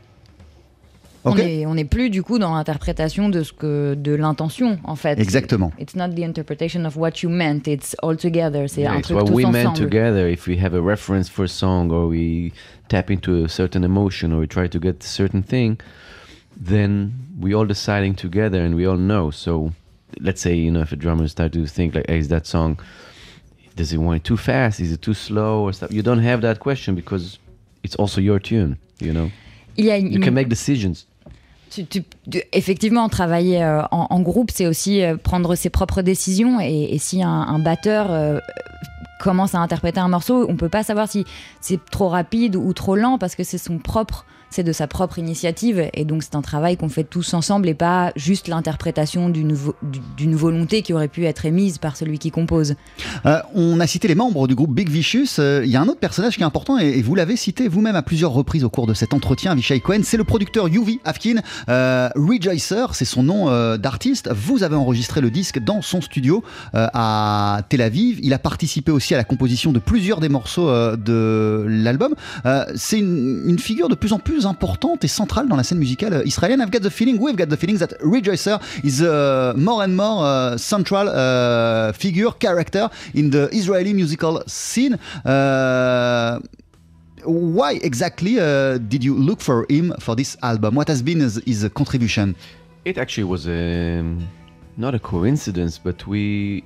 On 1.24 1.32
Ok 1.34 1.39
est, 1.39 1.65
on 1.67 1.78
est 1.78 1.86
plus 1.86 2.09
du 2.09 2.24
coup 2.24 2.39
dans 2.39 2.55
l'interprétation 2.55 3.30
de 3.30 3.43
ce 3.43 3.53
que 3.53 3.93
de 3.93 4.13
l'intention 4.15 4.80
en 4.84 4.95
fait. 4.95 5.19
Exactement. 5.19 5.72
It's 5.80 5.95
not 5.95 6.09
the 6.15 6.24
interpretation 6.24 6.84
of 6.86 6.97
what 6.97 7.22
you 7.22 7.30
meant. 7.30 7.67
It's 7.67 7.95
all 8.01 8.17
together. 8.17 8.67
C'est 8.67 8.82
Yeah, 8.82 8.93
un 8.93 9.01
truc 9.01 9.17
what 9.17 9.26
tous 9.26 9.34
we 9.36 9.43
meant 9.45 9.67
ensemble. 9.67 9.80
together. 9.89 10.28
If 10.28 10.47
we 10.47 10.57
have 10.59 10.74
a 10.74 10.82
reference 10.82 11.30
for 11.30 11.43
a 11.45 11.47
song 11.47 11.91
or 11.91 12.07
we 12.07 12.51
tap 12.89 13.11
into 13.11 13.43
a 13.45 13.47
certain 13.49 13.84
emotion 13.84 14.32
or 14.34 14.39
we 14.39 14.47
try 14.47 14.67
to 14.67 14.80
get 14.80 15.03
a 15.03 15.07
certain 15.07 15.43
thing, 15.43 15.78
then 16.57 17.11
we 17.39 17.53
all 17.53 17.65
deciding 17.67 18.15
together 18.15 18.59
and 18.65 18.76
we 18.76 18.88
all 18.88 18.97
know. 18.97 19.30
So 19.32 19.74
let's 20.19 20.41
say, 20.41 20.55
you 20.55 20.72
know, 20.72 20.82
if 20.82 20.91
a 20.91 20.95
drummer 20.95 21.28
start 21.28 21.53
to 21.53 21.65
think 21.67 21.93
like, 21.93 22.07
hey, 22.09 22.17
is 22.17 22.30
that 22.30 22.47
song, 22.47 22.80
does 23.76 23.93
it 23.93 23.97
want 23.97 24.17
it 24.17 24.24
too 24.24 24.38
fast? 24.38 24.80
Is 24.80 24.91
it 24.91 25.01
too 25.03 25.13
slow 25.13 25.61
or 25.67 25.74
stuff? 25.74 25.91
You 25.91 26.01
don't 26.01 26.19
have 26.24 26.41
that 26.41 26.59
question 26.59 26.95
because 26.95 27.38
it's 27.84 27.95
also 27.95 28.19
your 28.22 28.39
tune, 28.39 28.78
you 28.99 29.13
know? 29.13 29.30
Il 29.78 29.86
y 29.86 29.91
a 29.91 29.97
une, 29.97 30.11
You 30.11 30.19
can 30.19 30.34
make 30.34 30.49
decisions. 30.49 31.05
Effectivement, 32.51 33.07
travailler 33.09 33.63
euh, 33.63 33.82
en, 33.91 34.19
groupe, 34.22 34.51
c'est 34.53 34.67
aussi 34.67 35.03
euh, 35.03 35.17
prendre 35.17 35.55
ses 35.55 35.69
propres 35.69 36.01
décisions. 36.01 36.59
Et, 36.59 36.97
si 36.99 37.24
un, 37.24 37.30
un 37.30 37.59
batteur 37.59 38.11
euh, 38.11 38.39
commence 39.19 39.55
à 39.55 39.59
interpréter 39.59 39.99
un 39.99 40.07
morceau, 40.07 40.45
on 40.49 40.55
peut 40.55 40.69
pas 40.69 40.84
savoir 40.84 41.09
si 41.09 41.26
c'est 41.59 41.84
trop 41.91 42.09
rapide 42.09 42.55
ou 42.55 42.74
trop 42.74 42.95
lent 42.95 43.17
parce 43.17 43.36
que 43.36 43.43
c'est 43.43 43.57
son 43.57 43.78
propre 43.78 44.26
c'est 44.52 44.64
de 44.64 44.72
sa 44.72 44.86
propre 44.86 45.18
initiative 45.18 45.89
et 45.93 46.06
donc 46.06 46.22
c'est 46.22 46.36
un 46.36 46.41
travail 46.43 46.78
qu'on 46.78 46.89
fait 46.89 47.04
tous 47.06 47.34
ensemble 47.34 47.68
et 47.70 47.74
pas 47.74 48.12
juste 48.16 48.47
l'interprétation 48.47 49.30
d'une 49.30 49.54
vo- 49.54 49.76
volonté 50.36 50.82
qui 50.84 50.93
aurait 50.93 51.08
pu 51.08 51.26
être 51.26 51.45
émise 51.45 51.78
par 51.80 51.95
celui 51.97 52.20
qui 52.20 52.30
compose. 52.30 52.76
Euh, 53.26 53.39
on 53.56 53.80
a 53.80 53.88
cité 53.88 54.08
les 54.08 54.16
membres 54.16 54.47
du 54.47 54.54
groupe 54.56 54.76
Big 54.76 54.89
Vicious. 54.89 55.39
Euh, 55.39 55.62
Il 55.66 55.72
y 55.72 55.76
a 55.78 55.82
un 55.82 55.88
autre 55.88 55.99
personnage 55.99 56.36
qui 56.36 56.41
est 56.41 56.45
important 56.45 56.78
et, 56.78 57.02
vous 57.02 57.16
l'avez 57.16 57.36
cité 57.38 57.68
vous-même 57.68 57.95
à 57.95 58.02
plusieurs 58.04 58.32
reprises 58.32 58.64
au 58.64 58.70
cours 58.70 58.86
de 58.88 58.93
cet 58.93 59.14
entretien, 59.14 59.54
Avishai 59.54 59.80
Cohen. 59.80 60.02
C'est 60.04 60.18
le 60.18 60.24
producteur 60.26 60.68
Yuvi 60.68 60.99
Afkin. 61.06 61.36
Euh, 61.70 62.10
Rejoicer, 62.16 62.86
c'est 62.93 63.06
son 63.06 63.24
nom 63.24 63.45
d'artiste. 63.78 64.30
Vous 64.36 64.64
avez 64.64 64.76
enregistré 64.76 65.22
le 65.22 65.32
disque 65.32 65.60
dans 65.60 65.82
son 65.82 66.02
studio 66.02 66.43
à 66.74 67.62
Tel 67.70 67.82
Aviv. 67.82 68.20
Il 68.22 68.34
a 68.34 68.39
participé 68.39 68.91
aussi 68.91 69.14
à 69.14 69.18
la 69.18 69.24
composition 69.24 69.72
de 69.72 69.80
plusieurs 69.80 70.20
des 70.20 70.30
morceaux 70.30 70.70
de 70.97 71.66
l'album. 71.68 72.14
C'est 72.76 72.99
une 72.99 73.58
figure 73.60 73.88
de 73.89 73.95
plus 73.95 74.12
en 74.14 74.20
plus 74.20 74.41
importante 74.46 75.04
et 75.04 75.08
centrale 75.08 75.48
dans 75.48 75.56
la 75.56 75.64
scène 75.64 75.78
musicale 75.78 76.14
euh, 76.14 76.26
israélienne. 76.26 76.62
I've 76.62 76.72
got 76.72 76.82
the 76.82 76.89
feeling, 76.89 77.20
we've 77.20 77.36
got 77.36 77.48
the 77.48 77.58
feeling 77.58 77.78
that 77.78 77.94
Rejoicer 78.02 78.60
is 78.84 79.02
uh, 79.02 79.54
more 79.56 79.84
and 79.84 79.96
more 79.96 80.24
uh, 80.24 80.58
central 80.58 81.08
uh, 81.08 81.94
figure, 81.94 82.32
character 82.39 82.89
in 83.14 83.30
the 83.30 83.50
Israeli 83.52 83.94
musical 83.94 84.44
scene. 84.48 84.98
Uh, 85.26 86.39
why 87.24 87.74
exactly 87.84 88.39
uh, 88.39 88.78
did 88.78 89.04
you 89.04 89.16
look 89.16 89.42
for 89.42 89.66
him 89.70 89.94
for 90.00 90.16
this 90.16 90.38
album? 90.42 90.76
What 90.76 90.88
has 90.88 91.02
been 91.02 91.20
his, 91.20 91.70
contribution? 91.74 92.36
It 92.86 92.98
actually 92.98 93.26
was 93.26 93.48
um, 93.48 94.28
not 94.78 94.96
a 94.96 95.00
coincidence, 95.00 95.78
but 95.78 96.08
we 96.08 96.64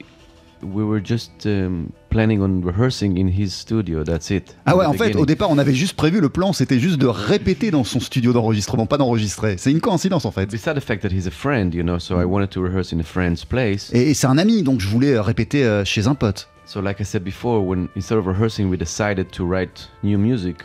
we 0.61 0.83
were 0.83 1.01
just 1.03 1.45
um, 1.45 1.91
planning 2.09 2.41
on 2.41 2.61
rehearsing 2.61 3.17
in 3.17 3.27
his 3.27 3.53
studio. 3.53 4.03
That's 4.03 4.29
it. 4.31 4.55
Ah 4.65 4.71
in 4.71 4.77
ouais, 4.77 4.85
the 4.85 4.87
en 4.89 4.93
fait, 4.93 4.97
au 4.97 5.07
beginning. 5.07 5.25
départ, 5.25 5.49
on 5.51 5.57
avait 5.57 5.73
juste 5.73 5.95
prévu 5.95 6.21
le 6.21 6.29
plan, 6.29 6.53
c'était 6.53 6.79
juste 6.79 6.97
de 6.99 7.07
répéter 7.07 7.71
dans 7.71 7.83
son 7.83 7.99
studio 7.99 8.33
d'enregistrement, 8.33 8.85
pas 8.85 8.97
d'enregistrer. 8.97 9.57
C'est 9.57 9.71
une 9.71 9.81
coïncidence 9.81 10.25
en 10.25 10.31
fait. 10.31 10.49
Beside 10.49 10.75
the 10.75 10.79
fact 10.79 11.01
that 11.01 11.09
he's 11.09 11.27
a 11.27 11.31
friend, 11.31 11.73
you 11.73 11.83
know, 11.83 11.99
so 11.99 12.19
I 12.19 12.25
wanted 12.25 12.49
to 12.51 12.61
rehearse 12.61 12.93
in 12.93 12.99
a 12.99 13.03
friend's 13.03 13.45
place. 13.45 13.91
Et, 13.93 14.11
et 14.11 14.13
c'est 14.13 14.27
un 14.27 14.37
ami, 14.37 14.63
donc 14.63 14.79
je 14.79 14.87
voulais 14.87 15.13
euh, 15.13 15.21
répéter 15.21 15.63
euh, 15.65 15.83
chez 15.85 16.07
un 16.07 16.15
pote. 16.15 16.47
So, 16.65 16.81
like 16.81 16.99
I 16.99 17.05
said 17.05 17.23
before, 17.23 17.63
when 17.63 17.89
instead 17.95 18.17
of 18.17 18.25
rehearsing, 18.25 18.69
we 18.69 18.77
decided 18.77 19.29
to 19.31 19.45
write 19.45 19.89
new 20.01 20.17
music, 20.17 20.63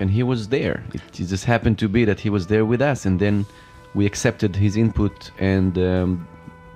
and 0.00 0.06
he 0.06 0.22
was 0.22 0.48
there. 0.48 0.82
It, 0.94 1.00
it 1.18 1.28
just 1.28 1.44
happened 1.44 1.76
to 1.78 1.88
be 1.88 2.04
that 2.04 2.20
he 2.24 2.30
was 2.30 2.46
there 2.46 2.64
with 2.64 2.80
us, 2.80 3.04
and 3.04 3.18
then 3.18 3.44
we 3.94 4.06
accepted 4.06 4.54
his 4.54 4.76
input 4.76 5.30
and 5.40 5.76
um, 5.78 6.26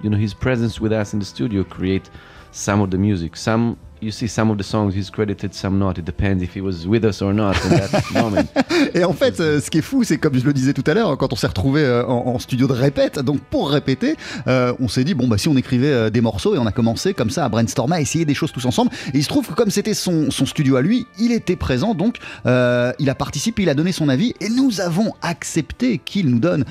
you 0.03 0.11
know 0.11 0.17
his 0.17 0.35
presence 0.35 0.81
with 0.81 0.93
us 0.93 1.13
in 1.13 1.19
the 1.19 1.25
studio 1.25 1.65
create 1.65 2.11
some 2.51 2.81
of 2.81 2.91
the 2.91 2.99
music. 2.99 3.37
Some 3.37 3.79
you 4.01 4.11
see 4.11 4.29
some 4.29 4.51
of 4.51 4.59
the 4.59 4.63
songs 4.63 4.95
he's 4.95 5.11
credited, 5.11 5.55
some 5.55 5.79
not. 5.79 5.99
It 5.99 6.05
depends 6.05 6.43
if 6.43 6.55
he 6.55 6.61
was 6.61 6.87
with 6.87 7.05
us 7.05 7.23
or 7.23 7.33
not 7.33 7.55
in 7.65 7.71
that 7.71 8.03
moment. 8.13 8.49
Et 8.95 9.05
en 9.05 9.13
fait, 9.13 9.41
euh, 9.41 9.61
ce 9.61 9.71
qui 9.71 9.79
est 9.79 9.83
fou, 9.83 10.05
c'est 10.05 10.19
comme 10.19 10.35
je 10.39 10.45
le 10.45 10.53
disais 10.53 10.73
tout 10.73 10.85
à 10.87 10.95
l'heure, 10.95 11.17
quand 11.17 11.33
on 11.33 11.37
s'est 11.37 11.47
retrouvé 11.47 11.83
euh, 11.83 12.05
en, 12.07 12.35
en 12.35 12.39
studio 12.39 12.67
de 12.67 12.73
répète, 12.73 13.19
donc 13.19 13.41
pour 13.41 13.71
répéter, 13.71 14.17
euh, 14.47 14.73
on 14.81 14.89
s'est 14.89 15.05
dit 15.05 15.15
bon 15.15 15.27
bah 15.29 15.39
si 15.39 15.49
on 15.49 15.57
écrivait 15.57 16.11
des 16.11 16.21
morceaux 16.21 16.55
et 16.55 16.59
on 16.59 16.67
a 16.67 16.73
commencé 16.73 17.15
comme 17.15 17.31
ça 17.31 17.45
à 17.45 17.49
brainstormer, 17.49 17.97
à 17.97 18.01
essayer 18.01 18.25
des 18.25 18.35
choses 18.35 18.53
tous 18.53 18.65
ensemble. 18.67 18.91
Et 19.15 19.19
il 19.19 19.23
se 19.23 19.29
trouve 19.29 19.47
que 19.47 19.55
comme 19.55 19.71
c'était 19.71 19.95
son, 19.95 20.31
son 20.31 20.47
studio 20.47 20.77
à 20.77 20.83
lui, 20.83 21.07
il 21.19 21.33
était 21.33 21.57
présent, 21.57 21.95
donc 21.95 22.19
il 22.45 23.11
a 23.11 23.15
participé, 23.15 23.63
il 23.63 23.69
a 23.69 23.75
donné 23.75 23.93
son 23.93 24.09
avis 24.09 24.35
et 24.41 24.49
nous 24.49 24.81
avons 24.81 25.15
accepté 25.23 25.99
qu'il 25.99 26.29
nous 26.29 26.39
donne 26.39 26.65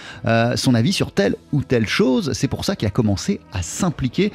son 0.55 0.75
avis 0.75 0.93
sur 0.93 1.11
telle 1.11 1.35
ou 1.51 1.63
telle 1.63 1.87
chose. 1.87 2.31
C'est 2.33 2.47
pour 2.47 2.65
ça 2.65 2.75
qu'il 2.75 2.87
a 2.87 2.91
commencé 2.91 3.39
à 3.51 3.61
s'impliquer 3.61 4.31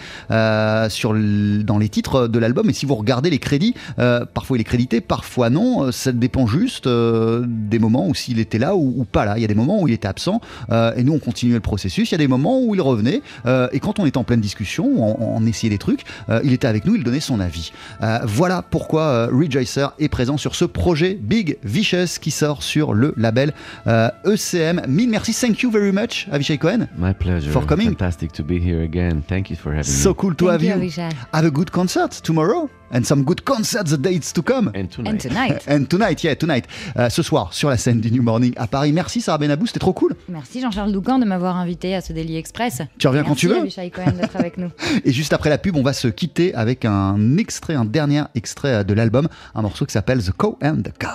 sur 0.88 1.12
dans 1.12 1.78
les 1.78 1.88
titres 1.88 2.28
de 2.28 2.38
l'album. 2.38 2.68
Et 2.68 2.72
si 2.82 2.86
vous 2.86 2.96
regardez 2.96 3.30
les 3.30 3.38
crédits, 3.38 3.74
euh, 4.00 4.24
parfois 4.26 4.56
il 4.56 4.60
est 4.60 4.64
crédité, 4.64 5.00
parfois 5.00 5.50
non. 5.50 5.84
Euh, 5.84 5.92
Ça 5.92 6.10
dépend 6.10 6.48
juste 6.48 6.88
euh, 6.88 7.44
des 7.46 7.78
moments 7.78 8.08
où 8.08 8.14
s'il 8.14 8.40
était 8.40 8.58
là 8.58 8.74
ou, 8.74 8.92
ou 8.96 9.04
pas 9.04 9.24
là. 9.24 9.34
Il 9.38 9.42
y 9.42 9.44
a 9.44 9.46
des 9.46 9.54
moments 9.54 9.80
où 9.80 9.86
il 9.86 9.94
était 9.94 10.08
absent 10.08 10.40
euh, 10.72 10.92
et 10.96 11.04
nous 11.04 11.12
on 11.12 11.20
continuait 11.20 11.54
le 11.54 11.60
processus. 11.60 12.10
Il 12.10 12.14
y 12.14 12.16
a 12.16 12.18
des 12.18 12.26
moments 12.26 12.60
où 12.60 12.74
il 12.74 12.80
revenait 12.80 13.22
euh, 13.46 13.68
et 13.72 13.78
quand 13.78 14.00
on 14.00 14.06
était 14.06 14.18
en 14.18 14.24
pleine 14.24 14.40
discussion, 14.40 14.84
on, 14.84 15.36
on 15.36 15.46
essayait 15.46 15.70
des 15.70 15.78
trucs, 15.78 16.02
euh, 16.28 16.40
il 16.42 16.52
était 16.52 16.66
avec 16.66 16.84
nous, 16.86 16.96
il 16.96 17.04
donnait 17.04 17.20
son 17.20 17.38
avis. 17.38 17.70
Euh, 18.02 18.18
voilà 18.24 18.62
pourquoi 18.62 19.02
euh, 19.02 19.28
Rejoicer 19.32 19.86
est 20.00 20.08
présent 20.08 20.36
sur 20.38 20.56
ce 20.56 20.64
projet 20.64 21.14
Big 21.20 21.58
Vicious 21.62 22.18
qui 22.20 22.32
sort 22.32 22.64
sur 22.64 22.94
le 22.94 23.14
label 23.16 23.52
euh, 23.86 24.08
ECM. 24.26 24.82
Mille 24.88 25.08
merci, 25.10 25.32
thank 25.34 25.60
you 25.62 25.70
very 25.70 25.92
much, 25.92 26.26
Avishai 26.32 26.58
Cohen. 26.58 26.88
My 26.98 27.14
pleasure. 27.14 27.50
For 27.52 27.64
coming. 27.64 27.90
Fantastic 27.90 28.32
to 28.32 28.42
be 28.42 28.58
here 28.58 28.82
again. 28.82 29.22
Thank 29.28 29.50
you 29.50 29.56
for 29.56 29.70
having 29.70 29.84
So 29.84 30.08
me. 30.10 30.14
cool 30.18 30.34
to 30.34 30.46
Thank 30.48 30.62
have 30.62 30.82
you. 30.82 30.90
Have 31.32 31.44
a 31.46 31.50
good 31.50 31.70
concert 31.70 32.10
tomorrow 32.22 32.68
and 32.92 33.04
some 33.04 33.24
good 33.24 33.42
concerts 33.44 33.90
the 33.90 33.96
dates 33.96 34.32
to 34.32 34.42
come. 34.42 34.70
And 34.74 34.86
tonight. 34.86 35.12
And 35.12 35.18
tonight. 35.18 35.64
And 35.66 35.84
tonight, 35.86 36.22
yeah, 36.22 36.36
tonight. 36.36 36.66
Euh, 36.96 37.08
ce 37.08 37.22
soir, 37.22 37.52
sur 37.54 37.68
la 37.68 37.76
scène 37.76 38.00
du 38.00 38.10
New 38.10 38.22
Morning 38.22 38.52
à 38.56 38.66
Paris. 38.66 38.92
Merci 38.92 39.20
Sarah 39.20 39.38
Benabou, 39.38 39.66
c'était 39.66 39.80
trop 39.80 39.92
cool. 39.92 40.14
Merci 40.28 40.60
Jean-Charles 40.60 40.92
Doucan 40.92 41.18
de 41.18 41.24
m'avoir 41.24 41.56
invité 41.56 41.94
à 41.94 42.00
ce 42.00 42.12
Daily 42.12 42.36
Express. 42.36 42.82
Tu 42.98 43.08
reviens 43.08 43.22
quand 43.22 43.30
Merci 43.30 43.40
tu 43.40 43.48
veux. 43.48 43.60
Avishai 43.60 43.90
Cohen 43.90 44.12
d'être 44.12 44.36
avec 44.36 44.58
nous. 44.58 44.70
Et 45.04 45.12
juste 45.12 45.32
après 45.32 45.50
la 45.50 45.58
pub, 45.58 45.76
on 45.76 45.82
va 45.82 45.92
se 45.92 46.08
quitter 46.08 46.54
avec 46.54 46.84
un 46.84 47.38
extrait, 47.38 47.74
un 47.74 47.84
dernier 47.84 48.22
extrait 48.34 48.84
de 48.84 48.94
l'album, 48.94 49.28
un 49.54 49.62
morceau 49.62 49.86
qui 49.86 49.92
s'appelle 49.92 50.22
The 50.22 50.32
Cow 50.32 50.58
and 50.62 50.82
the 50.84 50.92
Cow. 50.98 51.08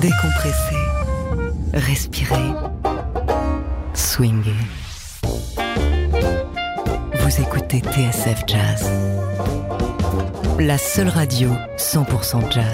Décompresser. 0.00 0.76
Respirer. 1.72 2.52
Swinguer. 3.94 4.52
Vous 7.18 7.40
écoutez 7.40 7.80
TSF 7.80 8.44
Jazz. 8.46 8.90
La 10.58 10.78
seule 10.78 11.10
radio 11.10 11.50
100% 11.76 12.50
jazz. 12.50 12.66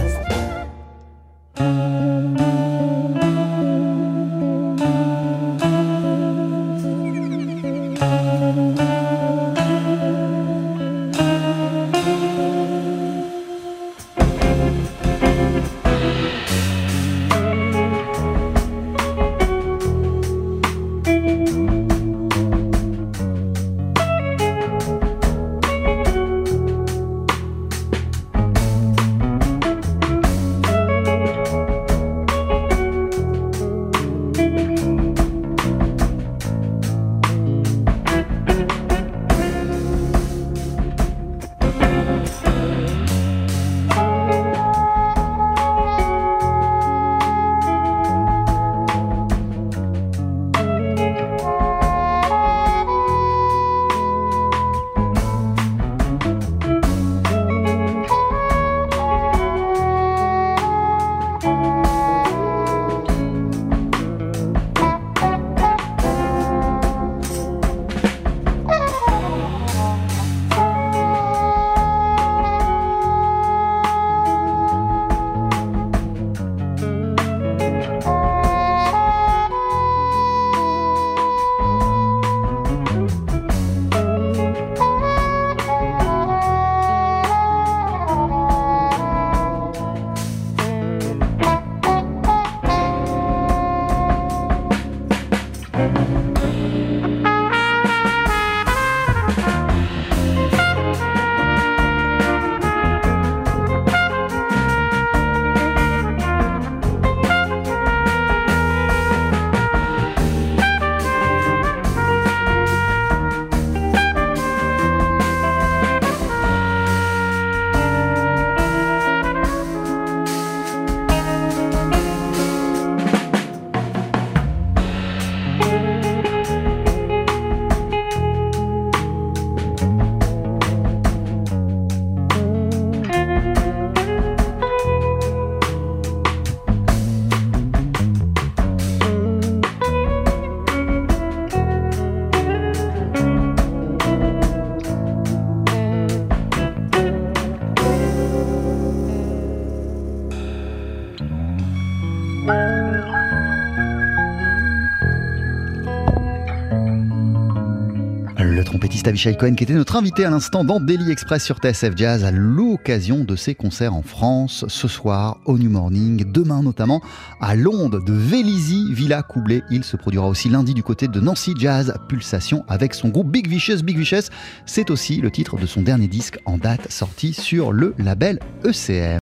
Avishai 159.12 159.36
Cohen 159.36 159.54
qui 159.56 159.64
était 159.64 159.74
notre 159.74 159.96
invité 159.96 160.24
à 160.24 160.30
l'instant 160.30 160.64
dans 160.64 160.80
Daily 160.80 161.10
Express 161.10 161.44
sur 161.44 161.58
TSF 161.58 161.94
Jazz 161.94 162.24
à 162.24 162.30
l'occasion 162.30 163.24
de 163.24 163.36
ses 163.36 163.54
concerts 163.54 163.92
en 163.92 164.00
France 164.00 164.64
ce 164.68 164.88
soir 164.88 165.36
au 165.44 165.58
New 165.58 165.68
Morning, 165.68 166.24
demain 166.32 166.62
notamment 166.62 167.02
à 167.38 167.54
Londres 167.54 168.02
de 168.02 168.12
Vélizy, 168.14 168.86
Villa 168.94 169.22
Coublé. 169.22 169.64
Il 169.70 169.84
se 169.84 169.98
produira 169.98 170.26
aussi 170.28 170.48
lundi 170.48 170.72
du 170.72 170.82
côté 170.82 171.08
de 171.08 171.20
Nancy 171.20 171.52
Jazz 171.58 171.92
Pulsation 172.08 172.64
avec 172.68 172.94
son 172.94 173.10
groupe 173.10 173.30
Big 173.30 173.48
Vicious. 173.48 173.82
Big 173.82 173.98
Vicious, 173.98 174.30
c'est 174.64 174.88
aussi 174.88 175.20
le 175.20 175.30
titre 175.30 175.58
de 175.58 175.66
son 175.66 175.82
dernier 175.82 176.08
disque 176.08 176.38
en 176.46 176.56
date 176.56 176.90
sorti 176.90 177.34
sur 177.34 177.70
le 177.70 177.94
label 177.98 178.38
ECM. 178.64 179.10